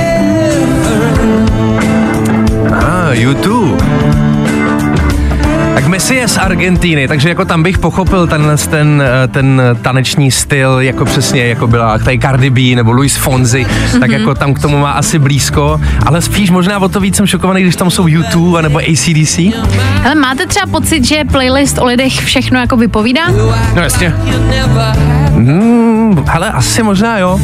Ah, 2.72 3.12
YouTube. 3.12 3.84
Tak 5.74 5.86
Messi 5.86 6.14
je 6.14 6.28
z 6.28 6.38
Argentíny, 6.38 7.08
takže 7.08 7.28
jako 7.28 7.44
tam 7.44 7.62
bych 7.62 7.78
pochopil 7.78 8.26
ten, 8.26 8.56
ten, 8.70 9.02
eh, 9.24 9.28
ten 9.28 9.62
taneční 9.82 10.30
styl, 10.30 10.80
jako 10.80 11.04
přesně, 11.04 11.46
jako 11.46 11.66
byla 11.66 11.98
tady 11.98 12.18
Cardi 12.18 12.50
B 12.50 12.76
nebo 12.76 12.92
Luis 12.92 13.16
Fonzi, 13.16 13.64
mm-hmm. 13.64 14.00
tak 14.00 14.10
jako 14.10 14.34
tam 14.34 14.54
k 14.54 14.58
tomu 14.58 14.78
má 14.78 14.90
asi 14.90 15.18
blízko, 15.18 15.80
ale 16.06 16.22
spíš 16.22 16.50
možná 16.50 16.78
o 16.78 16.88
to 16.88 17.00
víc 17.00 17.16
jsem 17.16 17.26
šokovaný, 17.26 17.62
když 17.62 17.76
tam 17.76 17.90
jsou 17.90 18.06
YouTube 18.06 18.62
nebo 18.62 18.78
ACDC. 18.78 19.38
Ale 20.04 20.14
máte 20.14 20.46
třeba 20.46 20.66
pocit, 20.66 21.04
že 21.04 21.24
playlist 21.24 21.78
o 21.78 21.84
lidech 21.84 22.12
všechno 22.12 22.60
jako 22.60 22.76
vypovídá? 22.76 23.22
No 23.74 23.82
jasně. 23.82 24.14
Hmm, 25.34 25.99
hele, 26.26 26.50
asi 26.50 26.82
možná 26.82 27.18
jo. 27.18 27.40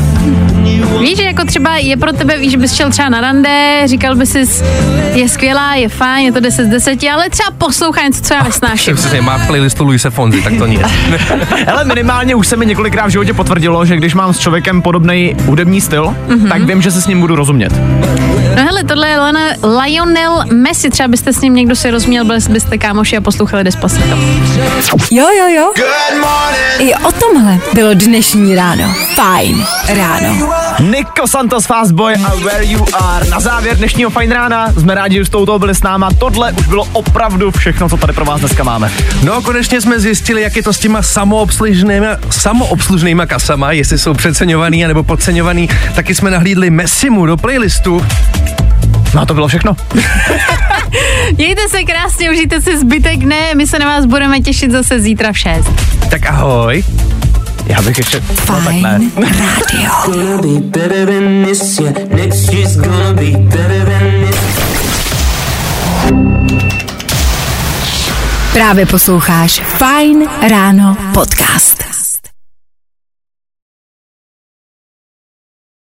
Víš, 1.01 1.17
že 1.17 1.23
jako 1.23 1.45
třeba 1.45 1.77
je 1.77 1.97
pro 1.97 2.13
tebe, 2.13 2.39
víš, 2.39 2.51
že 2.51 2.59
bys 2.59 2.75
šel 2.75 2.91
třeba 2.91 3.09
na 3.09 3.21
rande, 3.21 3.83
říkal 3.85 4.17
bys 4.17 4.31
si, 4.31 4.65
je 5.15 5.29
skvělá, 5.29 5.75
je 5.75 5.89
fajn, 5.89 6.27
je 6.27 6.33
to 6.33 6.41
10 6.41 6.65
z 6.65 6.69
10, 6.69 6.99
ale 7.15 7.31
třeba 7.31 7.51
poslouchá 7.59 8.03
něco, 8.03 8.23
co 8.23 8.35
já 8.35 8.43
nesnáším. 8.43 8.97
Přesně, 8.97 9.23
má 9.23 9.39
v 9.39 9.47
playlistu 9.47 9.85
Luise 9.85 10.11
Fonzi, 10.11 10.43
tak 10.43 10.53
to 10.59 10.67
nic. 10.67 10.81
Ale 11.73 11.85
minimálně 11.85 12.35
už 12.35 12.47
se 12.47 12.57
mi 12.57 12.67
několikrát 12.67 13.07
v 13.07 13.11
životě 13.11 13.35
potvrdilo, 13.35 13.85
že 13.85 13.97
když 13.97 14.15
mám 14.15 14.35
s 14.35 14.39
člověkem 14.39 14.83
podobný 14.83 15.37
hudební 15.45 15.81
styl, 15.81 16.17
mm-hmm. 16.29 16.49
tak 16.49 16.63
vím, 16.63 16.83
že 16.83 16.91
se 16.91 17.03
s 17.03 17.07
ním 17.07 17.21
budu 17.21 17.37
rozumět. 17.37 17.73
No 18.57 18.63
hele, 18.65 18.85
tohle 18.85 19.09
je 19.09 19.21
Lionel, 19.21 19.51
Lionel 19.83 20.45
Messi, 20.53 20.91
třeba 20.91 21.09
byste 21.09 21.33
s 21.33 21.41
ním 21.41 21.55
někdo 21.55 21.77
si 21.77 21.91
rozuměl, 21.91 22.25
byli 22.25 22.39
byste 22.51 22.79
kámoši 22.79 23.17
a 23.17 23.21
poslouchali 23.21 23.65
Despacito. 23.65 24.19
Jo, 25.11 25.27
jo, 25.39 25.49
jo. 25.57 25.73
I 26.79 26.95
o 26.95 27.13
tomhle 27.13 27.59
bylo 27.75 27.95
dnešní 27.95 28.55
ráno. 28.55 28.95
Fajn 29.15 29.67
ráno. 29.89 30.53
Nico 30.81 31.27
Santos 31.27 31.67
Fastboy 31.67 32.15
a 32.15 32.35
Where 32.35 32.65
You 32.65 32.87
Are. 32.93 33.29
Na 33.29 33.41
závěr 33.41 33.77
dnešního 33.77 34.11
fajn 34.11 34.33
rána 34.33 34.73
jsme 34.73 34.95
rádi, 34.95 35.17
že 35.17 35.25
jste 35.25 35.37
u 35.37 35.47
toho 35.47 35.59
byli 35.59 35.75
s 35.75 35.83
náma. 35.83 36.11
Tohle 36.19 36.53
už 36.53 36.67
bylo 36.67 36.89
opravdu 36.93 37.51
všechno, 37.51 37.89
co 37.89 37.97
tady 37.97 38.13
pro 38.13 38.25
vás 38.25 38.41
dneska 38.41 38.65
máme. 38.65 38.93
No 39.23 39.43
konečně 39.43 39.81
jsme 39.81 40.01
zjistili, 40.01 40.43
jak 40.43 40.57
je 40.57 40.63
to 40.63 40.73
s 40.73 40.79
těma 40.79 41.03
samoobslužnýma, 41.03 42.07
samoobslužnýma 42.31 43.27
kasama, 43.27 43.73
jestli 43.73 43.99
jsou 43.99 44.15
přeceňovaný 44.15 44.85
nebo 44.87 45.03
podceňovaný. 45.03 45.69
Taky 45.95 46.15
jsme 46.15 46.31
nahlídli 46.31 46.71
Messimu 46.71 47.27
do 47.27 47.37
playlistu. 47.37 48.07
No 49.15 49.21
a 49.21 49.27
to 49.27 49.35
bylo 49.35 49.49
všechno. 49.49 49.77
Mějte 51.37 51.69
se 51.69 51.83
krásně, 51.85 52.31
užijte 52.31 52.61
si 52.61 52.79
zbytek 52.79 53.19
dne, 53.19 53.55
my 53.55 53.67
se 53.67 53.79
na 53.79 53.87
vás 53.87 54.07
budeme 54.07 54.41
těšit 54.41 54.71
zase 54.71 55.01
zítra 55.01 55.33
v 55.33 55.39
6. 55.39 55.71
Tak 56.11 56.27
ahoj. 56.27 56.85
Já 57.67 57.83
bych 57.83 57.99
ještě... 57.99 58.23
No, 58.49 58.61
tak. 58.65 58.75
Fajn 58.75 59.13
this. 61.47 61.81
Právě 68.53 68.87
posloucháš 68.87 69.61
Fajn 69.61 70.29
ráno 70.51 70.97
podcast. 71.15 72.06